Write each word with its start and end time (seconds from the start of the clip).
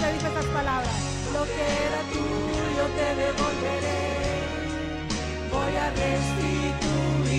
le 0.00 0.12
dice 0.12 0.26
estas 0.28 0.46
palabras. 0.46 0.94
Lo 1.32 1.44
que 1.44 1.64
era 1.86 2.00
tuyo 2.12 2.84
te 2.98 3.08
devolveré. 3.22 4.04
Voy 5.52 5.72
a 5.84 5.86
restituir 5.90 7.36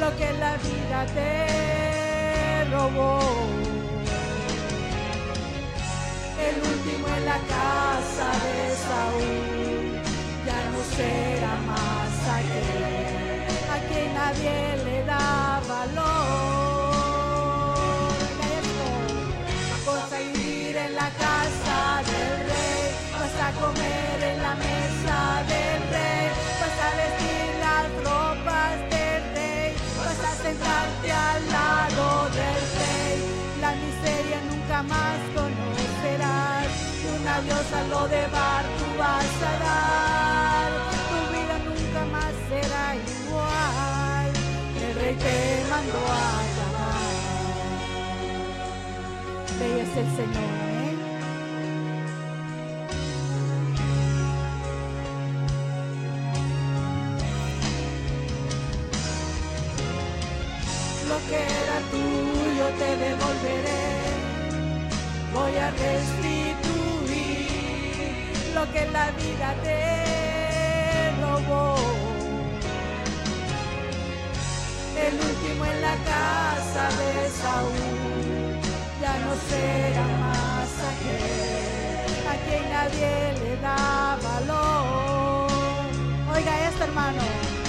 lo 0.00 0.08
que 0.16 0.32
la 0.44 0.52
vida 0.56 0.98
te 1.14 2.64
robó. 2.72 3.18
El 6.48 6.56
último 6.72 7.06
en 7.16 7.24
la 7.26 7.38
casa 7.54 8.28
de 8.44 8.58
Saúl 8.86 10.00
ya 10.46 10.60
no 10.72 10.80
será 10.96 11.54
más 11.70 12.12
aquel 12.38 13.40
a 13.74 13.76
quien 13.88 14.08
nadie 14.14 14.58
le 14.84 14.96
da 15.04 15.60
valor. 15.68 16.59
Comer 23.70 24.18
en 24.32 24.38
la 24.42 24.54
mesa 24.54 25.18
del 25.50 25.80
rey, 25.94 26.26
vas 26.60 26.78
a 26.86 26.90
vestir 27.00 27.46
las 27.66 27.86
ropas 28.06 28.76
del 28.92 29.22
rey, 29.34 29.68
vas 29.98 30.20
a 30.30 30.32
sentarte 30.44 31.08
al 31.12 31.42
lado 31.56 32.06
del 32.38 32.62
rey. 32.80 33.16
La 33.60 33.72
miseria 33.82 34.38
nunca 34.50 34.78
más 34.82 35.18
conocerás, 35.36 36.68
y 37.02 37.06
un 37.16 37.28
adiós 37.28 37.68
a 37.80 37.82
lo 37.92 38.02
de 38.08 38.22
bar 38.36 38.64
vas 38.98 39.34
a 39.50 39.54
dar. 39.66 40.70
Tu 41.10 41.18
vida 41.34 41.56
nunca 41.68 42.02
más 42.14 42.32
será 42.50 42.86
igual, 42.96 44.30
el 44.84 44.92
rey 45.00 45.14
te 45.14 45.36
mandó 45.70 46.02
a 46.22 46.32
llamar. 46.56 47.10
Bello 49.58 49.82
es 49.86 49.94
el 50.02 50.08
Señor, 50.16 50.59
te 62.80 62.90
devolveré. 62.96 63.86
Voy 65.34 65.54
a 65.66 65.70
restituir 65.70 67.10
lo 68.54 68.62
que 68.72 68.82
la 68.96 69.06
vida 69.22 69.48
te 69.66 69.80
robó. 71.22 71.66
El 75.06 75.14
último 75.28 75.62
en 75.72 75.78
la 75.88 75.96
casa 76.12 76.84
de 77.00 77.12
Saúl 77.40 78.60
ya 79.02 79.14
no 79.24 79.32
será 79.48 80.06
más 80.24 80.70
aquel 80.92 82.10
a 82.32 82.34
quien 82.44 82.64
nadie 82.76 83.12
le 83.40 83.52
da 83.66 83.82
valor. 84.28 85.50
Oiga 86.34 86.52
esto, 86.68 86.82
hermano. 86.84 87.59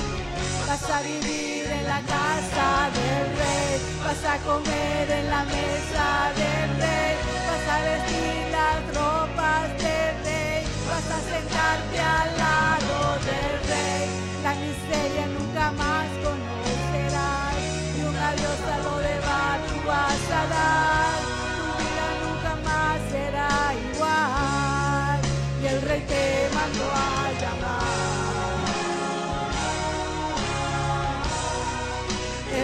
Vas 0.72 0.89
a 0.89 1.02
vivir 1.02 1.66
en 1.69 1.86
la 1.86 2.00
casa 2.00 2.89
del 2.95 3.25
rey, 3.44 3.75
vas 4.05 4.23
a 4.23 4.38
comer 4.38 5.11
en 5.19 5.30
la 5.30 5.44
mesa 5.44 6.31
del 6.39 6.69
rey, 6.80 7.16
vas 7.47 7.66
a 7.73 7.78
vestir 7.89 8.39
las 8.58 8.80
ropas 8.95 9.67
del 9.83 10.13
rey, 10.23 10.63
vas 10.88 11.08
a 11.11 11.19
sentarte 11.30 12.00
al 12.00 12.38
lado 12.38 13.19
del 13.28 13.53
rey. 13.67 14.08
La 14.45 14.53
miseria 14.63 15.25
nunca 15.38 15.72
más 15.73 16.08
conocerás 16.23 17.53
y 17.97 18.02
un 18.08 18.16
adiós 18.16 18.62
a 18.74 18.78
lo 18.78 18.97
de 19.00 19.19
bar 19.28 19.59
tú 19.68 19.91
a 19.91 20.47
dar. 20.56 21.41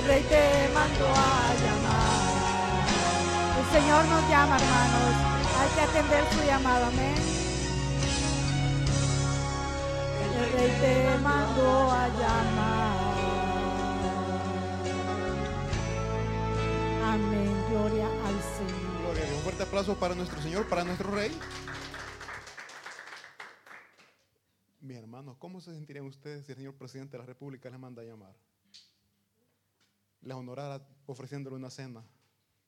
Rey 0.07 0.23
te 0.23 0.69
mandó 0.73 1.05
a 1.05 1.53
llamar. 1.63 2.37
El 3.59 3.65
Señor 3.75 4.05
nos 4.05 4.29
llama, 4.29 4.55
hermanos. 4.55 5.13
Hay 5.59 5.69
que 5.75 5.81
atender 5.81 6.23
su 6.31 6.43
llamado, 6.45 6.85
amén. 6.85 7.15
El 10.37 10.51
rey 10.53 10.71
te 10.81 11.17
mandó 11.21 11.91
a 11.91 12.07
llamar. 12.07 12.97
Amén. 17.03 17.65
Gloria 17.69 18.05
al 18.05 18.41
Señor. 18.55 19.01
Gloria 19.01 19.23
a 19.23 19.25
Dios. 19.25 19.37
Un 19.37 19.43
fuerte 19.43 19.63
aplauso 19.63 19.99
para 19.99 20.15
nuestro 20.15 20.41
Señor, 20.41 20.69
para 20.69 20.83
nuestro 20.85 21.11
Rey. 21.11 21.37
Mi 24.79 24.95
hermano, 24.95 25.35
¿cómo 25.37 25.59
se 25.59 25.73
sentirían 25.73 26.05
ustedes 26.05 26.45
si 26.45 26.53
el 26.53 26.57
señor 26.59 26.75
presidente 26.75 27.17
de 27.17 27.23
la 27.23 27.25
República 27.25 27.69
les 27.69 27.79
manda 27.79 28.03
a 28.03 28.05
llamar? 28.05 28.46
Les 30.27 30.35
honorara 30.35 30.85
ofreciéndole 31.05 31.55
una 31.55 31.69
cena 31.69 32.05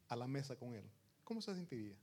a 0.08 0.16
la 0.16 0.28
mesa 0.28 0.56
con 0.56 0.74
él. 0.74 0.90
¿Cómo 1.26 1.42
se 1.42 1.54
sentiría? 1.54 1.98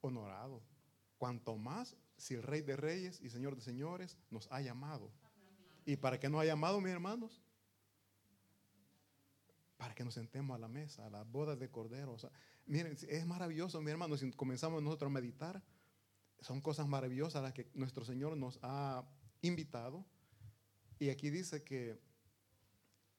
Honorado. 0.00 0.62
Cuanto 1.18 1.56
más 1.56 1.94
si 2.16 2.34
el 2.34 2.42
Rey 2.42 2.62
de 2.62 2.74
Reyes 2.76 3.20
y 3.20 3.28
Señor 3.28 3.54
de 3.54 3.60
Señores 3.60 4.16
nos 4.30 4.50
ha 4.50 4.62
llamado. 4.62 5.10
¿Y 5.84 5.96
para 5.96 6.18
qué 6.18 6.30
nos 6.30 6.40
ha 6.40 6.46
llamado, 6.46 6.80
mis 6.80 6.90
hermanos? 6.90 7.42
para 9.76 9.94
que 9.94 10.04
nos 10.04 10.14
sentemos 10.14 10.54
a 10.56 10.58
la 10.58 10.68
mesa, 10.68 11.06
a 11.06 11.10
las 11.10 11.30
bodas 11.30 11.58
de 11.58 11.70
Cordero. 11.70 12.16
Miren, 12.64 12.96
es 13.08 13.26
maravilloso, 13.26 13.78
mi 13.82 13.90
hermano, 13.90 14.16
si 14.16 14.30
comenzamos 14.32 14.82
nosotros 14.82 15.10
a 15.10 15.12
meditar, 15.12 15.62
son 16.40 16.62
cosas 16.62 16.88
maravillosas 16.88 17.42
las 17.42 17.52
que 17.52 17.70
nuestro 17.74 18.02
Señor 18.02 18.38
nos 18.38 18.58
ha 18.62 19.04
invitado. 19.42 20.06
Y 20.98 21.10
aquí 21.10 21.28
dice 21.28 21.62
que 21.62 22.00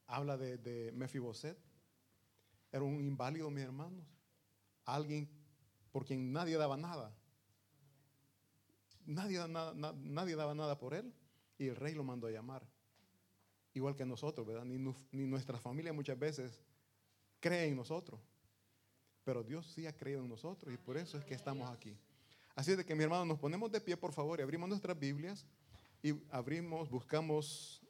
habla 0.07 0.37
de, 0.37 0.57
de 0.57 0.91
Mefiboset, 0.93 1.57
era 2.71 2.83
un 2.83 3.01
inválido, 3.01 3.49
mis 3.49 3.63
hermanos, 3.63 4.05
alguien 4.85 5.29
por 5.91 6.05
quien 6.05 6.31
nadie 6.31 6.57
daba 6.57 6.77
nada. 6.77 7.13
Nadie, 9.05 9.39
nadie 9.47 10.35
daba 10.35 10.53
nada 10.53 10.77
por 10.77 10.93
él 10.93 11.13
y 11.57 11.67
el 11.67 11.75
rey 11.75 11.93
lo 11.93 12.03
mandó 12.03 12.27
a 12.27 12.31
llamar 12.31 12.67
igual 13.73 13.95
que 13.95 14.05
nosotros, 14.05 14.45
¿verdad? 14.45 14.65
Ni, 14.65 14.77
nu- 14.77 14.95
ni 15.11 15.25
nuestra 15.25 15.57
familia 15.59 15.93
muchas 15.93 16.17
veces 16.17 16.59
cree 17.39 17.65
en 17.67 17.75
nosotros. 17.75 18.19
Pero 19.23 19.43
Dios 19.43 19.67
sí 19.67 19.85
ha 19.85 19.95
creído 19.95 20.21
en 20.21 20.29
nosotros 20.29 20.73
y 20.73 20.77
por 20.77 20.97
eso 20.97 21.17
es 21.17 21.23
que 21.25 21.35
estamos 21.35 21.69
aquí. 21.69 21.95
Así 22.55 22.71
es 22.71 22.77
de 22.77 22.85
que, 22.85 22.95
mi 22.95 23.03
hermano, 23.03 23.23
nos 23.25 23.37
ponemos 23.39 23.71
de 23.71 23.79
pie, 23.79 23.95
por 23.95 24.11
favor, 24.13 24.39
y 24.39 24.41
abrimos 24.41 24.67
nuestras 24.67 24.97
Biblias 24.97 25.45
y 26.01 26.13
abrimos, 26.31 26.89
buscamos 26.89 27.81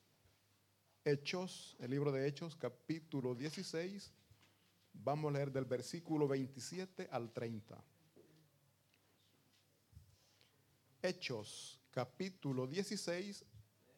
Hechos, 1.07 1.78
el 1.79 1.91
libro 1.91 2.12
de 2.12 2.28
Hechos, 2.28 2.57
capítulo 2.57 3.34
16. 3.34 4.12
Vamos 4.91 5.29
a 5.29 5.38
leer 5.38 5.53
del 5.53 5.63
versículo 5.63 6.28
27 6.28 7.07
al 7.09 7.31
30. 7.31 7.81
Hechos, 11.01 11.79
capítulo 11.91 12.67
16, 12.67 13.46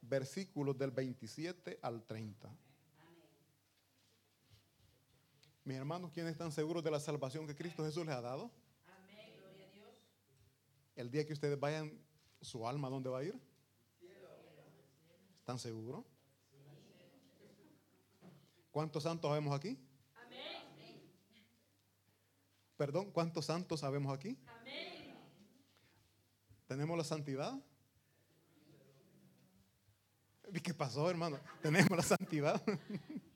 versículos 0.01 0.77
del 0.77 0.91
27 0.91 1.79
al 1.81 2.03
30. 2.03 2.55
Mis 5.63 5.77
hermanos, 5.77 6.11
¿quiénes 6.11 6.33
están 6.33 6.51
seguros 6.51 6.83
de 6.83 6.91
la 6.91 6.99
salvación 6.99 7.47
que 7.47 7.55
Cristo 7.55 7.83
Jesús 7.83 8.05
les 8.05 8.13
ha 8.13 8.21
dado? 8.21 8.51
El 10.95 11.09
día 11.09 11.25
que 11.25 11.33
ustedes 11.33 11.59
vayan, 11.59 11.91
su 12.39 12.67
alma, 12.67 12.87
¿a 12.87 12.91
¿dónde 12.91 13.09
va 13.09 13.17
a 13.17 13.23
ir? 13.23 13.35
¿Están 15.39 15.57
seguros? 15.57 16.05
¿Cuántos 18.71 19.03
santos 19.03 19.29
sabemos 19.29 19.55
aquí? 19.55 19.77
Perdón, 22.77 23.11
¿cuántos 23.11 23.45
santos 23.45 23.81
sabemos 23.81 24.17
aquí? 24.17 24.37
¿Tenemos 26.65 26.97
la 26.97 27.03
santidad? 27.03 27.59
¿Y 30.53 30.59
qué 30.61 30.73
pasó, 30.73 31.09
hermano? 31.09 31.39
Tenemos 31.61 31.89
la 31.89 32.03
santidad. 32.03 32.63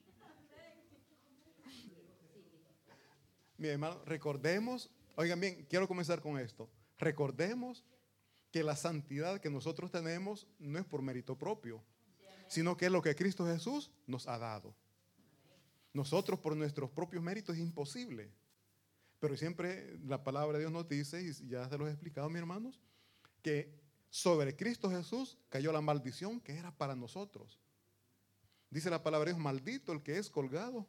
Mi 3.57 3.67
hermano, 3.67 4.01
recordemos, 4.05 4.89
oigan 5.15 5.39
bien, 5.39 5.65
quiero 5.69 5.87
comenzar 5.87 6.21
con 6.21 6.39
esto. 6.39 6.69
Recordemos 6.97 7.83
que 8.51 8.63
la 8.63 8.75
santidad 8.75 9.41
que 9.41 9.49
nosotros 9.49 9.91
tenemos 9.91 10.47
no 10.59 10.79
es 10.79 10.85
por 10.85 11.01
mérito 11.01 11.37
propio, 11.37 11.83
sino 12.47 12.77
que 12.77 12.85
es 12.85 12.91
lo 12.91 13.01
que 13.01 13.15
Cristo 13.15 13.45
Jesús 13.45 13.91
nos 14.07 14.27
ha 14.27 14.37
dado. 14.37 14.75
Nosotros 15.93 16.39
por 16.39 16.55
nuestros 16.55 16.89
propios 16.89 17.23
méritos 17.23 17.55
es 17.55 17.61
imposible. 17.61 18.31
Pero 19.19 19.37
siempre 19.37 19.97
la 20.05 20.23
palabra 20.23 20.57
de 20.57 20.63
Dios 20.63 20.71
nos 20.71 20.89
dice, 20.89 21.21
y 21.21 21.47
ya 21.47 21.69
se 21.69 21.77
los 21.77 21.87
he 21.87 21.91
explicado, 21.91 22.29
mis 22.29 22.39
hermanos, 22.39 22.81
que 23.41 23.73
sobre 24.09 24.55
Cristo 24.55 24.89
Jesús 24.89 25.37
cayó 25.49 25.71
la 25.71 25.81
maldición 25.81 26.41
que 26.41 26.57
era 26.57 26.75
para 26.75 26.95
nosotros. 26.95 27.59
Dice 28.69 28.89
la 28.89 29.01
palabra 29.01 29.27
de 29.27 29.33
Dios, 29.33 29.43
maldito 29.43 29.91
el 29.91 30.01
que 30.01 30.17
es 30.17 30.29
colgado. 30.29 30.87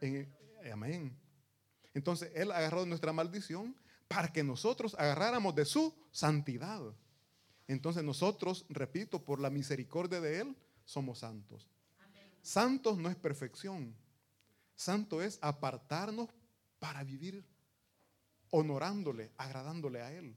En, 0.00 0.32
amén. 0.72 1.16
Entonces 1.94 2.30
Él 2.34 2.52
agarró 2.52 2.86
nuestra 2.86 3.12
maldición 3.12 3.76
para 4.08 4.32
que 4.32 4.42
nosotros 4.42 4.94
agarráramos 4.98 5.54
de 5.54 5.64
su 5.64 5.94
santidad. 6.10 6.80
Entonces 7.66 8.02
nosotros, 8.02 8.66
repito, 8.68 9.24
por 9.24 9.40
la 9.40 9.50
misericordia 9.50 10.20
de 10.20 10.40
Él, 10.40 10.56
somos 10.84 11.18
santos. 11.20 11.68
Santos 12.42 12.98
no 12.98 13.08
es 13.08 13.16
perfección. 13.16 13.94
Santo 14.82 15.22
es 15.22 15.38
apartarnos 15.40 16.28
para 16.80 17.04
vivir 17.04 17.44
honorándole, 18.50 19.30
agradándole 19.36 20.02
a 20.02 20.12
Él. 20.12 20.36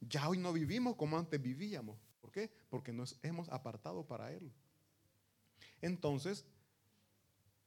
Ya 0.00 0.28
hoy 0.28 0.38
no 0.38 0.52
vivimos 0.52 0.96
como 0.96 1.18
antes 1.18 1.40
vivíamos. 1.40 1.98
¿Por 2.20 2.32
qué? 2.32 2.50
Porque 2.70 2.92
nos 2.92 3.18
hemos 3.22 3.48
apartado 3.50 4.06
para 4.06 4.32
Él. 4.32 4.50
Entonces, 5.82 6.46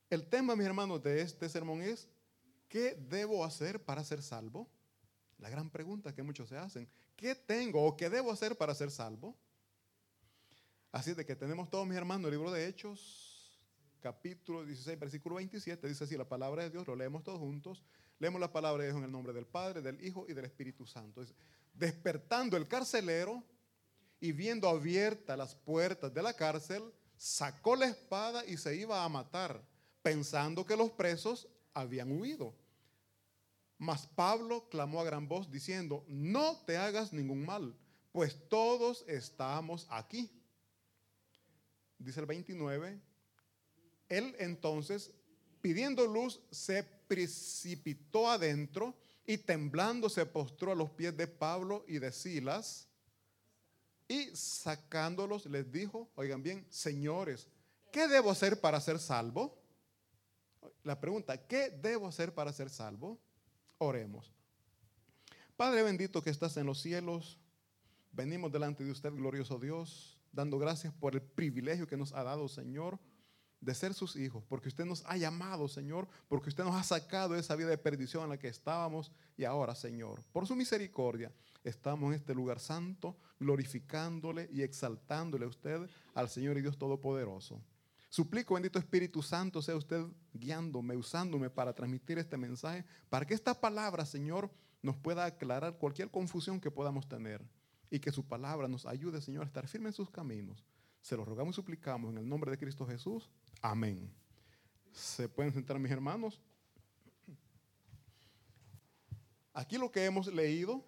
el 0.10 0.28
tema, 0.28 0.56
mis 0.56 0.66
hermanos, 0.66 1.04
de 1.04 1.22
este 1.22 1.48
sermón 1.48 1.84
es, 1.84 2.10
¿qué 2.68 2.96
debo 2.96 3.46
hacer 3.46 3.84
para 3.84 4.04
ser 4.04 4.24
salvo? 4.24 4.68
La 5.38 5.50
gran 5.50 5.70
pregunta 5.70 6.16
que 6.16 6.24
muchos 6.24 6.50
se 6.50 6.58
hacen, 6.58 6.90
¿qué 7.16 7.36
tengo 7.36 7.86
o 7.86 7.96
qué 7.96 8.10
debo 8.10 8.32
hacer 8.32 8.58
para 8.58 8.74
ser 8.74 8.90
salvo? 8.90 9.38
Así 10.92 11.14
de 11.14 11.26
que 11.26 11.36
tenemos 11.36 11.70
todos, 11.70 11.88
mis 11.88 11.98
hermanos, 11.98 12.26
el 12.26 12.32
libro 12.32 12.52
de 12.52 12.68
Hechos, 12.68 13.31
capítulo 14.02 14.66
16, 14.66 15.00
versículo 15.00 15.36
27, 15.36 15.88
dice 15.88 16.04
así, 16.04 16.18
la 16.18 16.28
palabra 16.28 16.64
de 16.64 16.72
Dios, 16.72 16.86
lo 16.88 16.96
leemos 16.96 17.24
todos 17.24 17.40
juntos. 17.40 17.84
Leemos 18.20 18.42
la 18.42 18.52
palabra 18.52 18.84
de 18.84 18.90
Dios 18.90 19.00
en 19.00 19.06
el 19.06 19.12
nombre 19.12 19.34
del 19.34 19.46
Padre, 19.46 19.82
del 19.82 20.04
Hijo 20.06 20.26
y 20.28 20.34
del 20.34 20.46
Espíritu 20.46 20.86
Santo. 20.86 21.24
despertando 21.74 22.58
el 22.58 22.68
carcelero 22.68 23.44
y 24.20 24.32
viendo 24.34 24.68
abiertas 24.68 25.38
las 25.38 25.56
puertas 25.56 26.14
de 26.14 26.22
la 26.22 26.34
cárcel, 26.34 26.84
sacó 27.16 27.76
la 27.76 27.88
espada 27.88 28.46
y 28.46 28.58
se 28.58 28.76
iba 28.76 29.04
a 29.04 29.10
matar, 29.10 29.64
pensando 30.04 30.66
que 30.66 30.76
los 30.76 30.92
presos 30.92 31.48
habían 31.74 32.12
huido. 32.12 32.54
Mas 33.78 34.06
Pablo 34.06 34.68
clamó 34.70 35.02
a 35.02 35.06
gran 35.06 35.28
voz 35.28 35.50
diciendo, 35.50 36.04
no 36.08 36.58
te 36.66 36.78
hagas 36.78 37.14
ningún 37.14 37.46
mal, 37.46 37.76
pues 38.12 38.38
todos 38.50 39.04
estamos 39.08 39.88
aquí. 39.90 40.30
Dice 41.98 42.20
el 42.20 42.28
29, 42.28 43.02
él 44.12 44.36
entonces, 44.40 45.12
pidiendo 45.62 46.06
luz, 46.06 46.42
se 46.52 46.84
precipitó 46.84 48.30
adentro 48.30 48.96
y 49.26 49.38
temblando 49.38 50.10
se 50.10 50.26
postró 50.26 50.72
a 50.72 50.76
los 50.76 50.90
pies 50.92 51.16
de 51.16 51.28
Pablo 51.28 51.86
y 51.88 52.00
de 52.00 52.12
Silas 52.12 52.90
y 54.08 54.36
sacándolos 54.36 55.46
les 55.46 55.72
dijo, 55.72 56.10
oigan 56.16 56.44
bien, 56.44 56.66
señores, 56.70 57.48
¿qué 57.94 58.10
debo 58.10 58.30
hacer 58.30 58.60
para 58.60 58.82
ser 58.82 59.00
salvo? 59.00 59.58
La 60.84 61.00
pregunta, 61.00 61.48
¿qué 61.48 61.70
debo 61.70 62.08
hacer 62.08 62.34
para 62.34 62.52
ser 62.52 62.70
salvo? 62.70 63.18
Oremos. 63.78 64.34
Padre 65.56 65.84
bendito 65.84 66.22
que 66.22 66.30
estás 66.30 66.58
en 66.58 66.66
los 66.66 66.82
cielos, 66.82 67.40
venimos 68.12 68.52
delante 68.52 68.84
de 68.84 68.92
usted, 68.92 69.14
glorioso 69.14 69.60
Dios, 69.60 70.20
dando 70.34 70.60
gracias 70.60 70.94
por 70.94 71.16
el 71.16 71.22
privilegio 71.22 71.88
que 71.88 71.96
nos 71.96 72.12
ha 72.12 72.24
dado, 72.24 72.50
Señor, 72.50 73.00
de 73.62 73.76
ser 73.76 73.94
sus 73.94 74.16
hijos, 74.16 74.44
porque 74.50 74.68
usted 74.68 74.86
nos 74.86 75.06
ha 75.06 75.16
llamado, 75.16 75.68
Señor, 75.68 76.08
porque 76.28 76.50
usted 76.50 76.64
nos 76.64 76.76
ha 76.76 76.84
sacado 76.84 77.36
de 77.36 77.40
esa 77.40 77.56
vida 77.56 77.70
de 77.70 77.78
perdición 77.78 78.24
en 78.24 78.30
la 78.30 78.40
que 78.40 78.48
estábamos 78.48 79.12
y 79.38 79.44
ahora, 79.44 79.76
Señor, 79.76 80.24
por 80.34 80.48
su 80.48 80.56
misericordia, 80.56 81.32
estamos 81.64 82.10
en 82.10 82.16
este 82.16 82.34
lugar 82.34 82.60
santo, 82.60 83.16
glorificándole 83.40 84.50
y 84.52 84.64
exaltándole 84.64 85.46
a 85.46 85.50
usted, 85.50 85.88
al 86.16 86.28
Señor 86.28 86.58
y 86.58 86.62
Dios 86.62 86.78
Todopoderoso. 86.78 87.62
Suplico, 88.10 88.56
bendito 88.56 88.78
Espíritu 88.78 89.22
Santo, 89.22 89.62
sea 89.62 89.76
usted 89.76 90.04
guiándome, 90.34 90.98
usándome 90.98 91.50
para 91.50 91.74
transmitir 91.74 92.18
este 92.18 92.36
mensaje, 92.36 92.84
para 93.10 93.26
que 93.26 93.34
esta 93.34 93.54
palabra, 93.54 94.06
Señor, 94.06 94.52
nos 94.82 94.98
pueda 94.98 95.24
aclarar 95.24 95.78
cualquier 95.78 96.10
confusión 96.10 96.60
que 96.60 96.72
podamos 96.72 97.08
tener 97.08 97.42
y 97.90 98.00
que 98.00 98.12
su 98.12 98.28
palabra 98.28 98.68
nos 98.68 98.86
ayude, 98.86 99.22
Señor, 99.22 99.44
a 99.44 99.46
estar 99.46 99.68
firme 99.68 99.90
en 99.90 99.94
sus 99.94 100.10
caminos. 100.10 100.66
Se 101.02 101.18
lo 101.18 101.26
rogamos 101.26 101.54
y 101.54 101.58
suplicamos 101.58 102.12
en 102.12 102.20
el 102.20 102.28
nombre 102.28 102.52
de 102.52 102.58
Cristo 102.58 102.86
Jesús. 102.86 103.30
Amén. 103.62 104.12
¿Se 104.92 105.30
pueden 105.30 105.54
sentar 105.54 105.78
mis 105.78 105.92
hermanos? 105.92 106.42
Aquí 109.54 109.78
lo 109.78 109.92
que 109.92 110.04
hemos 110.04 110.28
leído, 110.28 110.84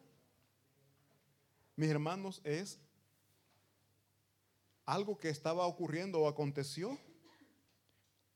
mis 1.76 1.90
hermanos, 1.90 2.42
es 2.44 2.80
algo 4.86 5.18
que 5.18 5.30
estaba 5.30 5.68
ocurriendo 5.68 6.20
o 6.22 6.28
aconteció 6.28 6.98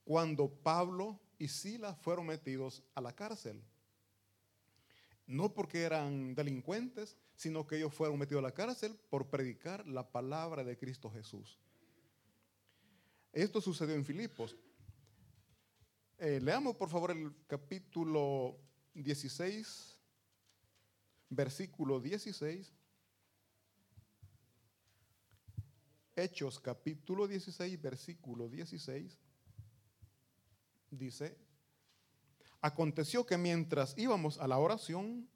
cuando 0.04 0.50
Pablo 0.50 1.20
y 1.40 1.48
Silas 1.48 1.98
fueron 2.00 2.28
metidos 2.28 2.84
a 2.94 3.02
la 3.02 3.14
cárcel. 3.14 3.64
No 5.26 5.54
porque 5.54 5.82
eran 5.82 6.36
delincuentes, 6.36 7.18
sino 7.36 7.66
que 7.66 7.78
ellos 7.78 7.94
fueron 7.94 8.20
metidos 8.20 8.40
a 8.40 8.48
la 8.48 8.54
cárcel 8.54 8.98
por 9.10 9.30
predicar 9.30 9.86
la 9.88 10.12
palabra 10.12 10.64
de 10.64 10.78
Cristo 10.78 11.10
Jesús. 11.10 11.60
Esto 13.32 13.62
sucedió 13.62 13.96
en 13.96 14.06
Filipos. 14.06 14.56
Eh, 16.18 16.40
leamos 16.42 16.76
por 16.76 16.90
favor 16.90 17.12
el 17.12 17.32
capítulo 17.46 18.58
16, 18.96 20.00
versículo 21.30 22.00
16. 22.00 22.74
Hechos 26.16 26.60
capítulo 26.60 27.28
16, 27.28 27.80
versículo 27.80 28.50
16. 28.50 29.20
Dice, 30.90 31.38
aconteció 32.62 33.26
que 33.26 33.38
mientras 33.38 33.96
íbamos 33.98 34.40
a 34.40 34.48
la 34.48 34.58
oración, 34.58 35.30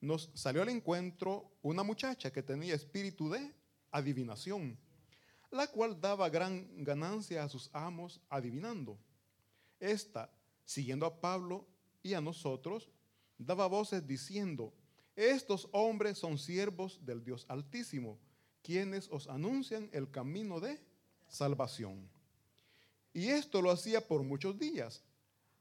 nos 0.00 0.30
salió 0.34 0.62
al 0.62 0.68
encuentro 0.68 1.50
una 1.62 1.82
muchacha 1.82 2.30
que 2.30 2.44
tenía 2.44 2.74
espíritu 2.74 3.28
de 3.28 3.52
adivinación 3.90 4.78
la 5.50 5.66
cual 5.66 6.00
daba 6.00 6.28
gran 6.28 6.84
ganancia 6.84 7.42
a 7.42 7.48
sus 7.48 7.70
amos 7.72 8.20
adivinando. 8.28 8.98
Esta, 9.78 10.30
siguiendo 10.64 11.06
a 11.06 11.20
Pablo 11.20 11.66
y 12.02 12.14
a 12.14 12.20
nosotros, 12.20 12.88
daba 13.36 13.66
voces 13.66 14.06
diciendo, 14.06 14.72
estos 15.16 15.68
hombres 15.72 16.18
son 16.18 16.38
siervos 16.38 17.04
del 17.04 17.24
Dios 17.24 17.44
Altísimo, 17.48 18.18
quienes 18.62 19.08
os 19.10 19.28
anuncian 19.28 19.88
el 19.92 20.10
camino 20.10 20.60
de 20.60 20.78
salvación. 21.28 22.08
Y 23.12 23.28
esto 23.28 23.60
lo 23.60 23.70
hacía 23.70 24.06
por 24.06 24.22
muchos 24.22 24.58
días, 24.58 25.02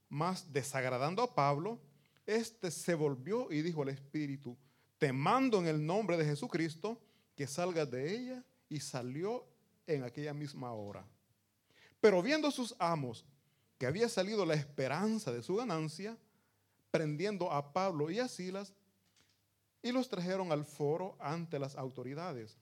mas 0.07 0.51
desagradando 0.53 1.23
a 1.23 1.33
Pablo, 1.33 1.79
éste 2.25 2.69
se 2.69 2.93
volvió 2.93 3.51
y 3.51 3.61
dijo 3.61 3.81
al 3.81 3.89
Espíritu, 3.89 4.55
te 4.99 5.11
mando 5.11 5.59
en 5.59 5.67
el 5.67 5.83
nombre 5.83 6.17
de 6.17 6.25
Jesucristo 6.25 7.01
que 7.35 7.47
salgas 7.47 7.89
de 7.89 8.13
ella, 8.13 8.45
y 8.69 8.79
salió 8.79 9.47
en 9.89 10.03
aquella 10.03 10.33
misma 10.33 10.71
hora. 10.71 11.05
Pero 11.99 12.21
viendo 12.21 12.51
sus 12.51 12.75
amos 12.79 13.25
que 13.77 13.85
había 13.85 14.09
salido 14.09 14.45
la 14.45 14.53
esperanza 14.53 15.31
de 15.31 15.41
su 15.41 15.55
ganancia, 15.55 16.17
prendiendo 16.91 17.51
a 17.51 17.73
Pablo 17.73 18.11
y 18.11 18.19
a 18.19 18.27
Silas, 18.27 18.73
y 19.81 19.91
los 19.91 20.09
trajeron 20.09 20.51
al 20.51 20.65
foro 20.65 21.15
ante 21.19 21.57
las 21.59 21.75
autoridades. 21.75 22.57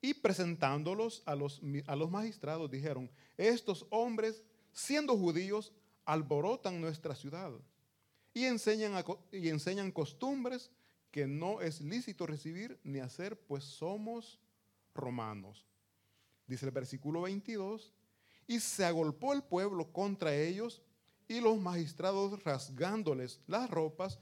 Y 0.00 0.14
presentándolos 0.14 1.22
a 1.24 1.34
los, 1.34 1.62
a 1.86 1.96
los 1.96 2.10
magistrados, 2.10 2.70
dijeron, 2.70 3.10
estos 3.36 3.86
hombres, 3.90 4.42
siendo 4.72 5.16
judíos, 5.16 5.72
alborotan 6.04 6.80
nuestra 6.80 7.14
ciudad 7.14 7.52
y 8.34 8.44
enseñan, 8.44 9.02
y 9.32 9.48
enseñan 9.48 9.92
costumbres 9.92 10.70
que 11.10 11.26
no 11.26 11.60
es 11.60 11.80
lícito 11.80 12.26
recibir 12.26 12.78
ni 12.82 12.98
hacer, 12.98 13.38
pues 13.38 13.62
somos 13.64 14.40
romanos 14.92 15.64
dice 16.46 16.66
el 16.66 16.72
versículo 16.72 17.22
22, 17.22 17.92
y 18.46 18.60
se 18.60 18.84
agolpó 18.84 19.32
el 19.32 19.42
pueblo 19.42 19.90
contra 19.90 20.34
ellos 20.34 20.82
y 21.26 21.40
los 21.40 21.58
magistrados 21.58 22.42
rasgándoles 22.44 23.40
las 23.46 23.70
ropas 23.70 24.18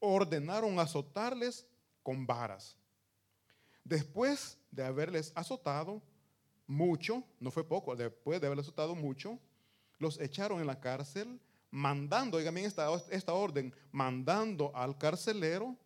ordenaron 0.00 0.78
azotarles 0.78 1.66
con 2.02 2.26
varas. 2.26 2.76
Después 3.84 4.58
de 4.70 4.84
haberles 4.84 5.32
azotado 5.34 6.02
mucho, 6.66 7.24
no 7.38 7.50
fue 7.50 7.64
poco, 7.64 7.94
después 7.94 8.40
de 8.40 8.46
haberles 8.46 8.66
azotado 8.66 8.94
mucho, 8.94 9.38
los 9.98 10.18
echaron 10.20 10.60
en 10.60 10.66
la 10.66 10.80
cárcel, 10.80 11.40
mandando, 11.70 12.38
oigan 12.38 12.54
bien 12.54 12.66
esta, 12.66 12.88
esta 13.10 13.34
orden, 13.34 13.72
mandando 13.92 14.74
al 14.74 14.98
carcelero 14.98 15.76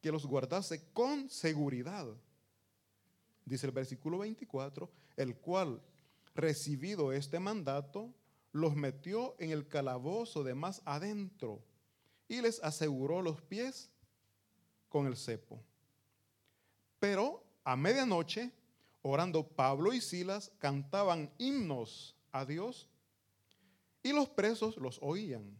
que 0.00 0.10
los 0.10 0.26
guardase 0.26 0.82
con 0.92 1.28
seguridad 1.28 2.06
dice 3.50 3.66
el 3.66 3.72
versículo 3.72 4.18
24, 4.18 4.88
el 5.16 5.36
cual, 5.36 5.82
recibido 6.34 7.12
este 7.12 7.38
mandato, 7.38 8.12
los 8.52 8.74
metió 8.74 9.34
en 9.38 9.50
el 9.50 9.68
calabozo 9.68 10.42
de 10.44 10.54
más 10.54 10.82
adentro 10.84 11.62
y 12.28 12.40
les 12.40 12.62
aseguró 12.62 13.22
los 13.22 13.40
pies 13.42 13.90
con 14.88 15.06
el 15.06 15.16
cepo. 15.16 15.62
Pero 16.98 17.44
a 17.64 17.76
medianoche, 17.76 18.52
orando 19.02 19.46
Pablo 19.46 19.92
y 19.92 20.00
Silas, 20.00 20.52
cantaban 20.58 21.30
himnos 21.38 22.16
a 22.32 22.44
Dios 22.44 22.88
y 24.02 24.12
los 24.12 24.28
presos 24.28 24.76
los 24.76 24.98
oían. 25.02 25.56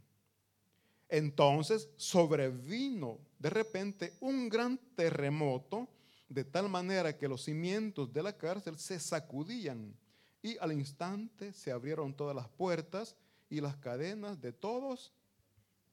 Entonces 1.08 1.88
sobrevino 1.96 3.18
de 3.38 3.50
repente 3.50 4.14
un 4.20 4.48
gran 4.48 4.78
terremoto, 4.94 5.88
de 6.30 6.44
tal 6.44 6.68
manera 6.68 7.18
que 7.18 7.28
los 7.28 7.42
cimientos 7.42 8.12
de 8.12 8.22
la 8.22 8.36
cárcel 8.36 8.78
se 8.78 9.00
sacudían 9.00 9.96
y 10.40 10.56
al 10.58 10.72
instante 10.72 11.52
se 11.52 11.72
abrieron 11.72 12.14
todas 12.14 12.36
las 12.36 12.48
puertas 12.48 13.16
y 13.50 13.60
las 13.60 13.76
cadenas 13.76 14.40
de 14.40 14.52
todos 14.52 15.12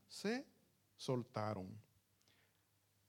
se 0.08 0.46
soltaron. 0.96 1.67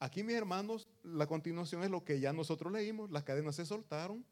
Aquí, 0.00 0.22
mis 0.22 0.36
hermanos, 0.36 0.88
la 1.02 1.26
continuación 1.26 1.84
es 1.84 1.90
lo 1.90 2.02
que 2.02 2.18
ya 2.18 2.32
nosotros 2.32 2.72
leímos, 2.72 3.10
las 3.10 3.24
cadenas 3.24 3.56
se 3.56 3.66
soltaron. 3.66 4.24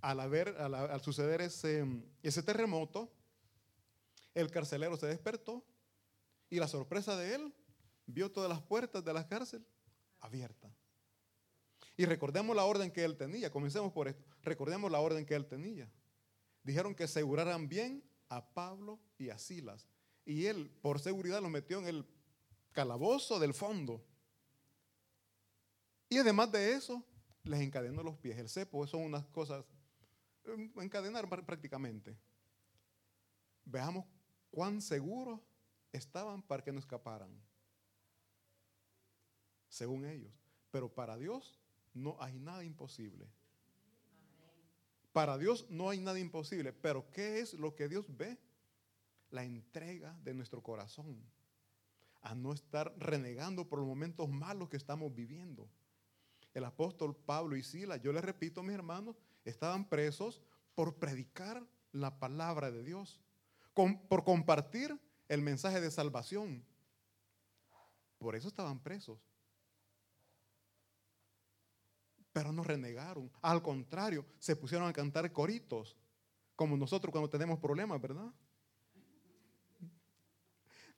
Al, 0.00 0.20
haber, 0.20 0.48
al, 0.60 1.00
suceder 1.00 1.40
ese, 1.40 1.84
ese 2.22 2.42
terremoto, 2.42 3.10
el 4.32 4.50
carcelero 4.52 4.96
se 4.96 5.06
despertó 5.06 5.64
y 6.50 6.60
la 6.60 6.68
sorpresa 6.68 7.16
de 7.16 7.34
él 7.34 7.54
vio 8.06 8.30
todas 8.30 8.48
las 8.48 8.62
puertas 8.62 9.04
de 9.04 9.12
la 9.12 9.26
cárcel 9.26 9.66
abiertas. 10.20 10.70
Y 11.96 12.04
recordemos 12.04 12.54
la 12.54 12.64
orden 12.64 12.90
que 12.90 13.04
él 13.04 13.16
tenía, 13.16 13.50
comencemos 13.50 13.92
por 13.92 14.08
esto, 14.08 14.22
recordemos 14.42 14.90
la 14.90 15.00
orden 15.00 15.24
que 15.24 15.34
él 15.34 15.46
tenía. 15.46 15.90
Dijeron 16.62 16.94
que 16.94 17.04
aseguraran 17.04 17.68
bien 17.68 18.04
a 18.28 18.46
Pablo 18.52 19.00
y 19.18 19.30
a 19.30 19.38
Silas. 19.38 19.88
Y 20.24 20.46
él, 20.46 20.70
por 20.82 20.98
seguridad, 20.98 21.40
los 21.40 21.50
metió 21.50 21.78
en 21.78 21.86
el 21.86 22.06
calabozo 22.72 23.38
del 23.38 23.54
fondo. 23.54 24.04
Y 26.08 26.18
además 26.18 26.52
de 26.52 26.74
eso, 26.74 27.02
les 27.44 27.60
encadenó 27.60 28.02
los 28.02 28.16
pies. 28.18 28.36
El 28.38 28.48
cepo 28.48 28.86
son 28.86 29.02
unas 29.02 29.24
cosas, 29.26 29.64
em, 30.44 30.72
encadenar 30.80 31.28
prácticamente. 31.28 32.18
Veamos 33.64 34.04
cuán 34.50 34.82
seguros 34.82 35.40
estaban 35.92 36.42
para 36.42 36.62
que 36.62 36.72
no 36.72 36.78
escaparan. 36.78 37.30
Según 39.68 40.04
ellos. 40.04 40.32
Pero 40.70 40.92
para 40.92 41.16
Dios 41.16 41.58
no 41.96 42.16
hay 42.20 42.38
nada 42.38 42.62
imposible. 42.62 43.26
Para 45.12 45.38
Dios 45.38 45.66
no 45.70 45.88
hay 45.88 45.98
nada 45.98 46.18
imposible. 46.18 46.72
Pero 46.72 47.10
¿qué 47.10 47.40
es 47.40 47.54
lo 47.54 47.74
que 47.74 47.88
Dios 47.88 48.04
ve? 48.16 48.38
La 49.30 49.44
entrega 49.44 50.14
de 50.22 50.34
nuestro 50.34 50.62
corazón. 50.62 51.18
A 52.20 52.34
no 52.34 52.52
estar 52.52 52.94
renegando 52.98 53.68
por 53.68 53.78
los 53.78 53.88
momentos 53.88 54.28
malos 54.28 54.68
que 54.68 54.76
estamos 54.76 55.14
viviendo. 55.14 55.68
El 56.52 56.64
apóstol 56.64 57.16
Pablo 57.16 57.56
y 57.56 57.62
Sila, 57.62 57.96
yo 57.96 58.12
les 58.12 58.24
repito, 58.24 58.62
mis 58.62 58.74
hermanos, 58.74 59.16
estaban 59.44 59.88
presos 59.88 60.42
por 60.74 60.96
predicar 60.96 61.66
la 61.92 62.18
palabra 62.18 62.70
de 62.70 62.82
Dios, 62.82 63.20
por 63.74 64.24
compartir 64.24 64.98
el 65.28 65.40
mensaje 65.42 65.80
de 65.80 65.90
salvación. 65.90 66.64
Por 68.18 68.36
eso 68.36 68.48
estaban 68.48 68.80
presos. 68.80 69.18
Pero 72.36 72.52
no 72.52 72.62
renegaron. 72.62 73.32
Al 73.40 73.62
contrario, 73.62 74.26
se 74.38 74.56
pusieron 74.56 74.86
a 74.86 74.92
cantar 74.92 75.32
coritos, 75.32 75.96
como 76.54 76.76
nosotros 76.76 77.10
cuando 77.10 77.30
tenemos 77.30 77.58
problemas, 77.58 77.98
¿verdad? 77.98 78.30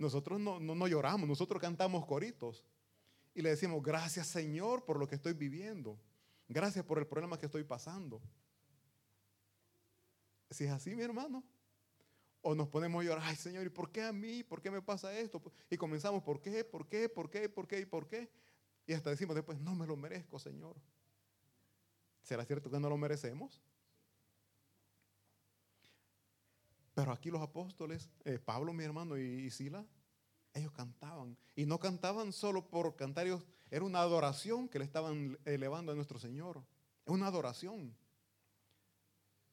Nosotros 0.01 0.41
no, 0.41 0.59
no, 0.59 0.89
lloramos, 0.89 1.29
nosotros 1.29 1.63
cantamos 1.63 2.05
coritos. 2.07 2.65
Y 3.37 3.43
le 3.43 3.51
decimos, 3.51 3.81
gracias 3.85 4.27
Señor 4.27 4.85
por 4.85 4.99
lo 4.99 5.07
que 5.07 5.15
estoy 5.15 5.33
viviendo. 5.33 5.97
Gracias 6.49 6.85
por 6.85 6.99
el 6.99 7.07
problema 7.07 7.39
que 7.39 7.47
estoy 7.47 7.63
pasando. 7.63 8.21
Si 10.51 10.65
es 10.65 10.73
así, 10.73 10.97
mi 10.97 11.05
hermano, 11.05 11.45
o 12.41 12.53
nos 12.53 12.67
ponemos 12.67 13.01
a 13.01 13.05
llorar, 13.07 13.25
ay 13.27 13.37
Señor, 13.37 13.65
¿y 13.65 13.71
por 13.71 13.93
qué 13.93 14.03
a 14.03 14.13
mí? 14.13 14.43
¿Por 14.43 14.61
qué 14.61 14.73
me 14.73 14.83
pasa 14.83 15.17
esto? 15.17 15.41
Y 15.71 15.77
comenzamos, 15.77 16.21
¿por 16.25 16.41
qué? 16.41 16.65
¿Por 16.65 16.89
qué? 16.89 17.09
¿Por 17.09 17.31
qué? 17.31 17.49
¿Por 17.49 17.69
qué? 17.69 17.79
¿Y 17.79 17.87
por 17.87 18.09
qué? 18.09 18.29
Y 18.89 18.93
hasta 18.93 19.11
decimos 19.11 19.37
después, 19.37 19.61
no 19.61 19.77
me 19.77 19.87
lo 19.87 19.97
merezco, 19.97 20.41
Señor. 20.41 20.75
¿Será 22.29 22.45
cierto 22.45 22.71
que 22.71 22.79
no 22.79 22.91
lo 22.91 22.99
merecemos? 22.99 23.63
Pero 26.93 27.11
aquí 27.11 27.31
los 27.31 27.41
apóstoles, 27.41 28.11
eh, 28.27 28.39
Pablo, 28.39 28.75
mi 28.75 28.85
hermano, 28.85 29.17
y, 29.17 29.51
Sila, 29.51 29.87
ellos 30.53 30.71
cantaban. 30.73 31.39
Y 31.57 31.65
no 31.65 31.81
cantaban 31.81 32.35
solo 32.35 32.69
por 32.69 32.97
cantar, 32.97 33.27
era 33.71 33.83
una 33.83 34.01
adoración 34.01 34.69
que 34.69 34.79
le 34.79 34.85
estaban 34.85 35.39
elevando 35.47 35.91
a 35.91 35.95
nuestro 35.95 36.19
Señor. 36.19 36.63
Es 37.07 37.15
una 37.15 37.29
adoración. 37.29 37.97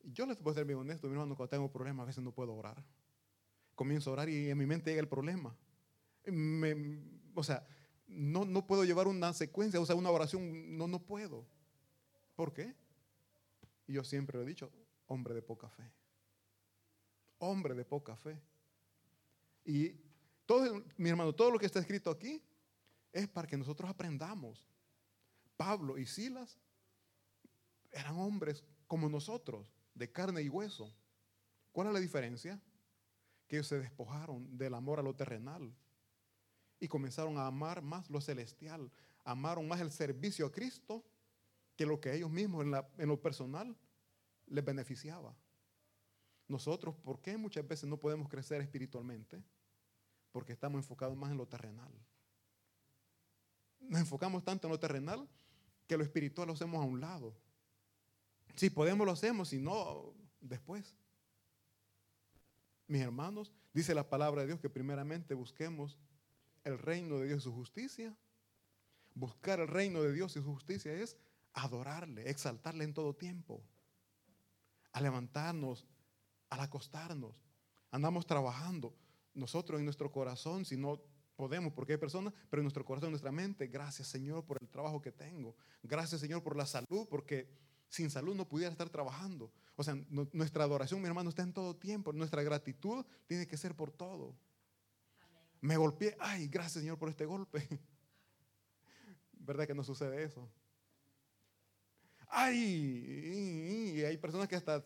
Yo 0.03 0.25
les 0.25 0.35
puedo 0.35 0.53
ser 0.53 0.65
bien 0.65 0.79
honesto, 0.79 1.07
mi 1.07 1.13
hermano, 1.13 1.37
cuando 1.37 1.51
tengo 1.51 1.71
problemas 1.71 2.03
a 2.03 2.07
veces 2.07 2.25
no 2.25 2.33
puedo 2.33 2.53
orar. 2.53 2.83
Comienzo 3.75 4.09
a 4.09 4.13
orar 4.13 4.27
y 4.27 4.49
en 4.49 4.57
mi 4.57 4.65
mente 4.65 4.89
llega 4.89 5.01
el 5.01 5.07
problema. 5.07 5.55
o 7.35 7.43
sea, 7.43 7.65
no, 8.05 8.43
no 8.43 8.67
puedo 8.67 8.83
llevar 8.83 9.07
una 9.07 9.31
secuencia, 9.31 9.79
o 9.79 9.85
sea, 9.85 9.95
una 9.95 10.11
oración, 10.11 10.77
no, 10.77 10.89
no 10.89 10.99
puedo. 10.99 11.54
¿Por 12.35 12.53
qué? 12.53 12.75
Y 13.87 13.93
yo 13.93 14.03
siempre 14.03 14.37
lo 14.37 14.43
he 14.43 14.47
dicho, 14.47 14.71
hombre 15.07 15.33
de 15.33 15.41
poca 15.41 15.69
fe. 15.69 15.89
Hombre 17.39 17.73
de 17.73 17.85
poca 17.85 18.15
fe. 18.15 18.41
Y 19.63 19.95
todo, 20.45 20.83
mi 20.97 21.09
hermano, 21.09 21.33
todo 21.33 21.51
lo 21.51 21.59
que 21.59 21.65
está 21.65 21.79
escrito 21.79 22.09
aquí 22.09 22.41
es 23.11 23.27
para 23.27 23.47
que 23.47 23.57
nosotros 23.57 23.89
aprendamos. 23.89 24.67
Pablo 25.57 25.97
y 25.97 26.05
Silas 26.05 26.59
eran 27.91 28.17
hombres 28.17 28.63
como 28.87 29.09
nosotros 29.09 29.71
de 29.93 30.11
carne 30.11 30.41
y 30.41 30.49
hueso. 30.49 30.93
¿Cuál 31.71 31.87
es 31.87 31.93
la 31.93 31.99
diferencia? 31.99 32.61
Que 33.47 33.57
ellos 33.57 33.67
se 33.67 33.79
despojaron 33.79 34.57
del 34.57 34.73
amor 34.73 34.99
a 34.99 35.03
lo 35.03 35.15
terrenal 35.15 35.73
y 36.79 36.87
comenzaron 36.87 37.37
a 37.37 37.47
amar 37.47 37.81
más 37.81 38.09
lo 38.09 38.19
celestial, 38.19 38.91
amaron 39.23 39.67
más 39.67 39.79
el 39.79 39.91
servicio 39.91 40.45
a 40.45 40.51
Cristo 40.51 41.05
que 41.75 41.85
lo 41.85 41.99
que 41.99 42.13
ellos 42.13 42.31
mismos 42.31 42.65
en, 42.97 43.07
lo 43.07 43.21
personal 43.21 43.75
les 44.47 44.63
beneficiaba. 44.63 45.35
Nosotros, 46.47 46.95
¿por 46.95 47.21
qué 47.21 47.37
muchas 47.37 47.67
veces 47.67 47.89
no 47.89 47.97
podemos 47.97 48.29
crecer 48.29 48.61
espiritualmente? 48.61 49.43
Porque 50.31 50.53
estamos 50.53 50.79
enfocados 50.79 51.17
más 51.17 51.31
en 51.31 51.37
lo 51.37 51.47
terrenal. 51.47 51.91
Nos 53.79 53.99
enfocamos 53.99 54.43
tanto 54.43 54.67
en 54.67 54.71
lo 54.71 54.79
terrenal 54.79 55.27
que 55.87 55.97
lo 55.97 56.03
espiritual 56.03 56.47
lo 56.47 56.53
hacemos 56.53 56.81
a 56.81 56.87
un 56.87 57.01
lado. 57.01 57.35
Si 58.55 58.69
podemos, 58.69 59.05
lo 59.05 59.11
hacemos, 59.11 59.49
si 59.49 59.59
no, 59.59 60.13
después. 60.39 60.95
Mis 62.87 63.01
hermanos, 63.01 63.51
dice 63.73 63.93
la 63.93 64.07
palabra 64.09 64.41
de 64.41 64.47
Dios 64.47 64.59
que 64.59 64.69
primeramente 64.69 65.33
busquemos 65.33 65.97
el 66.63 66.77
reino 66.79 67.19
de 67.19 67.27
Dios 67.27 67.39
y 67.39 67.43
su 67.43 67.53
justicia. 67.53 68.15
Buscar 69.13 69.59
el 69.59 69.67
reino 69.67 70.01
de 70.01 70.13
Dios 70.13 70.35
y 70.35 70.41
su 70.41 70.53
justicia 70.53 70.93
es 70.93 71.17
adorarle, 71.55 72.29
exaltarle 72.29 72.83
en 72.83 72.93
todo 72.93 73.15
tiempo. 73.15 73.63
A 74.91 75.01
levantarnos, 75.01 75.87
al 76.49 76.59
acostarnos. 76.59 77.41
Andamos 77.91 78.25
trabajando. 78.25 78.95
Nosotros 79.33 79.79
en 79.79 79.85
nuestro 79.85 80.11
corazón, 80.11 80.65
si 80.65 80.77
no 80.77 81.01
podemos, 81.35 81.73
porque 81.73 81.93
hay 81.93 81.97
personas, 81.97 82.33
pero 82.49 82.61
en 82.61 82.65
nuestro 82.65 82.85
corazón, 82.85 83.07
en 83.07 83.11
nuestra 83.11 83.31
mente, 83.31 83.67
gracias 83.67 84.07
Señor 84.07 84.45
por 84.45 84.57
el 84.61 84.69
trabajo 84.69 85.01
que 85.01 85.11
tengo. 85.11 85.55
Gracias 85.83 86.21
Señor 86.21 86.43
por 86.43 86.55
la 86.55 86.65
salud, 86.65 87.07
porque 87.09 87.49
sin 87.89 88.09
salud 88.09 88.35
no 88.35 88.47
pudiera 88.47 88.71
estar 88.71 88.89
trabajando. 88.89 89.51
O 89.75 89.83
sea, 89.83 89.95
nuestra 90.09 90.63
adoración, 90.63 91.01
mi 91.01 91.07
hermano, 91.07 91.29
está 91.29 91.43
en 91.43 91.53
todo 91.53 91.75
tiempo. 91.75 92.13
Nuestra 92.13 92.43
gratitud 92.43 93.05
tiene 93.27 93.47
que 93.47 93.57
ser 93.57 93.75
por 93.75 93.91
todo. 93.91 94.37
Me 95.61 95.77
golpeé, 95.77 96.15
ay, 96.19 96.47
gracias 96.47 96.83
Señor 96.83 96.97
por 96.97 97.09
este 97.09 97.25
golpe. 97.25 97.67
¿Verdad 99.33 99.67
que 99.67 99.73
no 99.73 99.83
sucede 99.83 100.23
eso? 100.23 100.49
Ay, 102.27 103.93
y 103.95 104.03
hay 104.03 104.17
personas 104.17 104.47
que 104.47 104.55
hasta 104.55 104.83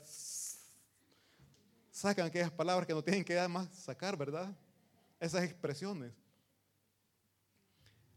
sacan 1.92 2.28
aquellas 2.28 2.52
palabras 2.52 2.88
que 2.88 2.94
no 2.94 3.04
tienen 3.04 3.26
que 3.26 3.48
más 3.48 3.70
sacar, 3.76 4.16
¿verdad? 4.18 4.56
Esas 5.20 5.44
expresiones. 5.44 6.14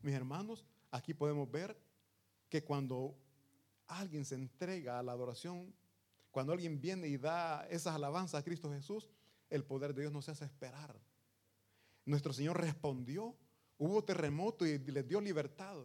Mis 0.03 0.15
hermanos, 0.15 0.65
aquí 0.91 1.15
podemos 1.15 1.51
ver 1.51 1.77
que 2.49 2.63
cuando 2.63 3.17
alguien 3.87 4.25
se 4.25 4.35
entrega 4.35 4.99
a 4.99 5.03
la 5.03 5.13
adoración, 5.13 5.75
cuando 6.31 6.53
alguien 6.53 6.81
viene 6.81 7.09
y 7.09 7.17
da 7.17 7.67
esas 7.69 7.95
alabanzas 7.95 8.41
a 8.41 8.45
Cristo 8.45 8.71
Jesús, 8.71 9.09
el 9.51 9.65
poder 9.65 9.95
de 9.95 10.03
Dios 10.03 10.13
no 10.13 10.23
se 10.23 10.31
hace 10.31 10.45
esperar. 10.45 10.99
Nuestro 12.05 12.33
Señor 12.33 12.61
respondió, 12.61 13.37
hubo 13.79 14.03
terremoto 14.05 14.67
y 14.67 14.79
les 14.79 15.07
dio 15.07 15.21
libertad. 15.21 15.77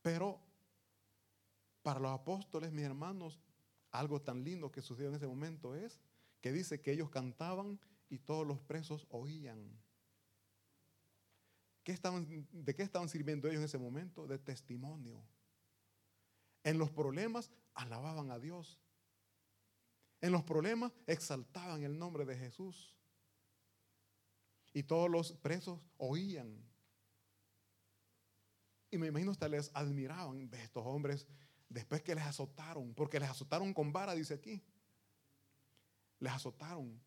Pero 0.00 0.40
para 1.82 2.00
los 2.00 2.12
apóstoles, 2.12 2.72
mis 2.72 2.84
hermanos, 2.84 3.40
algo 3.90 4.22
tan 4.22 4.42
lindo 4.42 4.70
que 4.70 4.82
sucedió 4.82 5.10
en 5.10 5.16
ese 5.16 5.26
momento 5.26 5.74
es 5.74 6.00
que 6.40 6.52
dice 6.52 6.80
que 6.80 6.92
ellos 6.92 7.10
cantaban 7.10 7.78
y 8.08 8.18
todos 8.18 8.46
los 8.46 8.60
presos 8.60 9.06
oían. 9.10 9.78
¿De 11.84 12.74
qué 12.74 12.82
estaban 12.82 13.08
sirviendo 13.08 13.48
ellos 13.48 13.58
en 13.58 13.64
ese 13.64 13.78
momento? 13.78 14.26
De 14.26 14.38
testimonio. 14.38 15.22
En 16.64 16.78
los 16.78 16.90
problemas 16.90 17.50
alababan 17.74 18.30
a 18.30 18.38
Dios. 18.38 18.80
En 20.20 20.30
los 20.30 20.44
problemas 20.44 20.92
exaltaban 21.06 21.82
el 21.82 21.98
nombre 21.98 22.24
de 22.24 22.36
Jesús. 22.36 22.96
Y 24.72 24.84
todos 24.84 25.10
los 25.10 25.32
presos 25.32 25.80
oían. 25.96 26.64
Y 28.90 28.98
me 28.98 29.08
imagino 29.08 29.32
hasta 29.32 29.48
les 29.48 29.70
admiraban 29.74 30.48
estos 30.54 30.84
hombres 30.86 31.26
después 31.72 32.02
que 32.02 32.14
les 32.14 32.24
azotaron, 32.24 32.94
porque 32.94 33.18
les 33.18 33.28
azotaron 33.28 33.72
con 33.72 33.92
vara, 33.92 34.14
dice 34.14 34.34
aquí. 34.34 34.62
Les 36.18 36.32
azotaron. 36.32 37.00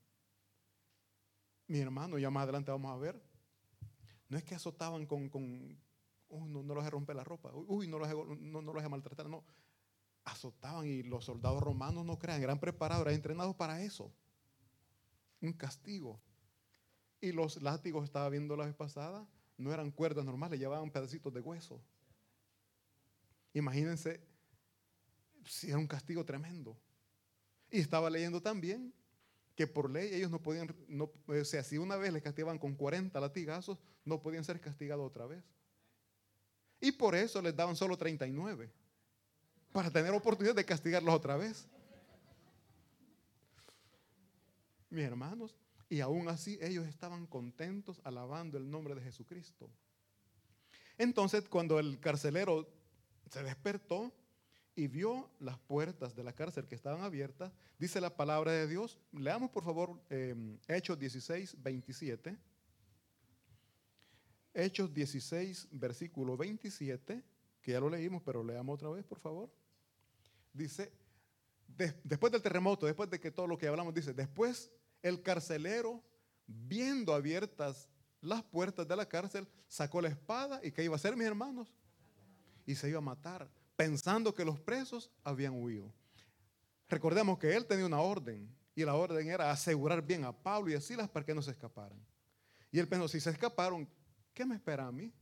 Mi 1.67 1.79
hermano, 1.79 2.17
ya 2.17 2.29
más 2.29 2.43
adelante 2.43 2.71
vamos 2.71 2.91
a 2.91 2.97
ver, 2.97 3.21
no 4.29 4.37
es 4.37 4.43
que 4.43 4.55
azotaban 4.55 5.05
con, 5.05 5.29
con 5.29 5.77
uy, 6.29 6.49
no, 6.49 6.63
no 6.63 6.75
los 6.75 6.85
he 6.85 6.89
romper 6.89 7.15
la 7.15 7.23
ropa, 7.23 7.51
uy, 7.53 7.87
no 7.87 7.97
los 7.97 8.09
no, 8.39 8.61
no 8.61 8.89
maltratar, 8.89 9.27
no. 9.29 9.43
Azotaban 10.23 10.87
y 10.87 11.03
los 11.03 11.25
soldados 11.25 11.61
romanos 11.61 12.05
no 12.05 12.17
crean, 12.17 12.41
eran 12.41 12.59
preparados, 12.59 13.03
eran 13.03 13.15
entrenados 13.15 13.55
para 13.55 13.81
eso. 13.81 14.11
Un 15.41 15.53
castigo. 15.53 16.19
Y 17.21 17.31
los 17.31 17.61
látigos, 17.61 18.03
estaba 18.03 18.29
viendo 18.29 18.55
la 18.55 18.65
vez 18.65 18.75
pasada, 18.75 19.27
no 19.57 19.71
eran 19.71 19.91
cuerdas 19.91 20.25
normales, 20.25 20.59
llevaban 20.59 20.91
pedacitos 20.91 21.33
de 21.33 21.41
hueso. 21.41 21.81
Imagínense 23.53 24.34
si 25.45 25.69
era 25.69 25.77
un 25.77 25.87
castigo 25.87 26.25
tremendo. 26.25 26.77
Y 27.71 27.79
estaba 27.79 28.09
leyendo 28.09 28.41
también 28.41 28.93
que 29.55 29.67
por 29.67 29.89
ley 29.89 30.13
ellos 30.13 30.29
no 30.29 30.41
podían, 30.41 30.75
no, 30.87 31.11
o 31.27 31.45
sea, 31.45 31.63
si 31.63 31.77
una 31.77 31.95
vez 31.95 32.11
les 32.11 32.21
castigaban 32.21 32.59
con 32.59 32.75
40 32.75 33.19
latigazos, 33.19 33.79
no 34.03 34.21
podían 34.21 34.43
ser 34.43 34.59
castigados 34.59 35.05
otra 35.05 35.25
vez. 35.25 35.43
Y 36.81 36.91
por 36.91 37.15
eso 37.15 37.41
les 37.41 37.55
daban 37.55 37.75
solo 37.75 37.97
39, 37.97 38.69
para 39.71 39.89
tener 39.89 40.11
oportunidad 40.11 40.55
de 40.55 40.65
castigarlos 40.65 41.15
otra 41.15 41.37
vez. 41.37 41.67
Mis 44.89 45.05
hermanos, 45.05 45.55
y 45.89 46.01
aún 46.01 46.27
así 46.27 46.57
ellos 46.61 46.85
estaban 46.87 47.25
contentos 47.27 48.01
alabando 48.03 48.57
el 48.57 48.69
nombre 48.69 48.95
de 48.95 49.01
Jesucristo. 49.01 49.69
Entonces, 50.97 51.47
cuando 51.49 51.79
el 51.79 51.99
carcelero 51.99 52.67
se 53.29 53.43
despertó, 53.43 54.13
y 54.75 54.87
vio 54.87 55.29
las 55.39 55.57
puertas 55.57 56.15
de 56.15 56.23
la 56.23 56.33
cárcel 56.33 56.67
que 56.67 56.75
estaban 56.75 57.01
abiertas, 57.01 57.51
dice 57.79 58.01
la 58.01 58.15
palabra 58.15 58.51
de 58.51 58.67
Dios. 58.67 58.99
Leamos 59.13 59.49
por 59.49 59.63
favor 59.63 60.01
em, 60.09 60.59
Hechos 60.67 60.99
16, 60.99 61.55
27. 61.63 62.37
Hechos 64.53 64.93
16, 64.93 65.69
versículo 65.71 66.37
27, 66.37 67.23
que 67.61 67.71
ya 67.71 67.79
lo 67.79 67.89
leímos, 67.89 68.21
pero 68.23 68.43
leamos 68.43 68.75
otra 68.75 68.89
vez, 68.89 69.03
por 69.05 69.19
favor. 69.19 69.49
Dice, 70.53 70.91
después 72.03 72.31
del 72.31 72.41
terremoto, 72.41 72.85
después 72.85 73.09
de 73.09 73.19
que 73.19 73.31
todo 73.31 73.47
lo 73.47 73.57
que 73.57 73.67
hablamos, 73.67 73.93
dice, 73.93 74.13
después 74.13 74.71
el 75.01 75.21
carcelero, 75.21 76.03
viendo 76.47 77.13
abiertas 77.13 77.89
las 78.21 78.43
puertas 78.43 78.87
de 78.87 78.95
la 78.95 79.07
cárcel, 79.07 79.47
sacó 79.67 80.01
la 80.01 80.09
espada 80.09 80.59
y 80.63 80.71
¿qué 80.71 80.83
iba 80.83 80.95
a 80.95 80.97
hacer, 80.97 81.15
mis 81.15 81.27
hermanos? 81.27 81.73
Y 82.65 82.75
se 82.75 82.89
iba 82.89 82.97
a 82.97 83.01
matar 83.01 83.49
pensando 83.75 84.33
que 84.33 84.45
los 84.45 84.59
presos 84.59 85.11
habían 85.23 85.61
huido. 85.61 85.91
Recordemos 86.87 87.37
que 87.37 87.55
él 87.55 87.65
tenía 87.65 87.85
una 87.85 87.99
orden 87.99 88.49
y 88.75 88.83
la 88.83 88.95
orden 88.95 89.27
era 89.29 89.51
asegurar 89.51 90.01
bien 90.01 90.23
a 90.25 90.31
Pablo 90.31 90.71
y 90.71 90.75
a 90.75 90.81
Silas 90.81 91.09
para 91.09 91.25
que 91.25 91.33
no 91.33 91.41
se 91.41 91.51
escaparan. 91.51 91.99
Y 92.71 92.79
él 92.79 92.87
pensó, 92.87 93.07
si 93.07 93.19
se 93.19 93.29
escaparon, 93.29 93.87
¿qué 94.33 94.45
me 94.45 94.55
espera 94.55 94.87
a 94.87 94.91
mí? 94.91 95.13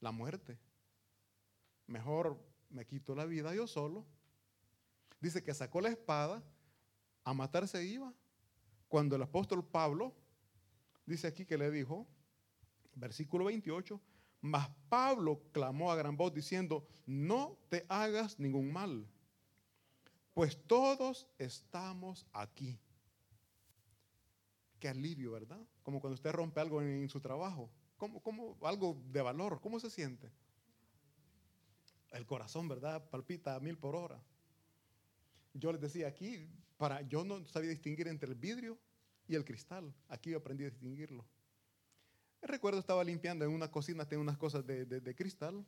La 0.00 0.10
muerte. 0.10 0.58
Mejor 1.86 2.38
me 2.70 2.86
quito 2.86 3.14
la 3.14 3.26
vida 3.26 3.54
yo 3.54 3.66
solo. 3.66 4.06
Dice 5.20 5.42
que 5.44 5.54
sacó 5.54 5.80
la 5.80 5.90
espada, 5.90 6.42
a 7.24 7.34
matarse 7.34 7.84
iba. 7.84 8.12
Cuando 8.88 9.16
el 9.16 9.22
apóstol 9.22 9.64
Pablo, 9.64 10.14
dice 11.06 11.26
aquí 11.26 11.44
que 11.44 11.58
le 11.58 11.70
dijo, 11.70 12.06
versículo 12.94 13.44
28, 13.44 14.00
mas 14.42 14.68
Pablo 14.88 15.40
clamó 15.52 15.90
a 15.90 15.96
gran 15.96 16.16
voz 16.16 16.34
diciendo, 16.34 16.86
no 17.06 17.56
te 17.68 17.86
hagas 17.88 18.38
ningún 18.38 18.72
mal, 18.72 19.06
pues 20.34 20.58
todos 20.66 21.28
estamos 21.38 22.26
aquí. 22.32 22.78
Qué 24.80 24.88
alivio, 24.88 25.30
¿verdad? 25.30 25.60
Como 25.84 26.00
cuando 26.00 26.16
usted 26.16 26.32
rompe 26.32 26.60
algo 26.60 26.82
en, 26.82 27.08
su 27.08 27.20
trabajo, 27.20 27.70
como, 27.96 28.58
algo 28.62 29.00
de 29.12 29.22
valor, 29.22 29.60
¿cómo 29.60 29.78
se 29.78 29.90
siente? 29.90 30.32
El 32.10 32.26
corazón, 32.26 32.66
¿verdad? 32.68 33.08
Palpita 33.10 33.54
a 33.54 33.60
mil 33.60 33.78
por 33.78 33.94
hora. 33.94 34.20
Yo 35.54 35.70
les 35.70 35.80
decía 35.80 36.08
aquí, 36.08 36.48
para, 36.78 37.02
yo 37.02 37.22
no 37.22 37.46
sabía 37.46 37.70
distinguir 37.70 38.08
entre 38.08 38.28
el 38.28 38.34
vidrio 38.34 38.76
y 39.28 39.36
el 39.36 39.44
cristal. 39.44 39.94
Aquí 40.08 40.30
yo 40.30 40.38
aprendí 40.38 40.64
a 40.64 40.70
distinguirlo. 40.70 41.24
Recuerdo 42.42 42.80
estaba 42.80 43.04
limpiando 43.04 43.44
en 43.44 43.52
una 43.52 43.70
cocina, 43.70 44.04
tenía 44.04 44.20
unas 44.20 44.36
cosas 44.36 44.66
de, 44.66 45.14
cristal 45.16 45.64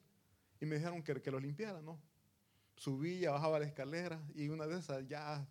y 0.60 0.66
me 0.66 0.76
dijeron 0.76 1.04
que, 1.04 1.22
que 1.22 1.30
lo 1.30 1.38
limpiara, 1.38 1.80
¿no? 1.80 2.00
Subía, 2.76 3.30
bajaba 3.30 3.60
la 3.60 3.66
escalera 3.66 4.20
y 4.34 4.48
una 4.48 4.66
de 4.66 4.78
esas 4.78 5.06
ya 5.06 5.46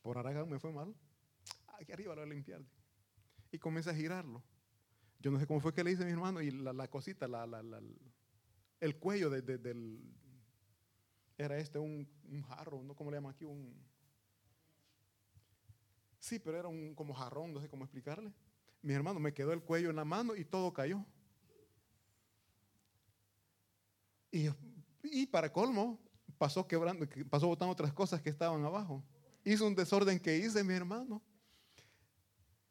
por 0.00 0.16
Aragán 0.16 0.48
me 0.48 0.58
fue 0.58 0.72
mal. 0.72 0.94
Aquí 1.78 1.92
arriba 1.92 2.14
lo 2.14 2.22
voy 2.22 2.30
a 2.30 2.34
limpiar. 2.34 2.62
Y 3.52 3.58
comencé 3.58 3.90
a 3.90 3.94
girarlo. 3.94 4.42
Yo 5.20 5.30
no 5.30 5.38
sé 5.38 5.46
cómo 5.46 5.60
fue 5.60 5.74
que 5.74 5.84
le 5.84 5.92
hice 5.92 6.02
a 6.02 6.06
mi 6.06 6.12
hermano 6.12 6.40
y 6.40 6.50
la, 6.50 6.88
cosita, 6.88 7.28
la, 7.28 7.46
el 8.80 8.98
cuello 8.98 9.28
de, 9.28 9.42
del... 9.42 10.00
Era 11.36 11.58
este 11.58 11.78
un, 11.78 12.08
un, 12.30 12.42
jarro, 12.42 12.82
¿no? 12.82 12.96
¿Cómo 12.96 13.10
le 13.10 13.18
llaman 13.18 13.34
aquí? 13.34 13.44
Un... 13.44 13.76
Sí, 16.18 16.38
pero 16.38 16.58
era 16.58 16.68
un 16.68 16.94
como 16.94 17.12
jarrón, 17.12 17.52
no 17.52 17.60
sé 17.60 17.68
cómo 17.68 17.84
explicarle 17.84 18.32
mi 18.82 18.94
hermano, 18.94 19.18
me 19.20 19.34
quedó 19.34 19.52
el 19.52 19.62
cuello 19.62 19.90
en 19.90 19.96
la 19.96 20.04
mano 20.04 20.36
y 20.36 20.44
todo 20.44 20.72
cayó. 20.72 21.04
Y, 25.02 25.26
para 25.26 25.52
colmo, 25.52 25.98
pasó 26.36 26.66
quebrando, 26.66 27.06
pasó 27.30 27.46
botando 27.46 27.72
otras 27.72 27.92
cosas 27.92 28.20
que 28.20 28.30
estaban 28.30 28.64
abajo. 28.64 29.02
Hizo 29.44 29.66
un 29.66 29.74
desorden 29.74 30.20
que 30.20 30.36
hice, 30.36 30.62
mi 30.62 30.74
hermano. 30.74 31.22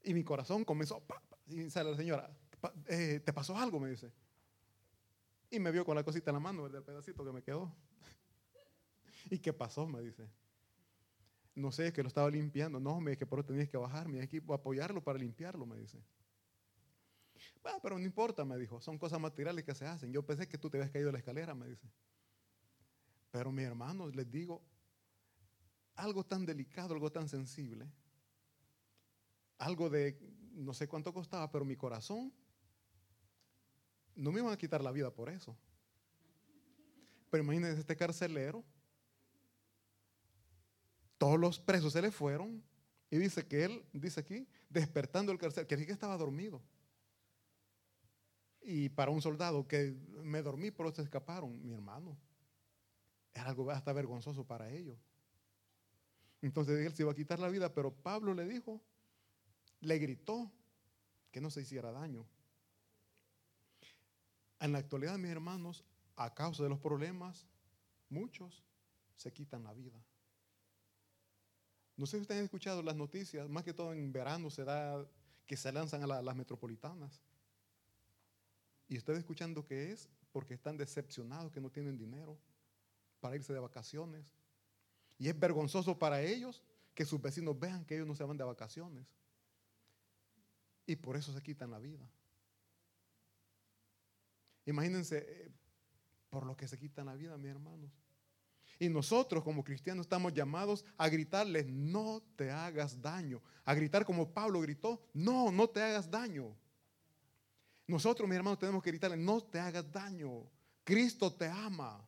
Y 0.04 0.14
mi 0.14 0.24
corazón 0.24 0.64
comenzó, 0.64 1.04
y 1.48 1.70
sale 1.70 1.92
la 1.92 1.98
señora, 1.98 2.38
eh, 2.86 3.20
¿te 3.24 3.34
pasó 3.34 3.58
algo? 3.58 3.80
Me 3.80 3.90
dice. 3.90 4.12
Y 5.50 5.60
me 5.60 5.72
vio 5.72 5.86
con 5.86 5.96
la 5.96 6.04
cosita 6.04 6.30
en 6.30 6.36
la 6.36 6.40
mano, 6.40 6.68
el 6.68 6.84
pedacito 6.84 7.26
que 7.26 7.32
me 7.32 7.42
quedó. 7.42 7.76
¿Y 9.32 9.40
qué 9.40 9.54
pasó? 9.54 9.88
Me 9.88 10.02
dice. 10.02 10.30
No 11.56 11.72
sé, 11.72 11.94
que 11.94 12.04
lo 12.04 12.10
estaba 12.10 12.30
limpiando. 12.30 12.80
No, 12.80 13.00
me 13.00 13.18
que 13.18 13.26
por 13.26 13.40
eso 13.40 13.48
tenías 13.48 13.70
que 13.70 13.78
bajar, 13.78 14.10
mi 14.10 14.20
equipo 14.20 14.54
apoyarlo 14.54 15.02
para 15.02 15.18
limpiarlo, 15.18 15.66
me 15.66 15.78
dice. 15.78 16.04
Pero 17.82 17.98
no 17.98 18.06
importa, 18.06 18.44
me 18.46 18.58
dijo, 18.58 18.82
son 18.82 18.98
cosas 18.98 19.20
materiales 19.20 19.64
que 19.64 19.74
se 19.74 19.86
hacen. 19.86 20.12
Yo 20.12 20.24
pensé 20.26 20.48
que 20.48 20.58
tú 20.58 20.70
te 20.70 20.78
habías 20.78 20.92
caído 20.92 21.08
de 21.08 21.14
la 21.14 21.20
escalera, 21.20 21.56
me 21.56 21.68
dice. 21.68 21.88
Pero 23.32 23.52
mi 23.52 23.64
hermano, 23.64 24.10
les 24.10 24.30
digo, 24.30 24.62
algo 25.96 26.26
tan 26.26 26.46
delicado, 26.46 26.94
algo 26.94 27.12
tan 27.12 27.28
sensible, 27.30 27.90
algo 29.58 29.90
de, 29.90 30.20
no 30.54 30.74
sé 30.74 30.88
cuánto 30.88 31.14
costaba, 31.14 31.50
pero 31.52 31.66
mi 31.66 31.76
corazón, 31.76 32.34
no 34.16 34.32
me 34.32 34.42
iban 34.42 34.54
a 34.54 34.58
quitar 34.58 34.84
la 34.84 34.92
vida 34.92 35.12
por 35.12 35.30
eso. 35.30 35.58
Pero 37.30 37.44
imagínense 37.44 37.80
este 37.80 37.96
carcelero 37.96 38.64
todos 41.18 41.40
los 41.40 41.60
presos 41.60 41.94
se 41.94 42.02
le 42.02 42.12
fueron 42.12 42.64
y 43.10 43.18
dice 43.18 43.46
que 43.48 43.66
él, 43.66 43.86
dice 43.94 44.20
aquí, 44.20 44.48
despertando 44.70 45.32
el 45.32 45.38
carcel, 45.38 45.68
que 45.68 45.86
que 45.86 45.92
estaba 45.92 46.18
dormido. 46.18 46.62
Y 48.62 48.90
para 48.90 49.12
un 49.12 49.22
soldado 49.22 49.68
que 49.68 49.96
me 50.24 50.42
dormí, 50.42 50.72
pero 50.72 50.94
se 50.94 51.04
escaparon, 51.04 51.64
mi 51.64 51.72
hermano. 51.72 52.18
Era 53.34 53.50
algo 53.50 53.70
hasta 53.70 53.94
vergonzoso 53.94 54.46
para 54.46 54.72
ellos. 54.72 54.98
Entonces 56.42 56.86
él 56.86 56.94
se 56.94 57.04
iba 57.04 57.12
a 57.12 57.16
quitar 57.16 57.40
la 57.40 57.50
vida, 57.50 57.74
pero 57.74 57.94
Pablo 57.94 58.34
le 58.34 58.48
dijo, 58.48 58.82
le 59.82 60.00
gritó 60.00 60.52
que 61.32 61.42
no 61.42 61.50
se 61.50 61.62
hiciera 61.62 61.92
daño. 61.92 62.26
En 64.60 64.72
la 64.72 64.80
actualidad, 64.80 65.18
mis 65.18 65.32
hermanos, 65.32 65.84
a 66.16 66.34
causa 66.34 66.64
de 66.64 66.70
los 66.70 66.80
problemas, 66.80 67.46
muchos 68.10 68.64
se 69.16 69.32
quitan 69.32 69.64
la 69.64 69.74
vida. 69.74 70.04
No 71.98 72.06
sé 72.06 72.18
si 72.18 72.22
ustedes 72.22 72.40
han 72.40 72.46
escuchado 72.46 72.82
las 72.82 72.96
noticias, 72.96 73.48
más 73.50 73.64
que 73.64 73.74
todo 73.74 73.94
en 73.94 74.12
verano 74.12 74.50
se 74.50 74.64
da 74.64 75.06
que 75.46 75.56
se 75.56 75.72
lanzan 75.72 76.04
a, 76.04 76.22
las 76.22 76.36
metropolitanas. 76.36 77.22
Y 78.88 78.98
ustedes 78.98 79.20
escuchando 79.20 79.66
que 79.66 79.92
es 79.92 80.10
porque 80.32 80.54
están 80.54 80.78
decepcionados 80.78 81.52
que 81.52 81.62
no 81.62 81.70
tienen 81.70 81.98
dinero 81.98 82.38
para 83.20 83.36
irse 83.36 83.54
de 83.54 83.60
vacaciones. 83.60 84.26
Y 85.18 85.30
es 85.30 85.40
vergonzoso 85.40 85.98
para 85.98 86.22
ellos 86.22 86.62
que 86.94 87.06
sus 87.06 87.22
vecinos 87.22 87.58
vean 87.58 87.86
que 87.86 87.96
ellos 87.96 88.08
no 88.08 88.16
se 88.16 88.24
van 88.24 88.38
de 88.38 88.44
vacaciones. 88.44 89.08
Y 90.86 90.96
por 90.98 91.16
eso 91.16 91.34
se 91.34 91.42
quitan 91.42 91.72
la 91.72 91.80
vida. 91.80 92.08
Imagínense 94.66 95.26
eh, 95.28 95.52
por 96.30 96.46
lo 96.46 96.58
que 96.58 96.68
se 96.68 96.78
quitan 96.78 97.06
la 97.06 97.16
vida, 97.16 97.38
mis 97.38 97.52
hermanos. 97.52 97.92
Y 98.78 98.90
nosotros 98.90 99.44
como 99.44 99.64
cristianos 99.64 100.06
estamos 100.06 100.34
llamados 100.34 100.84
a 100.98 101.08
gritarles, 101.08 101.66
no 101.68 102.22
te 102.36 102.52
hagas 102.52 103.02
daño. 103.02 103.42
A 103.64 103.74
gritar 103.74 104.06
como 104.06 104.34
Pablo 104.34 104.60
gritó, 104.62 105.02
no, 105.14 105.52
no 105.52 105.70
te 105.70 105.82
hagas 105.82 106.10
daño. 106.10 106.56
Nosotros, 107.88 108.28
mis 108.28 108.36
hermanos, 108.36 108.60
tenemos 108.60 108.84
que 108.84 108.90
gritarles, 108.90 109.20
no 109.20 109.42
te 109.42 109.60
hagas 109.60 109.90
daño. 109.92 110.50
Cristo 110.84 111.32
te 111.34 111.48
ama. 111.48 112.06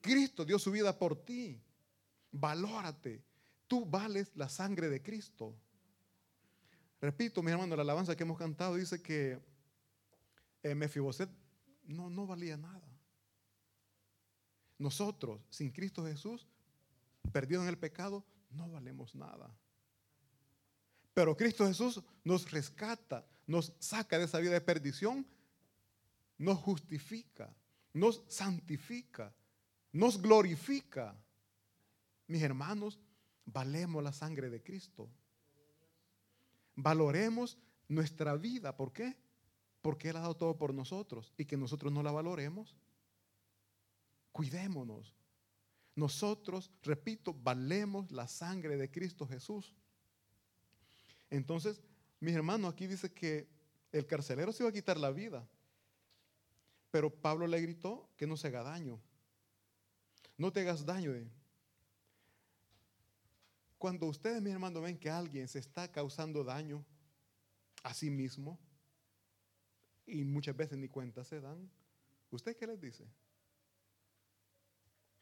Cristo 0.00 0.44
dio 0.44 0.58
su 0.58 0.70
vida 0.70 0.96
por 0.96 1.24
ti. 1.24 1.60
Valórate. 2.30 3.24
Tú 3.66 3.84
vales 3.84 4.30
la 4.36 4.48
sangre 4.48 4.88
de 4.88 5.02
Cristo. 5.02 5.56
Repito, 7.00 7.42
mi 7.42 7.50
hermano, 7.50 7.74
la 7.74 7.82
alabanza 7.82 8.16
que 8.16 8.22
hemos 8.22 8.38
cantado 8.38 8.76
dice 8.76 9.02
que 9.02 9.40
eh, 10.62 10.74
Mefiboset 10.74 11.30
no, 11.84 12.08
no 12.08 12.26
valía 12.26 12.56
nada. 12.56 12.85
Nosotros, 14.78 15.40
sin 15.50 15.70
Cristo 15.70 16.04
Jesús, 16.04 16.46
perdidos 17.32 17.64
en 17.64 17.68
el 17.68 17.78
pecado, 17.78 18.24
no 18.50 18.70
valemos 18.70 19.14
nada. 19.14 19.54
Pero 21.14 21.36
Cristo 21.36 21.66
Jesús 21.66 22.02
nos 22.24 22.50
rescata, 22.50 23.26
nos 23.46 23.72
saca 23.78 24.18
de 24.18 24.24
esa 24.24 24.38
vida 24.38 24.52
de 24.52 24.60
perdición, 24.60 25.26
nos 26.38 26.58
justifica, 26.58 27.54
nos 27.94 28.22
santifica, 28.28 29.34
nos 29.92 30.20
glorifica. 30.20 31.16
Mis 32.26 32.42
hermanos, 32.42 32.98
valemos 33.46 34.02
la 34.02 34.12
sangre 34.12 34.50
de 34.50 34.62
Cristo. 34.62 35.08
Valoremos 36.74 37.56
nuestra 37.88 38.36
vida. 38.36 38.76
¿Por 38.76 38.92
qué? 38.92 39.16
Porque 39.80 40.10
Él 40.10 40.16
ha 40.16 40.20
dado 40.20 40.36
todo 40.36 40.58
por 40.58 40.74
nosotros 40.74 41.32
y 41.38 41.46
que 41.46 41.56
nosotros 41.56 41.92
no 41.92 42.02
la 42.02 42.10
valoremos. 42.10 42.76
Cuidémonos. 44.36 45.14
Nosotros, 45.94 46.70
repito, 46.82 47.32
valemos 47.32 48.12
la 48.12 48.28
sangre 48.28 48.76
de 48.76 48.90
Cristo 48.90 49.26
Jesús. 49.26 49.74
Entonces, 51.30 51.80
mis 52.20 52.34
hermanos, 52.34 52.70
aquí 52.70 52.86
dice 52.86 53.10
que 53.10 53.48
el 53.92 54.06
carcelero 54.06 54.52
se 54.52 54.62
iba 54.62 54.68
a 54.68 54.74
quitar 54.74 54.98
la 54.98 55.10
vida. 55.10 55.48
Pero 56.90 57.08
Pablo 57.08 57.46
le 57.46 57.62
gritó 57.62 58.10
que 58.14 58.26
no 58.26 58.36
se 58.36 58.48
haga 58.48 58.62
daño. 58.62 59.00
No 60.36 60.52
te 60.52 60.60
hagas 60.60 60.84
daño. 60.84 61.14
Cuando 63.78 64.04
ustedes, 64.04 64.42
mis 64.42 64.52
hermanos, 64.52 64.82
ven 64.82 64.98
que 64.98 65.08
alguien 65.08 65.48
se 65.48 65.60
está 65.60 65.90
causando 65.90 66.44
daño 66.44 66.84
a 67.82 67.94
sí 67.94 68.10
mismo 68.10 68.58
y 70.06 70.24
muchas 70.24 70.54
veces 70.54 70.76
ni 70.76 70.88
cuenta 70.88 71.24
se 71.24 71.40
dan, 71.40 71.70
¿usted 72.30 72.54
qué 72.54 72.66
les 72.66 72.78
dice? 72.78 73.06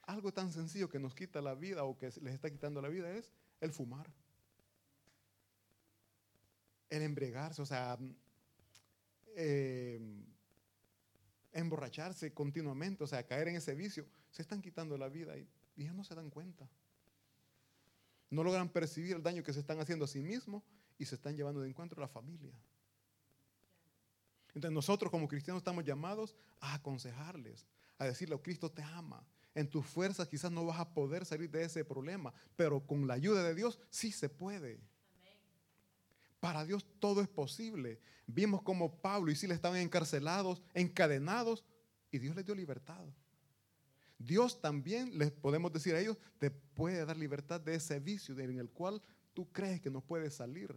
Algo 0.07 0.33
tan 0.33 0.53
sencillo 0.53 0.88
que 0.88 0.99
nos 0.99 1.14
quita 1.14 1.40
la 1.40 1.55
vida 1.55 1.85
o 1.85 1.97
que 1.97 2.07
les 2.07 2.35
está 2.35 2.51
quitando 2.51 2.81
la 2.83 2.88
vida 2.88 3.11
es 3.11 3.33
el 3.61 3.73
fumar. 3.73 4.11
El 6.90 7.03
embregarse, 7.03 7.62
o 7.62 7.67
sea, 7.67 7.99
eh, 9.37 10.01
emborracharse 11.53 12.33
continuamente, 12.33 13.05
o 13.05 13.07
sea, 13.07 13.27
caer 13.27 13.49
en 13.49 13.57
ese 13.57 13.75
vicio, 13.75 14.07
se 14.31 14.43
están 14.43 14.61
quitando 14.61 14.99
la 14.99 15.09
vida 15.09 15.37
y, 15.38 15.49
y 15.77 15.85
ya 15.85 15.93
no 15.93 16.05
se 16.05 16.14
dan 16.14 16.31
cuenta. 16.31 16.69
No 18.31 18.43
logran 18.43 18.69
percibir 18.69 19.17
el 19.17 19.23
daño 19.23 19.43
que 19.43 19.53
se 19.53 19.61
están 19.61 19.81
haciendo 19.81 20.05
a 20.05 20.09
sí 20.09 20.21
mismos 20.21 20.62
y 20.99 21.05
se 21.07 21.14
están 21.14 21.37
llevando 21.37 21.61
de 21.61 21.69
encuentro 21.69 22.01
a 22.01 22.07
la 22.07 22.09
familia. 22.09 22.55
Entonces 24.49 24.73
nosotros 24.73 25.11
como 25.11 25.27
cristianos 25.29 25.61
estamos 25.61 25.85
llamados 25.85 26.37
a 26.61 26.75
aconsejarles, 26.75 27.67
a 27.99 28.05
decirle, 28.05 28.35
oh, 28.35 28.43
Cristo 28.43 28.71
te 28.71 28.83
ama. 28.83 29.27
En 29.55 29.69
tus 29.69 29.87
fuerzas 29.87 30.29
quizás 30.29 30.51
no 30.51 30.67
vas 30.67 30.81
a 30.81 30.93
poder 30.93 31.25
salir 31.25 31.51
de 31.51 31.64
ese 31.64 31.85
problema, 31.85 32.35
pero 32.57 32.85
con 32.85 33.07
la 33.07 33.14
ayuda 33.14 33.43
de 33.45 33.55
Dios 33.55 33.79
sí 33.90 34.11
se 34.11 34.29
puede. 34.29 34.81
Para 36.40 36.64
Dios 36.64 36.85
todo 36.99 37.21
es 37.21 37.29
posible. 37.29 38.01
Vimos 38.27 38.62
como 38.62 39.01
Pablo 39.01 39.31
y 39.31 39.37
Silas 39.37 39.57
estaban 39.57 39.79
encarcelados, 39.79 40.62
encadenados, 40.75 41.64
y 42.11 42.19
Dios 42.19 42.37
les 42.37 42.45
dio 42.45 42.55
libertad. 42.55 43.05
Dios 44.19 44.61
también, 44.61 45.19
les 45.19 45.31
podemos 45.31 45.73
decir 45.73 45.95
a 45.95 46.01
ellos, 46.01 46.17
te 46.38 46.51
puede 46.51 47.05
dar 47.05 47.17
libertad 47.17 47.61
de 47.61 47.75
ese 47.75 47.99
vicio 48.01 48.38
en 48.38 48.59
el 48.59 48.71
cual 48.71 49.03
tú 49.33 49.51
crees 49.53 49.81
que 49.81 49.90
no 49.90 50.01
puedes 50.01 50.35
salir. 50.35 50.77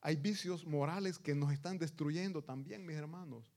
Hay 0.00 0.16
vicios 0.16 0.66
morales 0.66 1.18
que 1.18 1.34
nos 1.34 1.52
están 1.52 1.78
destruyendo 1.78 2.42
también, 2.42 2.86
mis 2.86 2.96
hermanos. 2.96 3.52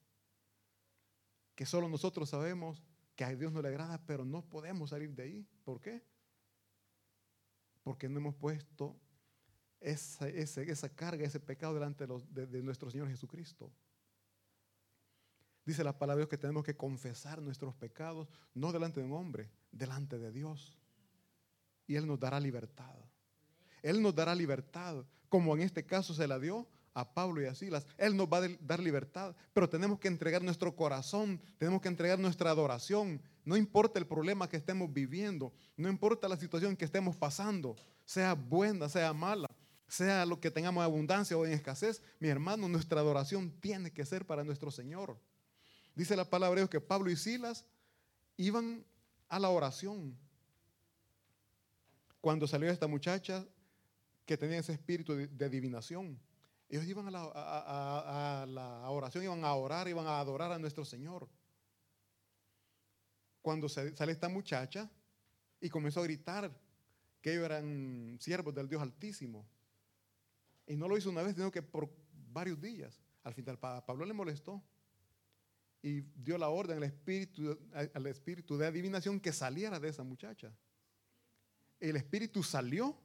Que 1.55 1.65
solo 1.65 1.87
nosotros 1.89 2.29
sabemos 2.29 2.83
que 3.15 3.23
a 3.23 3.35
Dios 3.35 3.51
no 3.51 3.61
le 3.61 3.69
agrada, 3.69 4.03
pero 4.05 4.25
no 4.25 4.41
podemos 4.41 4.89
salir 4.89 5.13
de 5.13 5.23
ahí. 5.23 5.47
¿Por 5.63 5.79
qué? 5.79 6.03
Porque 7.83 8.09
no 8.09 8.19
hemos 8.19 8.35
puesto 8.35 8.99
esa, 9.79 10.27
esa 10.29 10.89
carga, 10.89 11.25
ese 11.25 11.39
pecado 11.39 11.73
delante 11.73 12.07
de, 12.07 12.47
de 12.47 12.63
nuestro 12.63 12.89
Señor 12.89 13.09
Jesucristo. 13.09 13.71
Dice 15.65 15.83
la 15.83 15.97
palabra 15.97 16.17
de 16.17 16.21
Dios 16.21 16.29
que 16.29 16.37
tenemos 16.37 16.63
que 16.63 16.75
confesar 16.75 17.41
nuestros 17.41 17.73
pecados, 17.75 18.27
no 18.53 18.71
delante 18.71 18.99
de 18.99 19.05
un 19.05 19.13
hombre, 19.13 19.49
delante 19.71 20.17
de 20.17 20.31
Dios. 20.31 20.77
Y 21.87 21.95
Él 21.95 22.07
nos 22.07 22.19
dará 22.19 22.39
libertad. 22.39 22.95
Él 23.81 24.01
nos 24.01 24.15
dará 24.15 24.33
libertad, 24.33 25.05
como 25.29 25.55
en 25.55 25.61
este 25.61 25.85
caso 25.85 26.13
se 26.13 26.27
la 26.27 26.39
dio 26.39 26.67
a 26.93 27.13
Pablo 27.13 27.41
y 27.41 27.45
a 27.45 27.55
Silas. 27.55 27.85
Él 27.97 28.15
nos 28.15 28.27
va 28.27 28.37
a 28.37 28.47
dar 28.61 28.79
libertad, 28.79 29.35
pero 29.53 29.69
tenemos 29.69 29.99
que 29.99 30.07
entregar 30.07 30.41
nuestro 30.41 30.75
corazón, 30.75 31.41
tenemos 31.57 31.81
que 31.81 31.87
entregar 31.87 32.19
nuestra 32.19 32.49
adoración. 32.49 33.21
No 33.45 33.57
importa 33.57 33.99
el 33.99 34.07
problema 34.07 34.47
que 34.47 34.57
estemos 34.57 34.91
viviendo, 34.93 35.53
no 35.75 35.89
importa 35.89 36.27
la 36.27 36.37
situación 36.37 36.75
que 36.75 36.85
estemos 36.85 37.15
pasando, 37.15 37.75
sea 38.05 38.33
buena, 38.33 38.89
sea 38.89 39.13
mala, 39.13 39.49
sea 39.87 40.25
lo 40.25 40.39
que 40.39 40.51
tengamos 40.51 40.83
abundancia 40.83 41.37
o 41.37 41.45
en 41.45 41.53
escasez, 41.53 42.01
mi 42.19 42.29
hermano, 42.29 42.67
nuestra 42.67 42.99
adoración 42.99 43.51
tiene 43.59 43.91
que 43.91 44.05
ser 44.05 44.25
para 44.25 44.43
nuestro 44.43 44.71
Señor. 44.71 45.19
Dice 45.95 46.15
la 46.15 46.29
palabra 46.29 46.55
de 46.55 46.61
Dios 46.61 46.69
que 46.69 46.81
Pablo 46.81 47.11
y 47.11 47.15
Silas 47.15 47.65
iban 48.37 48.83
a 49.29 49.39
la 49.39 49.49
oración. 49.49 50.17
Cuando 52.21 52.47
salió 52.47 52.69
esta 52.69 52.87
muchacha 52.87 53.45
que 54.25 54.37
tenía 54.37 54.59
ese 54.59 54.73
espíritu 54.73 55.13
de, 55.13 55.45
adivinación, 55.45 56.17
ellos 56.69 56.85
iban 56.85 57.07
a 57.07 58.45
la, 58.45 58.89
oración, 58.89 59.23
iban 59.23 59.43
a 59.45 59.53
orar, 59.53 59.87
iban 59.87 60.07
a 60.07 60.19
adorar 60.19 60.51
a 60.51 60.59
nuestro 60.59 60.85
Señor. 60.85 61.29
Cuando 63.41 63.69
sale 63.69 64.11
esta 64.11 64.29
muchacha 64.29 64.89
y 65.59 65.69
comenzó 65.69 65.99
a 65.99 66.03
gritar 66.03 66.51
que 67.21 67.33
ellos 67.33 67.45
eran 67.45 68.17
siervos 68.19 68.53
del 68.55 68.67
Dios 68.67 68.81
Altísimo. 68.81 69.45
Y 70.65 70.75
no 70.75 70.87
lo 70.87 70.97
hizo 70.97 71.09
una 71.09 71.23
vez, 71.23 71.35
sino 71.35 71.51
que 71.51 71.61
por 71.61 71.89
varios 72.31 72.59
días. 72.59 73.01
Al 73.23 73.33
final 73.33 73.59
Pablo 73.59 74.05
le 74.05 74.13
molestó 74.13 74.63
y 75.81 76.01
dio 76.01 76.37
la 76.37 76.49
orden 76.49 76.77
al 76.77 76.83
espíritu, 76.83 77.59
al 77.73 78.07
espíritu 78.07 78.57
de 78.57 78.67
adivinación 78.67 79.19
que 79.19 79.33
saliera 79.33 79.79
de 79.79 79.89
esa 79.89 80.03
muchacha. 80.03 80.53
El 81.79 81.97
espíritu 81.97 82.41
salió 82.41 82.97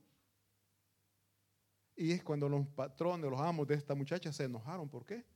y 1.99 2.13
es 2.13 2.23
cuando 2.23 2.49
los 2.49 2.65
patrones, 2.69 3.29
los 3.29 3.41
amos 3.41 3.67
de 3.67 3.75
esta 3.75 3.93
muchacha 3.97 4.33
se 4.33 4.45
enojaron. 4.45 4.89
¿Por 4.89 5.05
qué? 5.05 5.27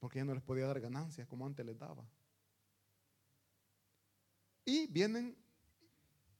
Porque 0.00 0.18
ya 0.18 0.24
no 0.24 0.34
les 0.34 0.42
podía 0.42 0.66
dar 0.66 0.80
ganancias 0.80 1.28
como 1.28 1.46
antes 1.46 1.64
les 1.64 1.78
daba. 1.78 2.04
Y 4.64 4.88
vienen, 4.88 5.36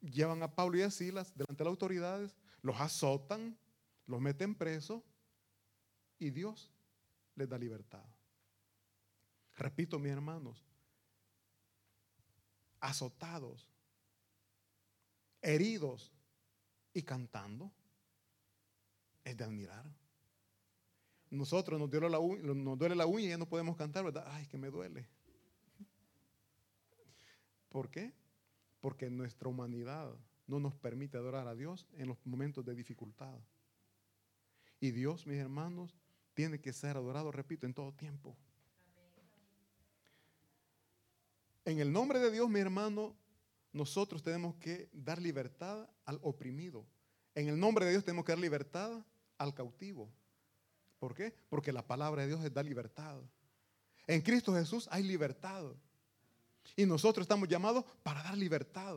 llevan 0.00 0.42
a 0.42 0.52
Pablo 0.52 0.76
y 0.76 0.82
a 0.82 0.90
Silas 0.90 1.32
delante 1.36 1.54
de 1.54 1.64
las 1.64 1.70
autoridades, 1.70 2.36
los 2.62 2.80
azotan, 2.80 3.56
los 4.06 4.20
meten 4.20 4.56
presos 4.56 5.04
y 6.18 6.30
Dios 6.30 6.72
les 7.36 7.48
da 7.48 7.56
libertad. 7.58 8.04
Repito, 9.56 10.00
mis 10.00 10.10
hermanos, 10.10 10.66
azotados, 12.80 13.70
heridos 15.40 16.12
y 16.92 17.02
cantando, 17.02 17.70
es 19.24 19.36
de 19.36 19.44
admirar. 19.44 19.84
Nosotros 21.30 21.80
nos 21.80 21.90
duele 21.90 22.10
la, 22.10 22.18
uña, 22.18 22.42
la 22.94 23.20
y 23.20 23.28
ya 23.28 23.38
no 23.38 23.48
podemos 23.48 23.76
cantar, 23.76 24.04
¿verdad? 24.04 24.24
Ay, 24.28 24.46
que 24.46 24.58
me 24.58 24.68
duele. 24.68 25.08
¿Por 27.70 27.90
qué? 27.90 28.12
Porque 28.80 29.08
nuestra 29.08 29.48
humanidad 29.48 30.14
no 30.46 30.60
nos 30.60 30.74
permite 30.74 31.16
adorar 31.16 31.48
a 31.48 31.54
Dios 31.54 31.86
en 31.94 32.08
los 32.08 32.18
momentos 32.26 32.64
de 32.64 32.74
dificultad. 32.74 33.38
Y 34.78 34.90
Dios, 34.90 35.26
mis 35.26 35.38
hermanos, 35.38 35.96
tiene 36.34 36.60
que 36.60 36.72
ser 36.72 36.96
adorado, 36.96 37.32
repito, 37.32 37.64
en 37.64 37.72
todo 37.72 37.92
tiempo. 37.92 38.36
En 41.64 41.78
el 41.78 41.92
nombre 41.92 42.18
de 42.18 42.30
Dios, 42.30 42.50
mi 42.50 42.60
hermano, 42.60 43.16
nosotros 43.72 44.22
tenemos 44.22 44.56
que 44.56 44.90
dar 44.92 45.22
libertad 45.22 45.88
al 46.04 46.18
oprimido. 46.22 46.84
En 47.34 47.48
el 47.48 47.58
nombre 47.58 47.86
de 47.86 47.92
Dios 47.92 48.04
tenemos 48.04 48.24
que 48.24 48.32
dar 48.32 48.38
libertad 48.38 49.02
al 49.42 49.54
cautivo. 49.54 50.10
¿Por 50.98 51.14
qué? 51.14 51.34
Porque 51.48 51.72
la 51.72 51.86
palabra 51.86 52.22
de 52.22 52.28
Dios 52.28 52.44
es 52.44 52.52
dar 52.52 52.64
libertad. 52.64 53.20
En 54.06 54.20
Cristo 54.20 54.54
Jesús 54.54 54.88
hay 54.90 55.02
libertad. 55.02 55.64
Y 56.76 56.86
nosotros 56.86 57.24
estamos 57.24 57.48
llamados 57.48 57.84
para 58.02 58.22
dar 58.22 58.36
libertad. 58.36 58.96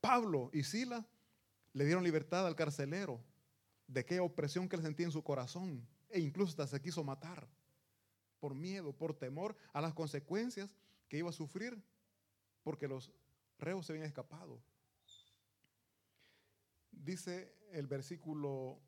Pablo 0.00 0.50
y 0.52 0.62
Sila 0.62 1.06
le 1.72 1.84
dieron 1.84 2.04
libertad 2.04 2.46
al 2.46 2.54
carcelero 2.54 3.20
de 3.86 4.00
aquella 4.00 4.22
opresión 4.22 4.68
que 4.68 4.76
él 4.76 4.82
sentía 4.82 5.06
en 5.06 5.12
su 5.12 5.22
corazón 5.22 5.86
e 6.10 6.20
incluso 6.20 6.50
hasta 6.50 6.66
se 6.66 6.80
quiso 6.80 7.02
matar 7.02 7.48
por 8.38 8.54
miedo, 8.54 8.92
por 8.92 9.14
temor 9.14 9.56
a 9.72 9.80
las 9.80 9.94
consecuencias 9.94 10.76
que 11.08 11.18
iba 11.18 11.30
a 11.30 11.32
sufrir 11.32 11.82
porque 12.62 12.88
los 12.88 13.12
reos 13.58 13.86
se 13.86 13.92
habían 13.92 14.06
escapado. 14.06 14.60
Dice 16.90 17.54
el 17.74 17.86
versículo 17.86 18.80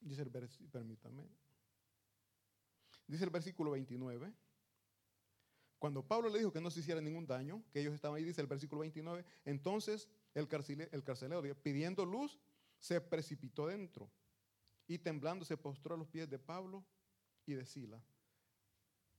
Dice 0.00 0.20
el 0.20 0.28
versículo, 0.28 0.70
permítame. 0.70 1.26
Dice 3.06 3.24
el 3.24 3.30
versículo 3.30 3.70
29. 3.70 4.34
Cuando 5.78 6.06
Pablo 6.06 6.28
le 6.28 6.38
dijo 6.38 6.52
que 6.52 6.60
no 6.60 6.70
se 6.70 6.80
hiciera 6.80 7.00
ningún 7.00 7.26
daño, 7.26 7.64
que 7.72 7.80
ellos 7.80 7.94
estaban 7.94 8.18
ahí, 8.18 8.24
dice 8.24 8.42
el 8.42 8.46
versículo 8.46 8.80
29, 8.82 9.24
entonces 9.46 10.10
el, 10.34 10.46
el 10.92 11.04
carcelero, 11.04 11.42
pidiendo 11.62 12.04
luz, 12.04 12.38
se 12.78 13.00
precipitó 13.00 13.66
dentro 13.66 14.10
y 14.86 14.98
temblando 14.98 15.44
se 15.46 15.56
postró 15.56 15.94
a 15.94 15.98
los 15.98 16.08
pies 16.08 16.28
de 16.28 16.38
Pablo 16.38 16.84
y 17.46 17.54
de 17.54 17.64
Sila. 17.64 18.02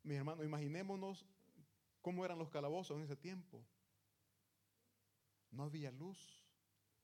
Mis 0.03 0.17
hermanos, 0.17 0.45
imaginémonos 0.45 1.25
cómo 2.05 2.23
eran 2.23 2.37
los 2.37 2.51
calabozos 2.51 2.95
en 2.97 3.03
ese 3.03 3.15
tiempo. 3.15 3.65
No 5.49 5.63
había 5.63 5.89
luz. 5.89 6.45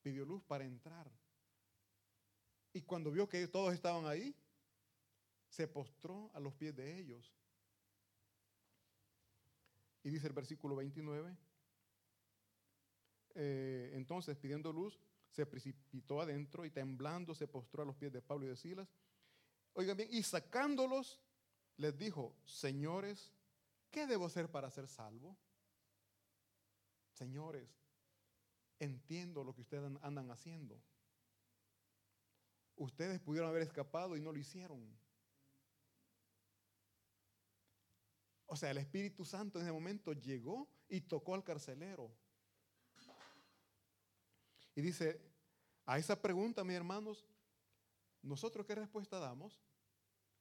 Pidió 0.03 0.23
luz 0.25 0.43
para 0.43 0.63
entrar. 0.63 1.11
Y 2.71 2.83
cuando 2.83 3.09
vio 3.09 3.27
que 3.27 3.47
todos 3.47 3.73
estaban 3.73 4.05
ahí, 4.05 4.35
se 5.49 5.67
postró 5.67 6.29
a 6.35 6.39
los 6.39 6.53
pies 6.53 6.75
de 6.75 6.99
ellos. 6.99 7.33
Y 10.03 10.11
dice 10.11 10.27
el 10.27 10.33
versículo 10.33 10.75
29, 10.75 11.35
eh, 13.33 13.93
entonces 13.95 14.37
pidiendo 14.37 14.71
luz, 14.71 14.99
se 15.31 15.47
precipitó 15.47 16.21
adentro 16.21 16.63
y 16.63 16.69
temblando 16.69 17.33
se 17.33 17.47
postró 17.47 17.81
a 17.81 17.85
los 17.87 17.95
pies 17.95 18.13
de 18.13 18.21
Pablo 18.21 18.45
y 18.45 18.49
de 18.49 18.55
Silas. 18.55 18.87
Oigan 19.73 19.97
bien, 19.97 20.09
y 20.11 20.21
sacándolos, 20.21 21.19
les 21.77 21.97
dijo, 21.97 22.35
señores, 22.45 23.33
¿qué 23.91 24.07
debo 24.07 24.25
hacer 24.25 24.49
para 24.49 24.71
ser 24.71 24.87
salvo? 24.87 25.37
Señores, 27.11 27.69
entiendo 28.79 29.43
lo 29.43 29.53
que 29.53 29.61
ustedes 29.61 29.91
andan 30.01 30.31
haciendo. 30.31 30.81
Ustedes 32.75 33.19
pudieron 33.19 33.49
haber 33.49 33.61
escapado 33.61 34.17
y 34.17 34.21
no 34.21 34.31
lo 34.31 34.39
hicieron. 34.39 34.97
O 38.47 38.55
sea, 38.55 38.71
el 38.71 38.79
Espíritu 38.79 39.23
Santo 39.23 39.59
en 39.59 39.65
ese 39.65 39.71
momento 39.71 40.13
llegó 40.13 40.67
y 40.89 41.01
tocó 41.01 41.35
al 41.35 41.43
carcelero. 41.43 42.11
Y 44.75 44.81
dice, 44.81 45.21
a 45.85 45.97
esa 45.97 46.21
pregunta, 46.21 46.63
mis 46.63 46.75
hermanos, 46.75 47.25
¿nosotros 48.21 48.65
qué 48.65 48.75
respuesta 48.75 49.19
damos? 49.19 49.61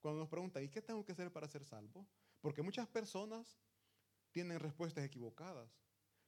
Cuando 0.01 0.21
nos 0.21 0.29
preguntan, 0.29 0.65
¿y 0.65 0.69
qué 0.69 0.81
tengo 0.81 1.05
que 1.05 1.13
hacer 1.13 1.31
para 1.33 1.47
ser 1.47 1.65
salvo? 1.65 2.07
Porque 2.41 2.63
muchas 2.63 2.89
personas 2.89 3.59
tienen 4.33 4.59
respuestas 4.59 5.05
equivocadas. 5.05 5.71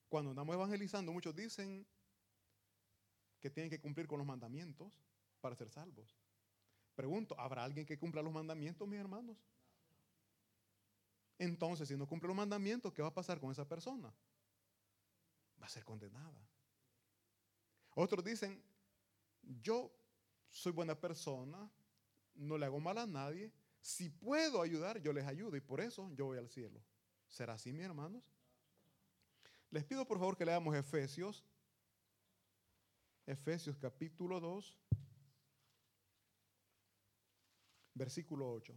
Cuando 0.09 0.31
andamos 0.31 0.55
evangelizando, 0.55 1.12
muchos 1.12 1.35
dicen 1.35 1.87
que 3.40 3.51
tienen 3.51 3.70
que 3.70 3.81
cumplir 3.81 4.07
con 4.07 4.18
los 4.18 4.27
mandamientos 4.27 4.92
para 5.40 5.57
ser 5.57 5.70
salvos. 5.70 6.16
Pregunto, 6.94 7.38
¿habrá 7.38 7.64
alguien 7.64 7.87
que 7.87 7.98
cumpla 7.98 8.22
los 8.22 8.33
mandamientos, 8.33 8.87
mis 8.87 9.01
hermanos? 9.01 9.37
Entonces, 11.38 11.88
si 11.88 11.96
no 11.96 12.07
cumple 12.07 12.29
los 12.29 12.37
mandamientos, 12.37 12.92
¿qué 12.92 13.03
va 13.03 13.09
a 13.09 13.14
pasar 13.14 13.40
con 13.40 13.51
esa 13.51 13.66
persona? 13.66 14.12
Va 15.61 15.66
a 15.66 15.70
ser 15.70 15.85
condenada. 15.85 16.48
Otros 17.94 18.25
dicen, 18.25 18.62
yo 19.42 19.90
soy 20.51 20.72
buena 20.72 20.94
persona, 20.94 21.70
no 22.35 22.57
le 22.59 22.66
hago 22.66 22.79
mal 22.79 22.98
a 22.98 23.07
nadie, 23.07 23.53
si 23.82 24.08
puedo 24.08 24.62
ayudar, 24.62 25.02
yo 25.02 25.12
les 25.12 25.26
ayudo 25.26 25.56
y 25.56 25.60
por 25.60 25.80
eso 25.80 26.08
yo 26.14 26.26
voy 26.26 26.38
al 26.38 26.48
cielo. 26.48 26.80
¿Será 27.26 27.54
así, 27.54 27.72
mis 27.72 27.84
hermanos? 27.84 28.32
Les 29.70 29.84
pido 29.84 30.06
por 30.06 30.18
favor 30.18 30.36
que 30.36 30.46
leamos 30.46 30.76
Efesios, 30.76 31.44
Efesios 33.26 33.76
capítulo 33.76 34.38
2, 34.38 34.78
versículo 37.94 38.52
8. 38.52 38.72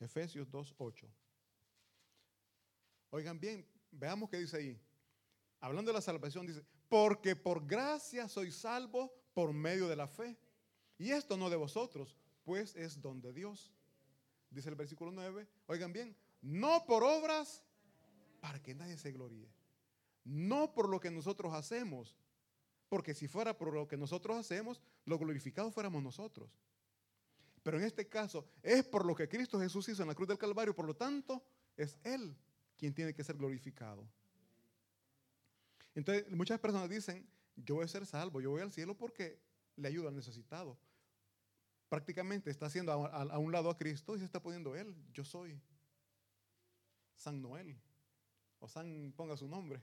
Efesios 0.00 0.50
2, 0.50 0.74
8. 0.78 1.08
Oigan 3.10 3.38
bien, 3.38 3.66
veamos 3.90 4.28
qué 4.28 4.38
dice 4.38 4.56
ahí. 4.56 4.80
Hablando 5.60 5.90
de 5.90 5.94
la 5.94 6.00
salvación, 6.00 6.46
dice, 6.46 6.64
porque 6.88 7.36
por 7.36 7.66
gracia 7.66 8.28
soy 8.28 8.50
salvo 8.50 9.17
por 9.38 9.52
medio 9.52 9.86
de 9.86 9.94
la 9.94 10.08
fe. 10.08 10.36
Y 10.98 11.12
esto 11.12 11.36
no 11.36 11.48
de 11.48 11.54
vosotros, 11.54 12.16
pues 12.42 12.74
es 12.74 13.00
don 13.00 13.20
de 13.20 13.32
Dios. 13.32 13.72
Dice 14.50 14.68
el 14.68 14.74
versículo 14.74 15.12
9, 15.12 15.46
oigan 15.68 15.92
bien, 15.92 16.16
no 16.42 16.84
por 16.84 17.04
obras 17.04 17.62
para 18.40 18.60
que 18.60 18.74
nadie 18.74 18.98
se 18.98 19.12
gloríe. 19.12 19.48
No 20.24 20.74
por 20.74 20.88
lo 20.88 20.98
que 20.98 21.12
nosotros 21.12 21.54
hacemos, 21.54 22.16
porque 22.88 23.14
si 23.14 23.28
fuera 23.28 23.56
por 23.56 23.72
lo 23.72 23.86
que 23.86 23.96
nosotros 23.96 24.36
hacemos, 24.36 24.82
lo 25.04 25.20
glorificado 25.20 25.70
fuéramos 25.70 26.02
nosotros. 26.02 26.50
Pero 27.62 27.78
en 27.78 27.84
este 27.84 28.08
caso 28.08 28.44
es 28.60 28.82
por 28.82 29.06
lo 29.06 29.14
que 29.14 29.28
Cristo 29.28 29.60
Jesús 29.60 29.88
hizo 29.88 30.02
en 30.02 30.08
la 30.08 30.16
cruz 30.16 30.26
del 30.26 30.38
Calvario, 30.38 30.74
por 30.74 30.84
lo 30.84 30.96
tanto 30.96 31.44
es 31.76 31.96
Él 32.02 32.36
quien 32.76 32.92
tiene 32.92 33.14
que 33.14 33.22
ser 33.22 33.36
glorificado. 33.36 34.04
Entonces 35.94 36.28
muchas 36.28 36.58
personas 36.58 36.90
dicen, 36.90 37.24
yo 37.64 37.76
voy 37.76 37.84
a 37.84 37.88
ser 37.88 38.06
salvo, 38.06 38.40
yo 38.40 38.50
voy 38.50 38.62
al 38.62 38.72
cielo 38.72 38.96
porque 38.96 39.40
le 39.76 39.88
ayuda 39.88 40.08
al 40.08 40.16
necesitado. 40.16 40.78
Prácticamente 41.88 42.50
está 42.50 42.66
haciendo 42.66 42.92
a, 42.92 43.38
un 43.38 43.52
lado 43.52 43.70
a 43.70 43.78
Cristo 43.78 44.14
y 44.14 44.18
se 44.18 44.24
está 44.24 44.42
poniendo 44.42 44.76
Él, 44.76 44.94
yo 45.12 45.24
soy 45.24 45.60
San 47.14 47.40
Noel, 47.40 47.76
o 48.58 48.68
San, 48.68 49.12
ponga 49.16 49.36
su 49.36 49.48
nombre 49.48 49.82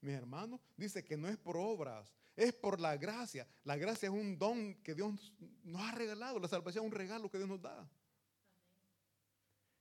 mis 0.00 0.14
hermanos, 0.14 0.60
dice 0.76 1.04
que 1.04 1.16
no 1.16 1.28
es 1.28 1.36
por 1.36 1.56
obras, 1.56 2.12
es 2.36 2.52
por 2.52 2.80
la 2.80 2.96
gracia. 2.96 3.46
La 3.64 3.76
gracia 3.76 4.08
es 4.08 4.14
un 4.14 4.38
don 4.38 4.74
que 4.82 4.94
Dios 4.94 5.32
nos 5.64 5.82
ha 5.82 5.92
regalado, 5.92 6.38
la 6.38 6.48
salvación 6.48 6.84
es 6.84 6.90
un 6.90 6.96
regalo 6.96 7.30
que 7.30 7.38
Dios 7.38 7.48
nos 7.48 7.60
da. 7.60 7.88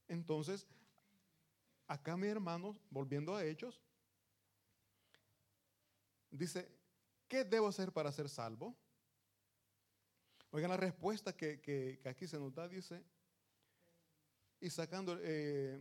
Entonces, 0.07 0.65
acá 1.87 2.17
mis 2.17 2.29
hermanos, 2.29 2.79
volviendo 2.89 3.35
a 3.35 3.45
Hechos, 3.45 3.81
dice, 6.31 6.67
¿qué 7.27 7.43
debo 7.43 7.67
hacer 7.67 7.91
para 7.91 8.11
ser 8.11 8.29
salvo? 8.29 8.75
Oigan 10.51 10.71
la 10.71 10.77
respuesta 10.77 11.35
que, 11.35 11.99
aquí 12.05 12.27
se 12.27 12.39
nos 12.39 12.53
da, 12.53 12.67
dice, 12.67 13.03
y 14.59 14.69
sacando, 14.69 15.17
eh, 15.21 15.79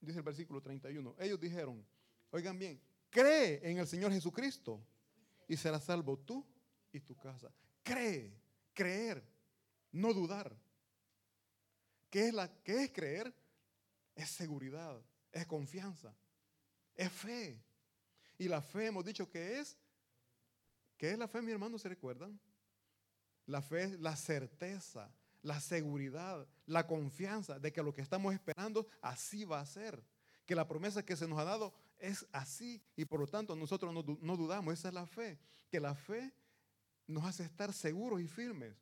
dice 0.00 0.18
el 0.18 0.24
versículo 0.24 0.60
31, 0.60 1.16
ellos 1.18 1.40
dijeron, 1.40 1.84
Oigan 2.30 2.58
bien, 2.58 2.80
cree 3.10 3.60
en 3.62 3.78
el 3.78 3.86
Señor 3.86 4.12
Jesucristo 4.12 4.80
y 5.48 5.56
serás 5.56 5.84
salvo 5.84 6.18
tú 6.18 6.44
y 6.92 7.00
tu 7.00 7.16
casa. 7.16 7.50
Cree, 7.82 8.32
creer, 8.74 9.22
no 9.92 10.12
dudar. 10.12 10.54
¿Qué 12.10 12.28
es, 12.28 12.34
la, 12.34 12.52
qué 12.62 12.84
es 12.84 12.92
creer? 12.92 13.32
Es 14.14 14.30
seguridad, 14.30 15.00
es 15.32 15.46
confianza, 15.46 16.14
es 16.94 17.12
fe. 17.12 17.58
Y 18.38 18.48
la 18.48 18.60
fe 18.60 18.86
hemos 18.86 19.04
dicho 19.04 19.28
que 19.28 19.58
es, 19.58 19.76
¿qué 20.96 21.12
es 21.12 21.18
la 21.18 21.28
fe, 21.28 21.40
mi 21.42 21.52
hermano? 21.52 21.78
¿Se 21.78 21.88
recuerdan? 21.88 22.38
La 23.46 23.62
fe 23.62 23.84
es 23.84 24.00
la 24.00 24.16
certeza, 24.16 25.10
la 25.42 25.60
seguridad, 25.60 26.46
la 26.66 26.86
confianza 26.86 27.58
de 27.58 27.72
que 27.72 27.82
lo 27.82 27.94
que 27.94 28.02
estamos 28.02 28.34
esperando 28.34 28.86
así 29.00 29.44
va 29.44 29.60
a 29.60 29.66
ser. 29.66 30.02
Que 30.44 30.54
la 30.54 30.66
promesa 30.66 31.04
que 31.04 31.16
se 31.16 31.26
nos 31.26 31.38
ha 31.38 31.44
dado 31.44 31.72
es 31.98 32.26
así 32.32 32.82
y 32.94 33.04
por 33.04 33.20
lo 33.20 33.26
tanto 33.26 33.56
nosotros 33.56 33.92
no, 33.92 34.36
dudamos, 34.36 34.74
esa 34.74 34.88
es 34.88 34.94
la 34.94 35.06
fe, 35.06 35.38
que 35.70 35.80
la 35.80 35.94
fe 35.94 36.32
nos 37.06 37.24
hace 37.24 37.44
estar 37.44 37.72
seguros 37.72 38.20
y 38.20 38.28
firmes, 38.28 38.76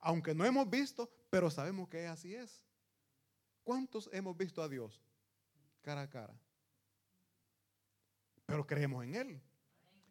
aunque 0.00 0.34
no 0.34 0.44
hemos 0.44 0.68
visto, 0.68 1.10
pero 1.30 1.50
sabemos 1.50 1.88
que 1.88 2.06
así 2.06 2.34
es. 2.34 2.62
¿Cuántos 3.62 4.10
hemos 4.12 4.36
visto 4.36 4.62
a 4.62 4.68
Dios 4.68 5.00
cara 5.80 6.02
a 6.02 6.10
cara? 6.10 6.34
Pero 8.52 8.66
creemos 8.66 9.02
en 9.02 9.14
Él. 9.14 9.42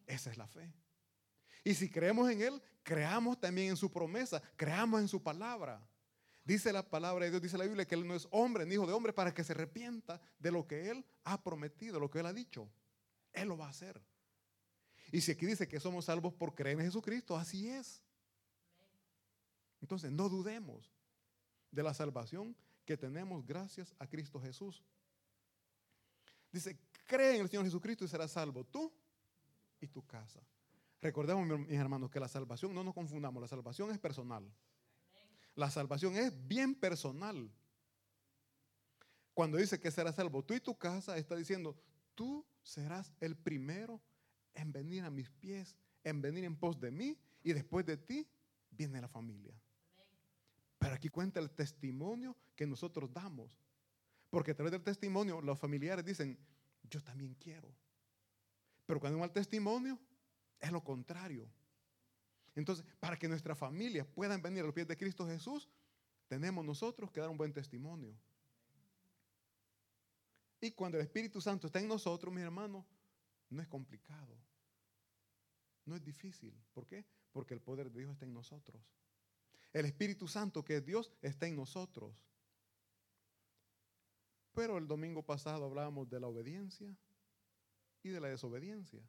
Esa 0.04 0.28
es 0.32 0.36
la 0.36 0.48
fe. 0.48 0.74
Y 1.62 1.74
si 1.74 1.88
creemos 1.88 2.28
en 2.28 2.42
Él, 2.42 2.60
creamos 2.82 3.38
también 3.38 3.68
en 3.68 3.76
su 3.76 3.88
promesa, 3.92 4.42
creamos 4.56 5.00
en 5.00 5.06
su 5.06 5.22
palabra. 5.22 5.80
Dice 6.44 6.72
la 6.72 6.82
palabra 6.82 7.24
de 7.24 7.30
Dios, 7.30 7.40
dice 7.40 7.56
la 7.56 7.66
Biblia, 7.66 7.86
que 7.86 7.94
Él 7.94 8.04
no 8.04 8.16
es 8.16 8.26
hombre 8.32 8.66
ni 8.66 8.74
hijo 8.74 8.84
de 8.84 8.94
hombre 8.94 9.12
para 9.12 9.32
que 9.32 9.44
se 9.44 9.52
arrepienta 9.52 10.20
de 10.40 10.50
lo 10.50 10.66
que 10.66 10.90
Él 10.90 11.06
ha 11.22 11.40
prometido, 11.40 12.00
lo 12.00 12.10
que 12.10 12.18
Él 12.18 12.26
ha 12.26 12.32
dicho. 12.32 12.68
Él 13.32 13.46
lo 13.46 13.56
va 13.56 13.66
a 13.66 13.70
hacer. 13.70 14.02
Y 15.12 15.20
si 15.20 15.30
aquí 15.30 15.46
dice 15.46 15.68
que 15.68 15.78
somos 15.78 16.06
salvos 16.06 16.34
por 16.34 16.52
creer 16.52 16.80
en 16.80 16.86
Jesucristo, 16.86 17.36
así 17.36 17.68
es. 17.68 18.02
Entonces, 19.80 20.10
no 20.10 20.28
dudemos 20.28 20.92
de 21.70 21.84
la 21.84 21.94
salvación 21.94 22.56
que 22.84 22.96
tenemos 22.96 23.46
gracias 23.46 23.94
a 24.00 24.08
Cristo 24.08 24.40
Jesús. 24.40 24.82
Dice, 26.50 26.76
cree 27.12 27.34
en 27.34 27.42
el 27.42 27.48
Señor 27.50 27.66
Jesucristo 27.66 28.06
y 28.06 28.08
serás 28.08 28.30
salvo 28.30 28.64
tú 28.64 28.90
y 29.80 29.86
tu 29.86 30.06
casa. 30.06 30.40
Recordemos, 31.02 31.46
mis 31.46 31.78
hermanos, 31.78 32.10
que 32.10 32.18
la 32.18 32.28
salvación, 32.28 32.72
no 32.72 32.82
nos 32.82 32.94
confundamos, 32.94 33.42
la 33.42 33.48
salvación 33.48 33.90
es 33.90 33.98
personal. 33.98 34.50
La 35.54 35.70
salvación 35.70 36.16
es 36.16 36.32
bien 36.48 36.74
personal. 36.74 37.50
Cuando 39.34 39.58
dice 39.58 39.78
que 39.78 39.90
serás 39.90 40.14
salvo 40.14 40.42
tú 40.42 40.54
y 40.54 40.60
tu 40.60 40.78
casa, 40.78 41.18
está 41.18 41.36
diciendo, 41.36 41.76
tú 42.14 42.46
serás 42.62 43.12
el 43.20 43.36
primero 43.36 44.00
en 44.54 44.72
venir 44.72 45.04
a 45.04 45.10
mis 45.10 45.28
pies, 45.30 45.76
en 46.04 46.22
venir 46.22 46.44
en 46.44 46.56
pos 46.56 46.80
de 46.80 46.90
mí, 46.90 47.18
y 47.42 47.52
después 47.52 47.84
de 47.84 47.98
ti 47.98 48.26
viene 48.70 49.02
la 49.02 49.08
familia. 49.08 49.54
Pero 50.78 50.94
aquí 50.94 51.10
cuenta 51.10 51.40
el 51.40 51.50
testimonio 51.50 52.36
que 52.56 52.66
nosotros 52.66 53.12
damos. 53.12 53.50
Porque 54.30 54.52
a 54.52 54.54
través 54.54 54.72
del 54.72 54.82
testimonio 54.82 55.42
los 55.42 55.58
familiares 55.58 56.04
dicen, 56.04 56.38
yo 56.92 57.02
también 57.02 57.34
quiero. 57.34 57.74
Pero 58.86 59.00
cuando 59.00 59.16
hay 59.16 59.20
mal 59.20 59.32
testimonio, 59.32 59.98
es 60.60 60.70
lo 60.70 60.84
contrario. 60.84 61.50
Entonces, 62.54 62.84
para 63.00 63.18
que 63.18 63.28
nuestra 63.28 63.56
familia 63.56 64.04
puedan 64.04 64.42
venir 64.42 64.62
a 64.62 64.66
los 64.66 64.74
pies 64.74 64.86
de 64.86 64.96
Cristo 64.96 65.26
Jesús, 65.26 65.68
tenemos 66.28 66.64
nosotros 66.64 67.10
que 67.10 67.20
dar 67.20 67.30
un 67.30 67.38
buen 67.38 67.52
testimonio. 67.52 68.14
Y 70.60 70.72
cuando 70.72 70.98
el 70.98 71.04
Espíritu 71.04 71.40
Santo 71.40 71.66
está 71.66 71.80
en 71.80 71.88
nosotros, 71.88 72.32
mis 72.32 72.44
hermanos, 72.44 72.84
no 73.48 73.62
es 73.62 73.68
complicado. 73.68 74.38
No 75.86 75.96
es 75.96 76.04
difícil. 76.04 76.54
¿Por 76.72 76.86
qué? 76.86 77.04
Porque 77.32 77.54
el 77.54 77.60
poder 77.60 77.90
de 77.90 78.00
Dios 78.00 78.12
está 78.12 78.26
en 78.26 78.34
nosotros. 78.34 78.82
El 79.72 79.86
Espíritu 79.86 80.28
Santo, 80.28 80.62
que 80.62 80.76
es 80.76 80.84
Dios, 80.84 81.10
está 81.22 81.46
en 81.46 81.56
nosotros. 81.56 82.14
Pero 84.54 84.76
el 84.78 84.86
domingo 84.86 85.22
pasado 85.22 85.64
hablábamos 85.64 86.08
de 86.10 86.20
la 86.20 86.28
obediencia 86.28 86.94
y 88.02 88.10
de 88.10 88.20
la 88.20 88.28
desobediencia. 88.28 89.00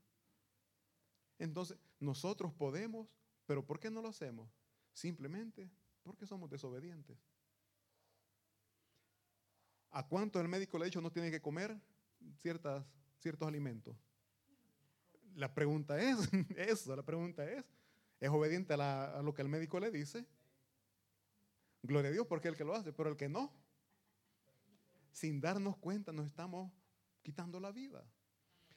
Entonces, 1.38 1.77
nosotros 1.99 2.53
podemos, 2.53 3.08
pero 3.45 3.65
¿por 3.65 3.79
qué 3.79 3.89
no 3.89 4.01
lo 4.01 4.10
hacemos? 4.10 4.49
Simplemente 4.93 5.69
porque 6.03 6.25
somos 6.25 6.49
desobedientes. 6.49 7.17
¿A 9.91 10.08
cuánto 10.08 10.39
el 10.39 10.47
médico 10.47 10.77
le 10.77 10.86
ha 10.86 10.86
dicho 10.86 11.01
no 11.01 11.12
tiene 11.12 11.32
que 11.32 11.41
comer 11.41 11.77
ciertas, 12.38 12.86
ciertos 13.19 13.47
alimentos? 13.47 13.95
La 15.36 15.53
pregunta 15.53 15.99
es, 15.99 16.29
eso, 16.58 16.95
la 16.95 17.03
pregunta 17.03 17.49
es, 17.49 17.65
¿es 18.19 18.29
obediente 18.29 18.73
a, 18.73 19.19
a 19.19 19.21
lo 19.21 19.34
que 19.34 19.41
el 19.41 19.49
médico 19.49 19.79
le 19.79 19.91
dice? 19.91 20.25
Gloria 21.82 22.10
a 22.10 22.13
Dios 22.13 22.27
porque 22.27 22.47
el 22.47 22.56
que 22.56 22.63
lo 22.63 22.73
hace, 22.73 22.93
pero 22.93 23.10
el 23.10 23.17
que 23.17 23.27
no, 23.27 23.51
sin 25.13 25.39
darnos 25.39 25.78
cuenta 25.78 26.12
nos 26.12 26.26
estamos 26.26 26.71
quitando 27.21 27.60
la 27.60 27.71
vida. 27.71 28.06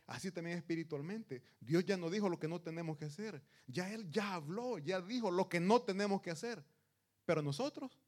Así 0.07 0.31
también 0.31 0.57
espiritualmente. 0.57 1.43
Dios 1.59 1.85
ya 1.85 1.97
no 1.97 2.09
dijo 2.09 2.29
lo 2.29 2.39
que 2.39 2.47
no 2.47 2.61
tenemos 2.61 2.97
que 2.97 3.07
hacer. 3.07 3.43
Ya 3.67 3.93
Él 3.93 4.09
ya 4.09 4.35
habló, 4.35 4.79
ya 4.79 5.01
dijo 5.01 5.33
lo 5.33 5.49
que 5.49 5.59
no 5.59 5.83
tenemos 5.83 6.23
que 6.23 6.31
hacer. 6.31 6.65
Pero 7.25 7.43
nosotros 7.43 7.99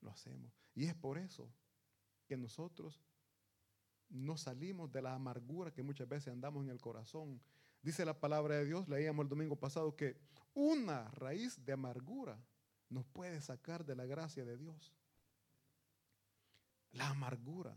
lo 0.00 0.10
hacemos. 0.10 0.50
Y 0.74 0.86
es 0.86 0.94
por 0.94 1.18
eso 1.18 1.52
que 2.26 2.38
nosotros 2.38 3.02
no 4.08 4.38
salimos 4.38 4.90
de 4.92 5.02
la 5.02 5.14
amargura 5.14 5.72
que 5.72 5.82
muchas 5.82 6.08
veces 6.08 6.32
andamos 6.32 6.64
en 6.64 6.70
el 6.70 6.80
corazón. 6.80 7.42
Dice 7.82 8.06
la 8.06 8.18
palabra 8.18 8.56
de 8.56 8.64
Dios, 8.64 8.88
leíamos 8.88 9.24
el 9.24 9.28
domingo 9.28 9.56
pasado, 9.56 9.94
que 9.94 10.16
una 10.54 11.10
raíz 11.10 11.62
de 11.66 11.72
amargura 11.72 12.42
nos 12.88 13.04
puede 13.06 13.42
sacar 13.42 13.84
de 13.84 13.94
la 13.94 14.06
gracia 14.06 14.44
de 14.44 14.56
Dios. 14.56 14.94
La 16.94 17.10
amargura. 17.10 17.76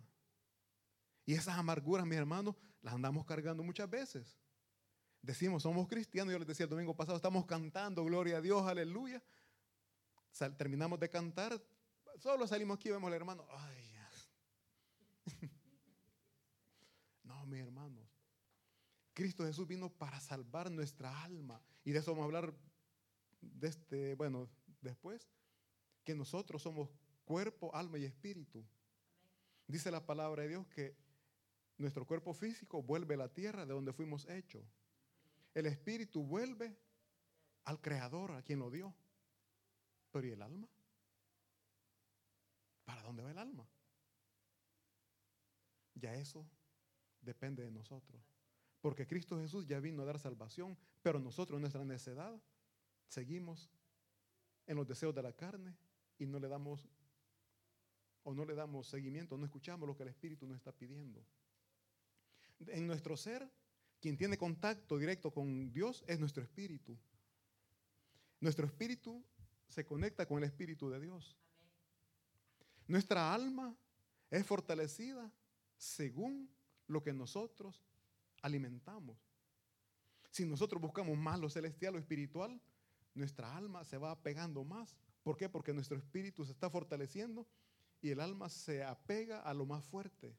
Y 1.25 1.33
esas 1.33 1.57
amarguras, 1.57 2.05
mis 2.05 2.17
hermanos, 2.17 2.55
las 2.81 2.93
andamos 2.93 3.25
cargando 3.25 3.61
muchas 3.61 3.89
veces. 3.89 4.39
Decimos, 5.21 5.63
somos 5.63 5.87
cristianos, 5.87 6.31
yo 6.31 6.39
les 6.39 6.47
decía 6.47 6.63
el 6.63 6.69
domingo 6.69 6.95
pasado, 6.95 7.17
estamos 7.17 7.45
cantando, 7.45 8.03
gloria 8.05 8.37
a 8.37 8.41
Dios, 8.41 8.65
aleluya. 8.65 9.21
terminamos 10.57 10.99
de 10.99 11.09
cantar, 11.09 11.61
solo 12.17 12.47
salimos 12.47 12.77
aquí 12.77 12.89
y 12.89 12.91
vemos 12.93 13.07
al 13.07 13.13
hermano, 13.13 13.45
ay, 13.49 13.87
no, 17.23 17.45
mis 17.45 17.59
hermanos. 17.59 18.07
Cristo 19.13 19.45
Jesús 19.45 19.67
vino 19.67 19.89
para 19.89 20.19
salvar 20.19 20.71
nuestra 20.71 21.23
alma. 21.23 21.61
Y 21.83 21.91
de 21.91 21.99
eso 21.99 22.11
vamos 22.11 22.23
a 22.23 22.25
hablar 22.25 22.53
de 23.41 23.67
este, 23.67 24.15
bueno, 24.15 24.49
después, 24.81 25.27
que 26.03 26.15
nosotros 26.15 26.61
somos 26.61 26.89
cuerpo, 27.25 27.75
alma 27.75 27.97
y 27.97 28.05
espíritu. 28.05 28.65
Dice 29.67 29.91
la 29.91 30.05
palabra 30.05 30.43
de 30.43 30.49
Dios 30.49 30.67
que 30.67 30.95
nuestro 31.77 32.05
cuerpo 32.05 32.33
físico 32.33 32.81
vuelve 32.81 33.15
a 33.15 33.17
la 33.17 33.33
tierra 33.33 33.65
de 33.65 33.73
donde 33.73 33.93
fuimos 33.93 34.27
hechos. 34.29 34.63
El 35.53 35.65
espíritu 35.65 36.23
vuelve 36.23 36.75
al 37.65 37.81
creador, 37.81 38.31
a 38.31 38.41
quien 38.41 38.59
lo 38.59 38.71
dio. 38.71 38.95
Pero 40.11 40.27
¿y 40.27 40.31
el 40.31 40.41
alma? 40.41 40.67
¿Para 42.85 43.01
dónde 43.03 43.23
va 43.23 43.31
el 43.31 43.37
alma? 43.37 43.67
Ya 45.95 46.15
eso 46.15 46.47
depende 47.21 47.63
de 47.63 47.71
nosotros. 47.71 48.21
Porque 48.79 49.05
Cristo 49.05 49.37
Jesús 49.37 49.65
ya 49.65 49.79
vino 49.79 50.03
a 50.03 50.05
dar 50.05 50.19
salvación, 50.19 50.77
pero 51.01 51.19
nosotros 51.19 51.57
en 51.57 51.61
nuestra 51.61 51.83
necedad 51.83 52.41
seguimos 53.07 53.69
en 54.65 54.77
los 54.77 54.87
deseos 54.87 55.13
de 55.13 55.23
la 55.23 55.33
carne 55.33 55.75
y 56.17 56.25
no 56.25 56.39
le 56.39 56.47
damos 56.47 56.87
o 58.27 58.33
no 58.33 58.43
le 58.43 58.55
damos 58.55 58.87
seguimiento, 58.87 59.37
no 59.37 59.45
escuchamos 59.45 59.87
lo 59.87 59.95
que 59.95 60.03
el 60.03 60.09
Espíritu 60.09 60.45
nos 60.45 60.57
está 60.57 60.73
pidiendo. 60.73 61.23
En 62.67 62.85
nuestro 62.85 63.15
ser, 63.15 63.49
quien 64.01 64.17
tiene 64.17 64.37
contacto 64.37 64.97
directo 64.97 65.31
con 65.31 65.71
Dios 65.71 66.03
es 66.07 66.19
nuestro 66.19 66.43
espíritu. 66.43 66.97
Nuestro 68.41 68.65
espíritu 68.65 69.23
se 69.69 69.85
conecta 69.85 70.25
con 70.25 70.39
el 70.39 70.43
Espíritu 70.43 70.89
de 70.89 70.99
Dios. 70.99 71.37
Nuestra 72.85 73.33
alma 73.33 73.73
es 74.29 74.45
fortalecida 74.45 75.31
según 75.77 76.49
lo 76.87 77.01
que 77.01 77.13
nosotros 77.13 77.81
alimentamos. 78.41 79.17
Si 80.31 80.43
nosotros 80.43 80.81
buscamos 80.81 81.17
más 81.17 81.39
lo 81.39 81.49
celestial 81.49 81.95
o 81.95 81.97
espiritual, 81.97 82.59
nuestra 83.13 83.55
alma 83.55 83.85
se 83.85 83.97
va 83.97 84.21
pegando 84.21 84.65
más. 84.65 84.97
¿Por 85.23 85.37
qué? 85.37 85.47
Porque 85.47 85.71
nuestro 85.71 85.97
espíritu 85.97 86.43
se 86.43 86.51
está 86.51 86.69
fortaleciendo 86.69 87.47
y 88.01 88.11
el 88.11 88.19
alma 88.19 88.49
se 88.49 88.83
apega 88.83 89.41
a 89.41 89.53
lo 89.53 89.65
más 89.65 89.83
fuerte. 89.85 90.37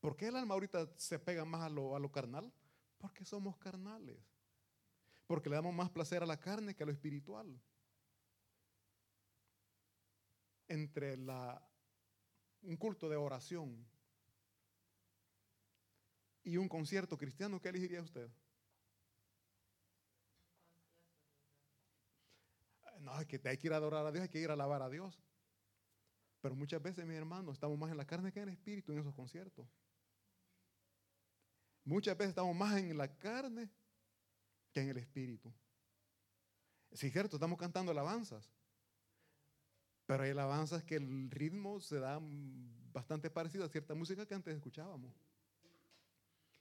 ¿Por 0.00 0.16
qué 0.16 0.28
el 0.28 0.36
alma 0.36 0.54
ahorita 0.54 0.90
se 0.96 1.18
pega 1.18 1.44
más 1.44 1.62
a 1.62 1.68
lo, 1.68 1.96
a 1.96 1.98
lo 1.98 2.10
carnal? 2.10 2.52
Porque 2.98 3.24
somos 3.24 3.56
carnales. 3.58 4.18
Porque 5.26 5.48
le 5.48 5.56
damos 5.56 5.74
más 5.74 5.90
placer 5.90 6.22
a 6.22 6.26
la 6.26 6.38
carne 6.38 6.74
que 6.74 6.82
a 6.82 6.86
lo 6.86 6.92
espiritual. 6.92 7.58
Entre 10.68 11.16
la, 11.16 11.66
un 12.62 12.76
culto 12.76 13.08
de 13.08 13.16
oración 13.16 13.86
y 16.42 16.56
un 16.56 16.68
concierto 16.68 17.16
cristiano, 17.16 17.60
¿qué 17.60 17.70
elegiría 17.70 18.02
usted? 18.02 18.30
No, 23.00 23.12
hay 23.12 23.26
que, 23.26 23.40
hay 23.44 23.58
que 23.58 23.66
ir 23.66 23.72
a 23.72 23.76
adorar 23.76 24.06
a 24.06 24.12
Dios, 24.12 24.22
hay 24.22 24.28
que 24.28 24.40
ir 24.40 24.50
a 24.50 24.54
alabar 24.54 24.82
a 24.82 24.88
Dios. 24.88 25.22
Pero 26.44 26.56
muchas 26.56 26.82
veces, 26.82 27.06
mis 27.06 27.16
hermanos, 27.16 27.54
estamos 27.54 27.78
más 27.78 27.90
en 27.90 27.96
la 27.96 28.06
carne 28.06 28.30
que 28.30 28.38
en 28.38 28.50
el 28.50 28.54
espíritu 28.54 28.92
en 28.92 28.98
esos 28.98 29.14
conciertos. 29.14 29.66
Muchas 31.84 32.18
veces 32.18 32.32
estamos 32.32 32.54
más 32.54 32.76
en 32.76 32.98
la 32.98 33.16
carne 33.16 33.70
que 34.70 34.82
en 34.82 34.90
el 34.90 34.98
espíritu. 34.98 35.50
Sí, 36.92 37.10
cierto, 37.10 37.36
estamos 37.36 37.58
cantando 37.58 37.92
alabanzas. 37.92 38.52
Pero 40.04 40.24
hay 40.24 40.32
alabanzas 40.32 40.84
que 40.84 40.96
el 40.96 41.30
ritmo 41.30 41.80
se 41.80 41.98
da 41.98 42.20
bastante 42.92 43.30
parecido 43.30 43.64
a 43.64 43.70
cierta 43.70 43.94
música 43.94 44.26
que 44.26 44.34
antes 44.34 44.54
escuchábamos. 44.54 45.14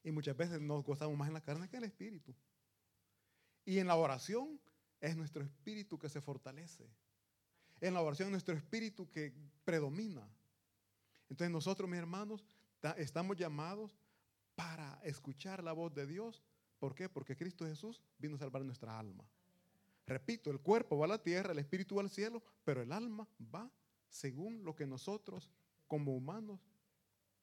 Y 0.01 0.11
muchas 0.11 0.37
veces 0.37 0.61
nos 0.61 0.81
gozamos 0.85 1.17
más 1.17 1.27
en 1.27 1.33
la 1.33 1.41
carne 1.41 1.67
que 1.67 1.75
en 1.75 1.83
el 1.83 1.89
espíritu. 1.89 2.33
Y 3.65 3.79
en 3.79 3.87
la 3.87 3.97
oración 3.97 4.61
es 5.01 5.17
nuestro 5.17 5.43
espíritu 5.43 5.99
que 5.99 6.07
se 6.07 6.21
fortalece. 6.21 6.89
En 7.81 7.93
la 7.93 8.01
oración 8.01 8.27
es 8.27 8.31
nuestro 8.31 8.55
espíritu 8.55 9.09
que 9.09 9.33
predomina. 9.65 10.27
Entonces 11.29 11.51
nosotros, 11.51 11.89
mis 11.89 11.99
hermanos, 11.99 12.45
estamos 12.97 13.37
llamados 13.37 13.97
para 14.55 14.99
escuchar 15.03 15.63
la 15.63 15.73
voz 15.73 15.93
de 15.93 16.05
Dios. 16.05 16.43
¿Por 16.79 16.95
qué? 16.95 17.09
Porque 17.09 17.35
Cristo 17.35 17.65
Jesús 17.65 18.01
vino 18.17 18.35
a 18.35 18.39
salvar 18.39 18.63
nuestra 18.63 18.97
alma. 18.97 19.23
Repito, 20.05 20.51
el 20.51 20.59
cuerpo 20.59 20.97
va 20.97 21.05
a 21.05 21.09
la 21.09 21.23
tierra, 21.23 21.53
el 21.53 21.59
espíritu 21.59 21.95
va 21.95 22.01
al 22.01 22.09
cielo, 22.09 22.43
pero 22.63 22.81
el 22.81 22.91
alma 22.91 23.27
va 23.53 23.71
según 24.09 24.63
lo 24.63 24.75
que 24.75 24.85
nosotros 24.85 25.49
como 25.87 26.13
humanos 26.13 26.59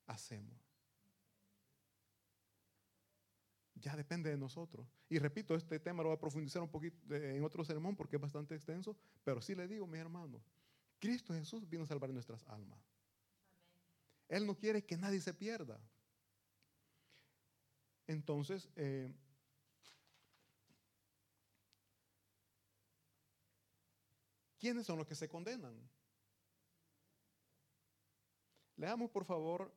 hacemos. 0.06 0.69
Ya 3.80 3.96
depende 3.96 4.30
de 4.30 4.36
nosotros. 4.36 4.86
Y 5.08 5.18
repito, 5.18 5.54
este 5.54 5.80
tema 5.80 6.02
lo 6.02 6.10
voy 6.10 6.16
a 6.16 6.20
profundizar 6.20 6.62
un 6.62 6.68
poquito 6.68 7.14
en 7.14 7.42
otro 7.42 7.64
sermón 7.64 7.96
porque 7.96 8.16
es 8.16 8.22
bastante 8.22 8.54
extenso, 8.54 8.96
pero 9.24 9.40
sí 9.40 9.54
le 9.54 9.66
digo, 9.66 9.86
mis 9.86 10.00
hermanos, 10.00 10.42
Cristo 10.98 11.32
Jesús 11.32 11.68
vino 11.68 11.84
a 11.84 11.86
salvar 11.86 12.10
nuestras 12.10 12.46
almas. 12.48 12.78
Él 14.28 14.46
no 14.46 14.56
quiere 14.56 14.84
que 14.84 14.96
nadie 14.96 15.20
se 15.20 15.32
pierda. 15.32 15.80
Entonces, 18.06 18.68
eh, 18.76 19.14
¿quiénes 24.58 24.86
son 24.86 24.98
los 24.98 25.06
que 25.06 25.14
se 25.14 25.28
condenan? 25.28 25.74
Leamos 28.76 29.10
por 29.10 29.24
favor 29.24 29.74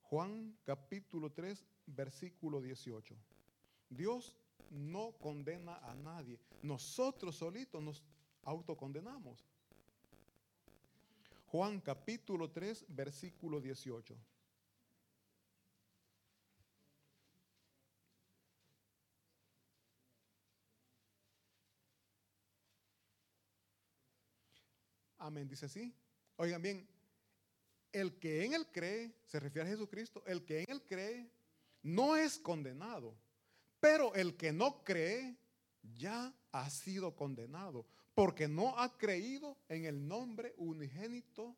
Juan 0.00 0.56
capítulo 0.64 1.32
3, 1.32 1.66
versículo 1.86 2.60
18. 2.60 3.16
Dios 3.88 4.36
no 4.70 5.12
condena 5.12 5.76
a 5.76 5.94
nadie. 5.94 6.38
Nosotros 6.62 7.36
solitos 7.36 7.82
nos 7.82 8.02
autocondenamos. 8.42 9.44
Juan 11.46 11.80
capítulo 11.80 12.50
3, 12.50 12.86
versículo 12.88 13.60
18. 13.60 14.16
Amén, 25.18 25.48
dice 25.48 25.66
así. 25.66 25.92
Oigan 26.36 26.62
bien, 26.62 26.88
el 27.92 28.18
que 28.18 28.44
en 28.44 28.52
él 28.52 28.66
cree, 28.70 29.12
se 29.24 29.40
refiere 29.40 29.68
a 29.68 29.72
Jesucristo, 29.72 30.22
el 30.26 30.44
que 30.44 30.60
en 30.60 30.70
él 30.70 30.82
cree 30.82 31.28
no 31.86 32.16
es 32.16 32.36
condenado, 32.40 33.16
pero 33.78 34.12
el 34.16 34.36
que 34.36 34.52
no 34.52 34.82
cree 34.82 35.36
ya 35.94 36.34
ha 36.50 36.68
sido 36.68 37.14
condenado, 37.14 37.86
porque 38.12 38.48
no 38.48 38.76
ha 38.76 38.98
creído 38.98 39.56
en 39.68 39.84
el 39.84 40.08
nombre 40.08 40.52
unigénito. 40.56 41.56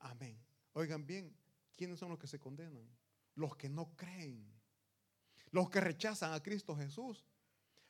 Amén. 0.00 0.36
Oigan 0.72 1.06
bien, 1.06 1.32
¿quiénes 1.76 2.00
son 2.00 2.08
los 2.08 2.18
que 2.18 2.26
se 2.26 2.40
condenan? 2.40 2.84
Los 3.36 3.54
que 3.54 3.68
no 3.68 3.94
creen, 3.94 4.44
los 5.52 5.70
que 5.70 5.80
rechazan 5.80 6.32
a 6.32 6.42
Cristo 6.42 6.74
Jesús. 6.74 7.24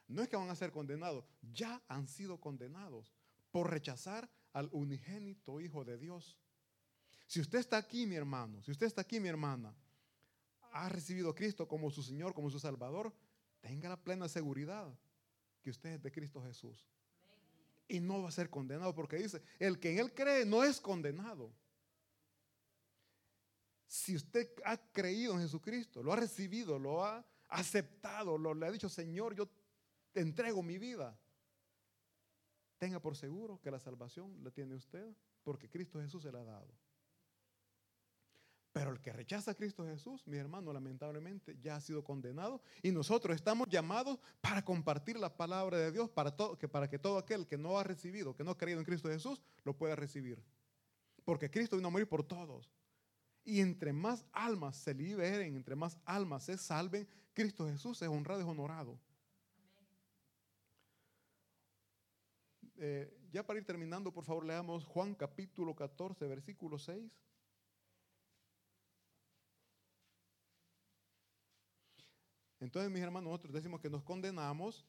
No 0.06 0.20
es 0.22 0.28
que 0.28 0.36
van 0.36 0.50
a 0.50 0.54
ser 0.54 0.70
condenados, 0.70 1.24
ya 1.50 1.82
han 1.88 2.06
sido 2.06 2.38
condenados 2.38 3.14
por 3.50 3.70
rechazar 3.70 4.28
al 4.52 4.68
unigénito 4.70 5.62
Hijo 5.62 5.82
de 5.82 5.96
Dios. 5.96 6.38
Si 7.26 7.40
usted 7.40 7.60
está 7.60 7.78
aquí, 7.78 8.04
mi 8.06 8.16
hermano, 8.16 8.62
si 8.62 8.70
usted 8.70 8.86
está 8.86 9.00
aquí, 9.00 9.18
mi 9.18 9.28
hermana, 9.28 9.74
ha 10.74 10.88
recibido 10.88 11.30
a 11.30 11.34
Cristo 11.34 11.68
como 11.68 11.88
su 11.88 12.02
Señor, 12.02 12.34
como 12.34 12.50
su 12.50 12.58
Salvador, 12.58 13.14
tenga 13.60 13.88
la 13.88 13.96
plena 13.96 14.28
seguridad 14.28 14.92
que 15.62 15.70
usted 15.70 15.90
es 15.90 16.02
de 16.02 16.10
Cristo 16.10 16.42
Jesús. 16.42 16.90
Y 17.86 18.00
no 18.00 18.22
va 18.22 18.28
a 18.28 18.32
ser 18.32 18.50
condenado 18.50 18.92
porque 18.92 19.16
dice, 19.16 19.40
el 19.60 19.78
que 19.78 19.92
en 19.92 20.00
Él 20.00 20.12
cree 20.12 20.44
no 20.44 20.64
es 20.64 20.80
condenado. 20.80 21.52
Si 23.86 24.16
usted 24.16 24.50
ha 24.64 24.76
creído 24.76 25.34
en 25.34 25.42
Jesucristo, 25.42 26.02
lo 26.02 26.12
ha 26.12 26.16
recibido, 26.16 26.76
lo 26.76 27.04
ha 27.04 27.24
aceptado, 27.48 28.36
lo, 28.36 28.52
le 28.52 28.66
ha 28.66 28.72
dicho, 28.72 28.88
Señor, 28.88 29.36
yo 29.36 29.48
te 30.12 30.20
entrego 30.20 30.60
mi 30.60 30.78
vida. 30.78 31.16
Tenga 32.78 33.00
por 33.00 33.16
seguro 33.16 33.60
que 33.60 33.70
la 33.70 33.78
salvación 33.78 34.42
la 34.42 34.50
tiene 34.50 34.74
usted 34.74 35.14
porque 35.44 35.70
Cristo 35.70 36.00
Jesús 36.00 36.24
se 36.24 36.32
la 36.32 36.40
ha 36.40 36.44
dado. 36.44 36.74
Pero 38.74 38.90
el 38.90 39.00
que 39.00 39.12
rechaza 39.12 39.52
a 39.52 39.54
Cristo 39.54 39.86
Jesús, 39.86 40.26
mi 40.26 40.36
hermano, 40.36 40.72
lamentablemente 40.72 41.56
ya 41.62 41.76
ha 41.76 41.80
sido 41.80 42.02
condenado 42.02 42.60
y 42.82 42.90
nosotros 42.90 43.36
estamos 43.36 43.68
llamados 43.68 44.18
para 44.40 44.64
compartir 44.64 45.16
la 45.16 45.36
palabra 45.36 45.78
de 45.78 45.92
Dios 45.92 46.10
para, 46.10 46.32
todo, 46.34 46.58
que, 46.58 46.66
para 46.66 46.90
que 46.90 46.98
todo 46.98 47.16
aquel 47.16 47.46
que 47.46 47.56
no 47.56 47.78
ha 47.78 47.84
recibido, 47.84 48.34
que 48.34 48.42
no 48.42 48.50
ha 48.50 48.58
creído 48.58 48.80
en 48.80 48.84
Cristo 48.84 49.08
Jesús, 49.08 49.40
lo 49.62 49.76
pueda 49.76 49.94
recibir. 49.94 50.42
Porque 51.24 51.52
Cristo 51.52 51.76
vino 51.76 51.86
a 51.86 51.92
morir 51.92 52.08
por 52.08 52.24
todos. 52.24 52.68
Y 53.44 53.60
entre 53.60 53.92
más 53.92 54.26
almas 54.32 54.76
se 54.76 54.92
liberen, 54.92 55.54
entre 55.54 55.76
más 55.76 55.96
almas 56.04 56.42
se 56.42 56.58
salven, 56.58 57.06
Cristo 57.32 57.68
Jesús 57.68 58.02
es 58.02 58.08
honrado 58.08 58.40
y 58.40 58.44
honorado. 58.44 58.98
Eh, 62.78 63.16
ya 63.30 63.46
para 63.46 63.60
ir 63.60 63.64
terminando, 63.64 64.12
por 64.12 64.24
favor, 64.24 64.44
leamos 64.44 64.84
Juan 64.84 65.14
capítulo 65.14 65.76
14, 65.76 66.26
versículo 66.26 66.76
6. 66.76 67.16
Entonces, 72.64 72.90
mis 72.90 73.02
hermanos, 73.02 73.30
nosotros 73.30 73.52
decimos 73.52 73.78
que 73.78 73.90
nos 73.90 74.02
condenamos 74.02 74.86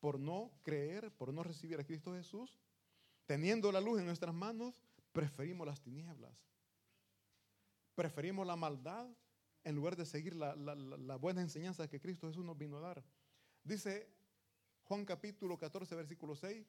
por 0.00 0.18
no 0.18 0.50
creer, 0.62 1.12
por 1.12 1.34
no 1.34 1.42
recibir 1.42 1.78
a 1.78 1.84
Cristo 1.84 2.14
Jesús. 2.14 2.58
Teniendo 3.26 3.70
la 3.70 3.78
luz 3.78 4.00
en 4.00 4.06
nuestras 4.06 4.34
manos, 4.34 4.82
preferimos 5.12 5.66
las 5.66 5.82
tinieblas. 5.82 6.32
Preferimos 7.94 8.46
la 8.46 8.56
maldad 8.56 9.06
en 9.64 9.76
lugar 9.76 9.96
de 9.96 10.06
seguir 10.06 10.34
la, 10.34 10.56
la 10.56 11.16
buena 11.16 11.42
enseñanza 11.42 11.86
que 11.88 12.00
Cristo 12.00 12.26
Jesús 12.26 12.42
nos 12.42 12.56
vino 12.56 12.78
a 12.78 12.80
dar. 12.80 13.04
Dice 13.62 14.08
Juan 14.84 15.04
capítulo 15.04 15.58
14, 15.58 15.94
versículo 15.94 16.34
6. 16.34 16.66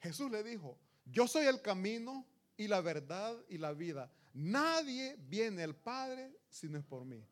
Jesús 0.00 0.32
le 0.32 0.42
dijo, 0.42 0.80
yo 1.04 1.28
soy 1.28 1.46
el 1.46 1.62
camino 1.62 2.26
y 2.56 2.66
la 2.66 2.80
verdad 2.80 3.36
y 3.48 3.56
la 3.56 3.72
vida. 3.72 4.10
Nadie 4.34 5.14
viene 5.28 5.62
al 5.62 5.76
Padre 5.76 6.36
si 6.50 6.68
no 6.68 6.76
es 6.76 6.84
por 6.84 7.04
mí. 7.04 7.24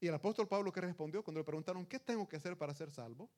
Y 0.00 0.06
el 0.06 0.14
apóstol 0.14 0.46
Pablo 0.46 0.72
que 0.72 0.80
respondió 0.80 1.22
cuando 1.22 1.40
le 1.40 1.44
preguntaron, 1.44 1.84
¿qué 1.86 1.98
tengo 1.98 2.28
que 2.28 2.36
hacer 2.36 2.56
para 2.56 2.74
ser 2.74 2.90
salvo? 2.90 3.30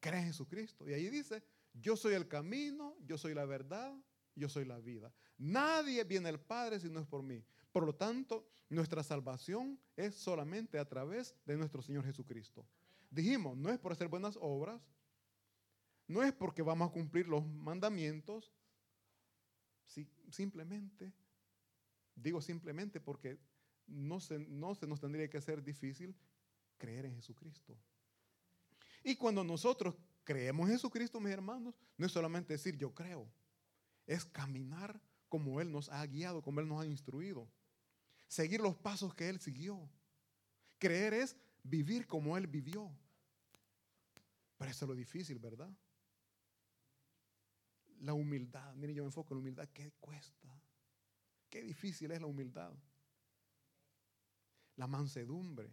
Cree 0.00 0.20
en 0.20 0.26
Jesucristo. 0.26 0.88
Y 0.88 0.94
ahí 0.94 1.08
dice, 1.10 1.42
yo 1.72 1.96
soy 1.96 2.14
el 2.14 2.28
camino, 2.28 2.96
yo 3.00 3.18
soy 3.18 3.34
la 3.34 3.44
verdad, 3.44 3.94
yo 4.34 4.48
soy 4.48 4.64
la 4.64 4.78
vida. 4.78 5.12
Nadie 5.36 6.04
viene 6.04 6.28
al 6.28 6.40
Padre 6.40 6.80
si 6.80 6.88
no 6.88 7.00
es 7.00 7.06
por 7.06 7.22
mí. 7.22 7.44
Por 7.72 7.84
lo 7.84 7.94
tanto, 7.94 8.48
nuestra 8.68 9.02
salvación 9.02 9.78
es 9.96 10.14
solamente 10.14 10.78
a 10.78 10.88
través 10.88 11.34
de 11.44 11.56
nuestro 11.56 11.82
Señor 11.82 12.04
Jesucristo. 12.04 12.66
Dijimos, 13.10 13.56
no 13.56 13.70
es 13.70 13.78
por 13.78 13.92
hacer 13.92 14.08
buenas 14.08 14.38
obras, 14.40 14.80
no 16.06 16.22
es 16.22 16.32
porque 16.32 16.62
vamos 16.62 16.88
a 16.88 16.92
cumplir 16.92 17.28
los 17.28 17.46
mandamientos, 17.46 18.52
simplemente, 20.30 21.12
digo 22.14 22.40
simplemente 22.40 23.00
porque 23.00 23.38
no 23.86 24.20
se, 24.20 24.38
no 24.38 24.74
se 24.74 24.86
nos 24.86 25.00
tendría 25.00 25.28
que 25.28 25.38
hacer 25.38 25.62
difícil 25.62 26.14
creer 26.78 27.06
en 27.06 27.14
Jesucristo. 27.16 27.76
Y 29.02 29.16
cuando 29.16 29.44
nosotros 29.44 29.94
creemos 30.24 30.68
en 30.68 30.74
Jesucristo, 30.74 31.20
mis 31.20 31.32
hermanos, 31.32 31.74
no 31.96 32.06
es 32.06 32.12
solamente 32.12 32.54
decir 32.54 32.76
yo 32.76 32.94
creo, 32.94 33.28
es 34.06 34.24
caminar 34.24 35.00
como 35.28 35.60
Él 35.60 35.70
nos 35.70 35.88
ha 35.90 36.04
guiado, 36.06 36.42
como 36.42 36.60
Él 36.60 36.68
nos 36.68 36.82
ha 36.82 36.86
instruido. 36.86 37.48
Seguir 38.28 38.60
los 38.60 38.76
pasos 38.76 39.14
que 39.14 39.28
Él 39.28 39.40
siguió. 39.40 39.88
Creer 40.78 41.14
es 41.14 41.36
vivir 41.62 42.06
como 42.06 42.36
Él 42.36 42.46
vivió. 42.46 42.90
Pero 44.56 44.70
eso 44.70 44.84
es 44.84 44.88
lo 44.88 44.94
difícil, 44.94 45.38
¿verdad? 45.38 45.70
La 48.00 48.14
humildad. 48.14 48.74
Mire, 48.74 48.94
yo 48.94 49.02
me 49.02 49.08
enfoco 49.08 49.34
en 49.34 49.38
la 49.38 49.40
humildad. 49.40 49.68
¿Qué 49.72 49.92
cuesta? 50.00 50.48
Qué 51.50 51.62
difícil 51.62 52.10
es 52.10 52.20
la 52.20 52.26
humildad 52.26 52.74
la 54.76 54.86
mansedumbre, 54.86 55.70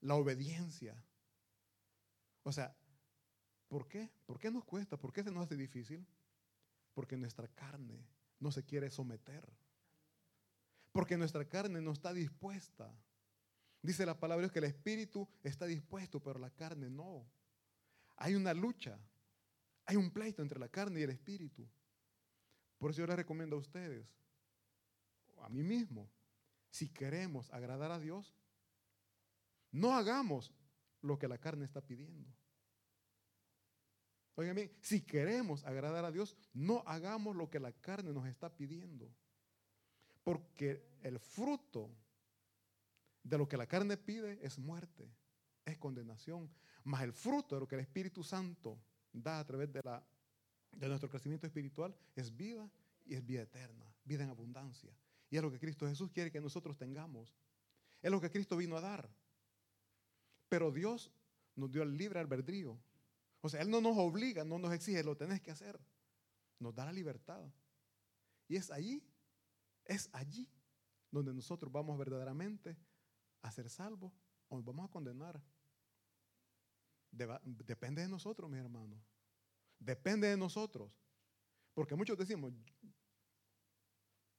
la 0.00 0.14
obediencia. 0.14 1.02
O 2.42 2.52
sea, 2.52 2.76
¿por 3.68 3.88
qué? 3.88 4.10
¿Por 4.26 4.38
qué 4.38 4.50
nos 4.50 4.64
cuesta? 4.64 4.96
¿Por 4.96 5.12
qué 5.12 5.22
se 5.22 5.30
nos 5.30 5.44
hace 5.44 5.56
difícil? 5.56 6.06
Porque 6.94 7.16
nuestra 7.16 7.48
carne 7.48 8.06
no 8.38 8.50
se 8.52 8.64
quiere 8.64 8.90
someter. 8.90 9.48
Porque 10.92 11.16
nuestra 11.16 11.48
carne 11.48 11.80
no 11.80 11.92
está 11.92 12.12
dispuesta. 12.12 12.92
Dice 13.82 14.04
la 14.04 14.18
palabra 14.18 14.48
que 14.48 14.58
el 14.58 14.64
espíritu 14.64 15.28
está 15.42 15.66
dispuesto, 15.66 16.20
pero 16.20 16.38
la 16.38 16.50
carne 16.50 16.90
no. 16.90 17.30
Hay 18.16 18.34
una 18.34 18.52
lucha, 18.52 18.98
hay 19.84 19.96
un 19.96 20.10
pleito 20.10 20.42
entre 20.42 20.58
la 20.58 20.68
carne 20.68 21.00
y 21.00 21.02
el 21.04 21.10
espíritu. 21.10 21.68
Por 22.78 22.90
eso 22.90 23.00
yo 23.00 23.06
les 23.06 23.16
recomiendo 23.16 23.56
a 23.56 23.60
ustedes, 23.60 24.06
a 25.40 25.48
mí 25.48 25.62
mismo, 25.62 26.10
si 26.70 26.88
queremos 26.88 27.50
agradar 27.52 27.90
a 27.90 27.98
Dios, 27.98 28.34
no 29.70 29.94
hagamos 29.94 30.52
lo 31.02 31.18
que 31.18 31.28
la 31.28 31.38
carne 31.38 31.64
está 31.64 31.80
pidiendo. 31.80 32.32
Oigan 34.34 34.54
bien, 34.54 34.72
si 34.80 35.00
queremos 35.00 35.64
agradar 35.64 36.04
a 36.04 36.12
Dios, 36.12 36.36
no 36.52 36.84
hagamos 36.86 37.34
lo 37.34 37.50
que 37.50 37.58
la 37.58 37.72
carne 37.72 38.12
nos 38.12 38.26
está 38.26 38.54
pidiendo. 38.54 39.12
Porque 40.22 40.96
el 41.02 41.18
fruto 41.18 41.90
de 43.22 43.36
lo 43.36 43.48
que 43.48 43.56
la 43.56 43.66
carne 43.66 43.96
pide 43.96 44.38
es 44.46 44.58
muerte, 44.58 45.10
es 45.64 45.76
condenación. 45.78 46.48
Mas 46.84 47.02
el 47.02 47.12
fruto 47.12 47.56
de 47.56 47.60
lo 47.60 47.68
que 47.68 47.74
el 47.74 47.80
Espíritu 47.80 48.22
Santo 48.22 48.80
da 49.12 49.40
a 49.40 49.44
través 49.44 49.72
de, 49.72 49.82
la, 49.82 50.06
de 50.70 50.88
nuestro 50.88 51.08
crecimiento 51.08 51.46
espiritual 51.46 51.96
es 52.14 52.34
vida 52.36 52.70
y 53.04 53.14
es 53.14 53.26
vida 53.26 53.42
eterna, 53.42 53.92
vida 54.04 54.22
en 54.22 54.30
abundancia. 54.30 54.92
Y 55.30 55.36
es 55.36 55.42
lo 55.42 55.50
que 55.50 55.58
Cristo 55.58 55.86
Jesús 55.86 56.10
quiere 56.10 56.30
que 56.30 56.40
nosotros 56.40 56.76
tengamos. 56.76 57.34
Es 58.00 58.10
lo 58.10 58.20
que 58.20 58.30
Cristo 58.30 58.56
vino 58.56 58.76
a 58.76 58.80
dar. 58.80 59.08
Pero 60.48 60.70
Dios 60.70 61.12
nos 61.54 61.70
dio 61.70 61.82
el 61.82 61.96
libre 61.96 62.20
albedrío. 62.20 62.78
O 63.40 63.48
sea, 63.48 63.60
Él 63.60 63.70
no 63.70 63.80
nos 63.80 63.96
obliga, 63.98 64.44
no 64.44 64.58
nos 64.58 64.72
exige, 64.72 65.02
lo 65.04 65.16
tenés 65.16 65.40
que 65.40 65.50
hacer. 65.50 65.78
Nos 66.58 66.74
da 66.74 66.86
la 66.86 66.92
libertad. 66.92 67.44
Y 68.48 68.56
es 68.56 68.70
allí, 68.70 69.02
es 69.84 70.08
allí 70.12 70.48
donde 71.10 71.34
nosotros 71.34 71.70
vamos 71.70 71.98
verdaderamente 71.98 72.76
a 73.42 73.50
ser 73.50 73.68
salvos 73.68 74.12
o 74.48 74.56
nos 74.56 74.64
vamos 74.64 74.88
a 74.88 74.90
condenar. 74.90 75.42
depende 77.10 78.02
de 78.02 78.08
nosotros, 78.08 78.50
mis 78.50 78.60
hermanos. 78.60 78.98
Depende 79.78 80.28
de 80.28 80.36
nosotros. 80.36 80.90
Porque 81.74 81.94
muchos 81.94 82.18
decimos, 82.18 82.52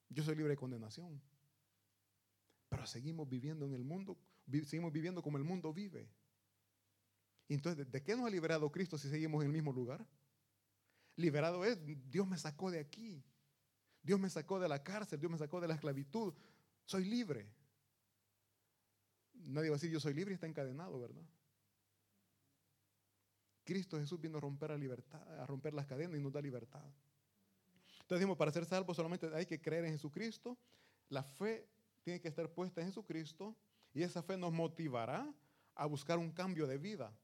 yo 0.10 0.24
soy 0.24 0.36
libre 0.36 0.52
de 0.52 0.58
condenación. 0.58 1.22
Pero 2.70 2.86
seguimos 2.86 3.28
viviendo 3.28 3.66
en 3.66 3.74
el 3.74 3.84
mundo, 3.84 4.18
seguimos 4.66 4.92
viviendo 4.92 5.22
como 5.22 5.38
el 5.38 5.44
mundo 5.44 5.74
vive. 5.74 6.10
Entonces, 7.48 7.92
¿de 7.92 8.04
qué 8.04 8.16
nos 8.16 8.28
ha 8.28 8.30
liberado 8.30 8.72
Cristo 8.72 8.98
si 8.98 9.10
seguimos 9.10 9.42
en 9.42 9.48
el 9.48 9.54
mismo 9.54 9.74
lugar? 9.74 10.06
Liberado 11.16 11.66
es, 11.66 11.80
Dios 12.10 12.28
me 12.28 12.38
sacó 12.38 12.70
de 12.70 12.80
aquí. 12.80 13.24
Dios 14.02 14.20
me 14.20 14.30
sacó 14.30 14.60
de 14.60 14.70
la 14.70 14.84
cárcel, 14.84 15.20
Dios 15.20 15.32
me 15.32 15.38
sacó 15.38 15.60
de 15.60 15.68
la 15.68 15.74
esclavitud. 15.74 16.34
Soy 16.86 17.06
libre. 17.06 17.52
Nadie 19.34 19.70
va 19.70 19.76
a 19.76 19.78
decir 19.78 19.92
yo 19.92 20.00
soy 20.00 20.14
libre 20.14 20.34
y 20.34 20.36
está 20.36 20.48
encadenado, 20.48 21.00
¿verdad? 21.00 21.24
Cristo 23.64 23.98
Jesús 23.98 24.20
vino 24.20 24.38
a 24.38 24.42
romper 24.42 24.72
la 24.72 24.78
libertad, 24.78 25.22
a 25.40 25.46
romper 25.46 25.74
las 25.74 25.86
cadenas 25.86 26.20
y 26.20 26.24
nos 26.24 26.32
da 26.32 26.42
libertad. 26.42 26.86
Entonces 28.10 28.36
para 28.38 28.52
ser 28.52 28.66
salvo 28.66 28.92
solamente 28.96 29.30
hay 29.36 29.46
que 29.46 29.62
creer 29.62 29.86
en 29.86 29.92
Jesucristo. 29.92 30.58
La 31.10 31.22
fe 31.22 31.70
tiene 32.02 32.20
que 32.20 32.28
estar 32.28 32.50
puesta 32.50 32.82
en 32.82 32.88
Jesucristo 32.88 33.56
y 33.94 34.02
esa 34.02 34.24
fe 34.24 34.36
nos 34.36 34.52
motivará 34.52 35.32
a 35.76 35.86
buscar 35.86 36.18
un 36.18 36.32
cambio 36.32 36.66
de 36.66 36.80
vida. 36.80 37.16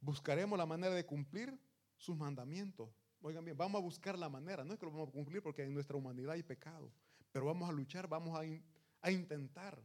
Buscaremos 0.00 0.58
la 0.58 0.64
manera 0.64 0.94
de 0.94 1.04
cumplir 1.04 1.58
sus 1.98 2.16
mandamientos. 2.16 2.88
Oigan 3.20 3.44
bien, 3.44 3.58
vamos 3.58 3.78
a 3.78 3.82
buscar 3.82 4.18
la 4.18 4.30
manera. 4.30 4.64
No 4.64 4.72
es 4.72 4.78
que 4.78 4.86
lo 4.86 4.92
vamos 4.92 5.10
a 5.10 5.12
cumplir 5.12 5.42
porque 5.42 5.64
en 5.64 5.74
nuestra 5.74 5.98
humanidad 5.98 6.32
hay 6.32 6.42
pecado, 6.42 6.90
pero 7.30 7.44
vamos 7.44 7.68
a 7.68 7.72
luchar, 7.72 8.08
vamos 8.08 8.38
a, 8.38 8.42
a 9.02 9.10
intentar. 9.10 9.78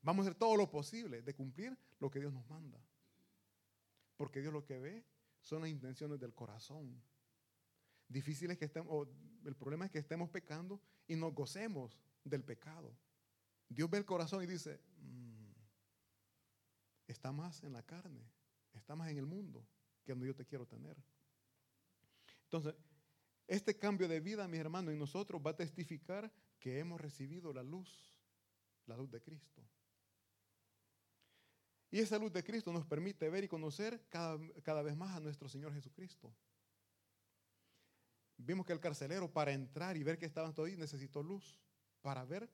Vamos 0.00 0.24
a 0.24 0.30
hacer 0.30 0.38
todo 0.38 0.56
lo 0.56 0.70
posible 0.70 1.20
de 1.20 1.34
cumplir 1.34 1.76
lo 1.98 2.10
que 2.10 2.18
Dios 2.18 2.32
nos 2.32 2.48
manda. 2.48 2.80
Porque 4.16 4.40
Dios 4.40 4.54
lo 4.54 4.64
que 4.64 4.78
ve 4.78 5.04
son 5.42 5.60
las 5.60 5.68
intenciones 5.68 6.18
del 6.18 6.32
corazón. 6.32 6.98
Difícil 8.08 8.50
es 8.50 8.58
que 8.58 8.66
estemos, 8.66 9.08
el 9.44 9.56
problema 9.56 9.86
es 9.86 9.90
que 9.90 9.98
estemos 9.98 10.30
pecando 10.30 10.80
y 11.06 11.16
nos 11.16 11.34
gocemos 11.34 11.98
del 12.24 12.44
pecado. 12.44 12.96
Dios 13.68 13.90
ve 13.90 13.98
el 13.98 14.04
corazón 14.04 14.42
y 14.42 14.46
dice, 14.46 14.80
mm, 14.98 15.50
está 17.06 17.32
más 17.32 17.62
en 17.64 17.72
la 17.72 17.82
carne, 17.82 18.30
está 18.72 18.94
más 18.94 19.10
en 19.10 19.18
el 19.18 19.26
mundo 19.26 19.66
que 20.04 20.12
donde 20.12 20.28
yo 20.28 20.34
te 20.34 20.46
quiero 20.46 20.66
tener. 20.66 20.96
Entonces, 22.44 22.74
este 23.48 23.76
cambio 23.76 24.08
de 24.08 24.20
vida, 24.20 24.46
mis 24.46 24.60
hermanos, 24.60 24.92
en 24.92 24.98
nosotros 24.98 25.42
va 25.44 25.50
a 25.50 25.56
testificar 25.56 26.32
que 26.58 26.78
hemos 26.78 27.00
recibido 27.00 27.52
la 27.52 27.62
luz, 27.62 28.16
la 28.86 28.96
luz 28.96 29.10
de 29.10 29.20
Cristo. 29.20 29.62
Y 31.90 32.00
esa 32.00 32.18
luz 32.18 32.32
de 32.32 32.44
Cristo 32.44 32.72
nos 32.72 32.84
permite 32.84 33.28
ver 33.30 33.44
y 33.44 33.48
conocer 33.48 34.06
cada, 34.08 34.38
cada 34.62 34.82
vez 34.82 34.96
más 34.96 35.16
a 35.16 35.20
nuestro 35.20 35.48
Señor 35.48 35.72
Jesucristo. 35.72 36.34
Vimos 38.38 38.66
que 38.66 38.72
el 38.72 38.80
carcelero 38.80 39.32
para 39.32 39.52
entrar 39.52 39.96
y 39.96 40.02
ver 40.02 40.18
que 40.18 40.26
estaban 40.26 40.54
todos 40.54 40.68
ahí 40.68 40.76
necesitó 40.76 41.22
luz 41.22 41.58
para 42.02 42.24
ver 42.24 42.48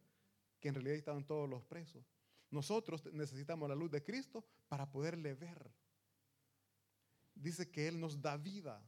que 0.60 0.68
en 0.68 0.74
realidad 0.74 0.96
estaban 0.96 1.24
todos 1.24 1.48
los 1.48 1.64
presos. 1.64 2.04
Nosotros 2.50 3.02
necesitamos 3.12 3.68
la 3.68 3.74
luz 3.74 3.90
de 3.90 4.04
Cristo 4.04 4.44
para 4.68 4.90
poderle 4.90 5.34
ver. 5.34 5.70
Dice 7.34 7.70
que 7.70 7.88
Él 7.88 7.98
nos 7.98 8.20
da 8.20 8.36
vida 8.36 8.82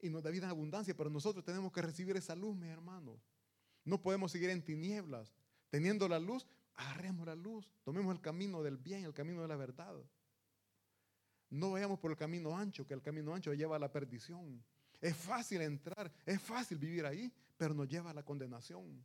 y 0.00 0.08
nos 0.10 0.22
da 0.22 0.30
vida 0.30 0.46
en 0.46 0.50
abundancia, 0.50 0.96
pero 0.96 1.10
nosotros 1.10 1.44
tenemos 1.44 1.72
que 1.72 1.82
recibir 1.82 2.16
esa 2.16 2.34
luz, 2.34 2.56
mis 2.56 2.70
hermanos. 2.70 3.20
No 3.84 4.00
podemos 4.00 4.32
seguir 4.32 4.50
en 4.50 4.64
tinieblas. 4.64 5.32
Teniendo 5.70 6.08
la 6.08 6.18
luz, 6.18 6.46
agarremos 6.74 7.26
la 7.26 7.34
luz, 7.34 7.70
tomemos 7.84 8.14
el 8.14 8.20
camino 8.20 8.62
del 8.62 8.78
bien, 8.78 9.04
el 9.04 9.14
camino 9.14 9.42
de 9.42 9.48
la 9.48 9.56
verdad. 9.56 9.94
No 11.50 11.72
vayamos 11.72 11.98
por 12.00 12.10
el 12.10 12.16
camino 12.16 12.56
ancho, 12.56 12.86
que 12.86 12.94
el 12.94 13.02
camino 13.02 13.34
ancho 13.34 13.52
lleva 13.54 13.76
a 13.76 13.78
la 13.78 13.92
perdición. 13.92 14.64
Es 15.00 15.16
fácil 15.16 15.60
entrar, 15.60 16.10
es 16.24 16.40
fácil 16.40 16.78
vivir 16.78 17.04
ahí, 17.04 17.32
pero 17.56 17.74
nos 17.74 17.88
lleva 17.88 18.10
a 18.10 18.14
la 18.14 18.22
condenación. 18.22 19.04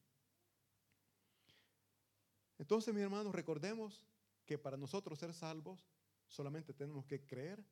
Entonces, 2.57 2.93
mis 2.93 3.03
hermanos, 3.03 3.33
recordemos 3.33 4.05
que 4.45 4.57
para 4.57 4.77
nosotros 4.77 5.19
ser 5.19 5.33
salvos 5.33 5.87
solamente 6.27 6.73
tenemos 6.73 7.05
que 7.05 7.25
creer 7.25 7.63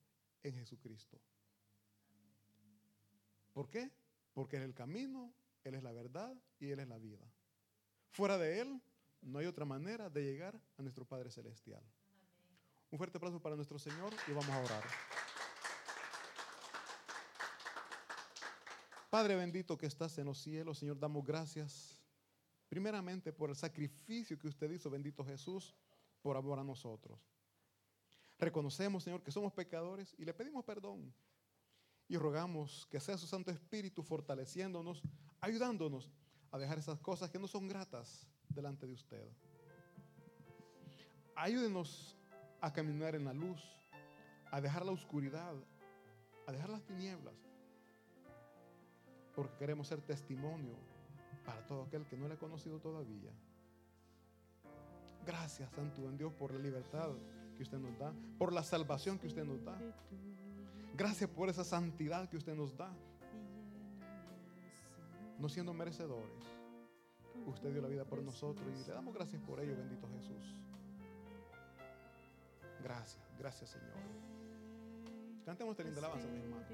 en 0.43 0.55
Jesucristo. 0.55 1.19
¿Por 3.53 3.69
qué? 3.69 3.91
Porque 4.33 4.57
Él 4.57 4.63
es 4.63 4.69
el 4.69 4.75
camino, 4.75 5.33
Él 5.63 5.75
es 5.75 5.83
la 5.83 5.91
verdad 5.91 6.35
y 6.59 6.69
Él 6.69 6.79
es 6.79 6.87
la 6.87 6.97
vida. 6.97 7.25
Fuera 8.11 8.37
de 8.37 8.61
Él 8.61 8.81
no 9.21 9.39
hay 9.39 9.45
otra 9.45 9.65
manera 9.65 10.09
de 10.09 10.23
llegar 10.23 10.59
a 10.77 10.81
nuestro 10.81 11.05
Padre 11.05 11.31
Celestial. 11.31 11.83
Un 12.91 12.97
fuerte 12.97 13.17
aplauso 13.17 13.41
para 13.41 13.55
nuestro 13.55 13.79
Señor 13.79 14.13
y 14.27 14.31
vamos 14.31 14.49
a 14.49 14.63
orar. 14.63 14.83
Padre 19.09 19.35
bendito 19.35 19.77
que 19.77 19.85
estás 19.85 20.17
en 20.17 20.25
los 20.25 20.39
cielos, 20.39 20.79
Señor, 20.79 20.99
damos 20.99 21.23
gracias 21.25 21.97
Primeramente 22.69 23.31
por 23.31 23.49
el 23.49 23.55
sacrificio 23.55 24.37
que 24.37 24.47
usted 24.47 24.69
hizo, 24.71 24.89
bendito 24.89 25.23
Jesús, 25.23 25.73
por 26.21 26.35
amor 26.35 26.59
a 26.59 26.63
nosotros. 26.63 27.19
Reconocemos, 28.37 29.03
Señor, 29.03 29.23
que 29.23 29.31
somos 29.31 29.53
pecadores 29.53 30.13
y 30.17 30.25
le 30.25 30.33
pedimos 30.33 30.65
perdón. 30.65 31.13
Y 32.09 32.17
rogamos 32.17 32.85
que 32.89 32.99
sea 32.99 33.17
su 33.17 33.25
Santo 33.25 33.51
Espíritu 33.51 34.03
fortaleciéndonos, 34.03 35.01
ayudándonos 35.39 36.11
a 36.51 36.57
dejar 36.57 36.77
esas 36.77 36.99
cosas 36.99 37.29
que 37.29 37.39
no 37.39 37.47
son 37.47 37.67
gratas 37.67 38.27
delante 38.49 38.85
de 38.85 38.93
usted. 38.93 39.27
Ayúdenos 41.35 42.15
a 42.61 42.71
caminar 42.71 43.15
en 43.15 43.25
la 43.25 43.33
luz, 43.33 43.61
a 44.51 44.59
dejar 44.59 44.85
la 44.85 44.91
oscuridad, 44.91 45.55
a 46.45 46.51
dejar 46.51 46.69
las 46.69 46.83
tinieblas, 46.85 47.35
porque 49.37 49.55
queremos 49.55 49.87
ser 49.87 50.01
testimonio 50.01 50.73
para 51.45 51.61
todo 51.67 51.83
aquel 51.83 52.07
que 52.07 52.17
no 52.17 52.27
le 52.27 52.33
ha 52.33 52.39
conocido 52.39 52.79
todavía. 52.79 53.29
Gracias, 55.27 55.71
Santo 55.73 56.09
en 56.09 56.17
Dios, 56.17 56.33
por 56.33 56.51
la 56.51 56.57
libertad 56.57 57.11
que 57.55 57.61
usted 57.61 57.77
nos 57.77 57.95
da, 57.99 58.11
por 58.39 58.51
la 58.51 58.63
salvación 58.63 59.19
que 59.19 59.27
usted 59.27 59.45
nos 59.45 59.63
da. 59.63 59.77
Gracias 60.95 61.29
por 61.29 61.49
esa 61.49 61.63
santidad 61.63 62.27
que 62.27 62.37
usted 62.37 62.55
nos 62.55 62.75
da. 62.75 62.91
No 65.37 65.47
siendo 65.49 65.71
merecedores, 65.71 66.43
usted 67.45 67.71
dio 67.71 67.83
la 67.83 67.89
vida 67.89 68.05
por 68.05 68.23
nosotros 68.23 68.65
y 68.73 68.87
le 68.87 68.93
damos 68.93 69.13
gracias 69.13 69.39
por 69.43 69.59
ello, 69.59 69.77
bendito 69.77 70.09
Jesús. 70.15 70.59
Gracias, 72.81 73.23
gracias 73.37 73.69
Señor. 73.69 73.93
Cantemos 75.45 75.73
esta 75.73 75.83
linda 75.83 75.99
alabanza, 75.99 76.27
mis 76.27 76.41
hermanos. 76.41 76.65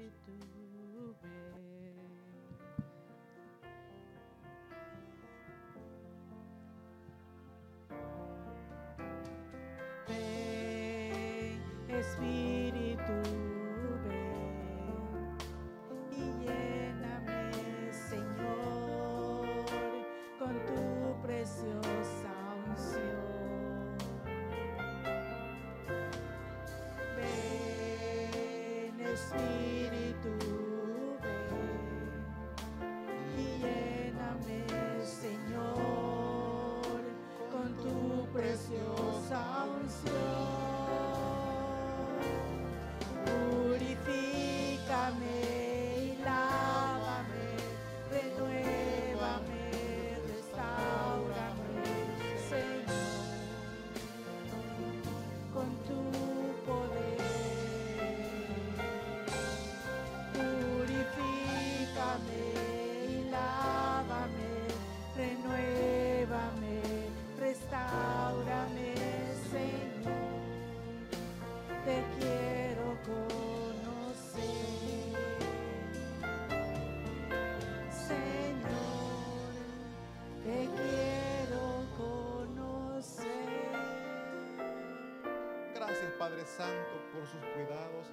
Padre 86.24 86.46
Santo, 86.46 86.94
por 87.12 87.26
sus 87.26 87.40
cuidados. 87.52 88.06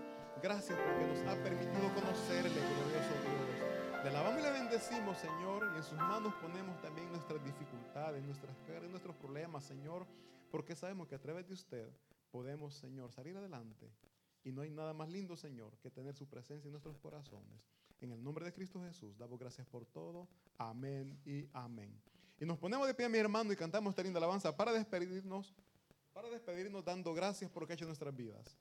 Gracias 0.43 0.77
porque 0.77 1.07
nos 1.07 1.19
ha 1.19 1.41
permitido 1.41 1.93
conocerle, 1.95 2.59
glorioso 2.59 3.13
Dios. 3.23 4.03
Le 4.03 4.09
alabamos 4.09 4.41
y 4.41 4.43
le 4.43 4.51
bendecimos, 4.51 5.17
Señor, 5.17 5.71
y 5.73 5.77
en 5.77 5.83
sus 5.83 5.97
manos 5.97 6.33
ponemos 6.41 6.81
también 6.81 7.09
nuestras 7.09 7.41
dificultades, 7.41 8.21
nuestras 8.25 8.57
cargas, 8.67 8.89
nuestros 8.89 9.15
problemas, 9.15 9.63
Señor, 9.63 10.05
porque 10.51 10.75
sabemos 10.75 11.07
que 11.07 11.15
a 11.15 11.21
través 11.21 11.47
de 11.47 11.53
usted 11.53 11.89
podemos, 12.31 12.73
Señor, 12.73 13.13
salir 13.13 13.37
adelante. 13.37 13.89
Y 14.43 14.51
no 14.51 14.63
hay 14.63 14.71
nada 14.71 14.91
más 14.91 15.07
lindo, 15.07 15.37
Señor, 15.37 15.77
que 15.77 15.89
tener 15.89 16.13
su 16.13 16.27
presencia 16.27 16.67
en 16.67 16.73
nuestros 16.73 16.97
corazones. 16.97 17.63
En 18.01 18.11
el 18.11 18.21
nombre 18.21 18.43
de 18.43 18.51
Cristo 18.51 18.81
Jesús, 18.81 19.17
damos 19.17 19.39
gracias 19.39 19.65
por 19.67 19.85
todo. 19.85 20.27
Amén 20.57 21.17
y 21.23 21.47
amén. 21.53 21.97
Y 22.41 22.45
nos 22.45 22.57
ponemos 22.57 22.85
de 22.87 22.93
pie, 22.93 23.07
mi 23.07 23.19
hermano, 23.19 23.53
y 23.53 23.55
cantamos 23.55 23.91
esta 23.91 24.03
linda 24.03 24.17
alabanza 24.17 24.53
para 24.57 24.73
despedirnos, 24.73 25.55
para 26.13 26.29
despedirnos 26.29 26.83
dando 26.83 27.13
gracias 27.13 27.49
por 27.49 27.63
lo 27.63 27.67
que 27.67 27.73
ha 27.73 27.75
hecho 27.75 27.85
en 27.85 27.89
nuestras 27.89 28.15
vidas. 28.15 28.57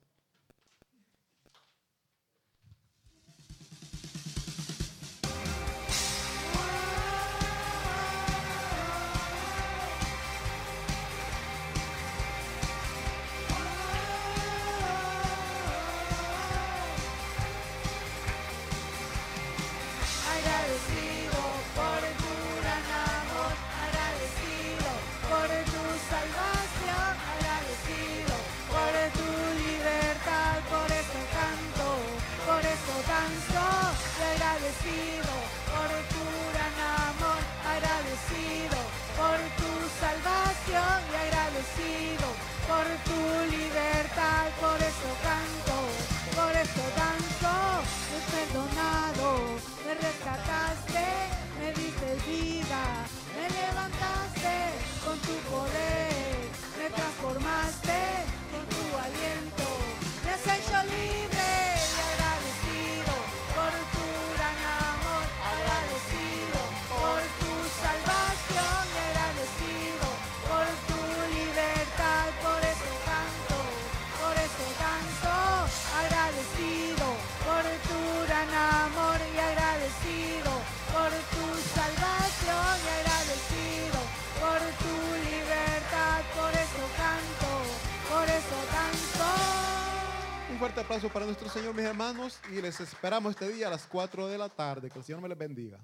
Aplauso 90.91 91.09
para 91.09 91.25
nuestro 91.25 91.49
Señor, 91.49 91.73
mis 91.73 91.85
hermanos, 91.85 92.41
y 92.51 92.61
les 92.61 92.81
esperamos 92.81 93.31
este 93.31 93.49
día 93.49 93.69
a 93.69 93.71
las 93.71 93.87
4 93.87 94.27
de 94.27 94.37
la 94.37 94.49
tarde. 94.49 94.91
Que 94.91 94.99
el 94.99 95.05
Señor 95.05 95.21
me 95.21 95.29
les 95.29 95.39
bendiga. 95.39 95.79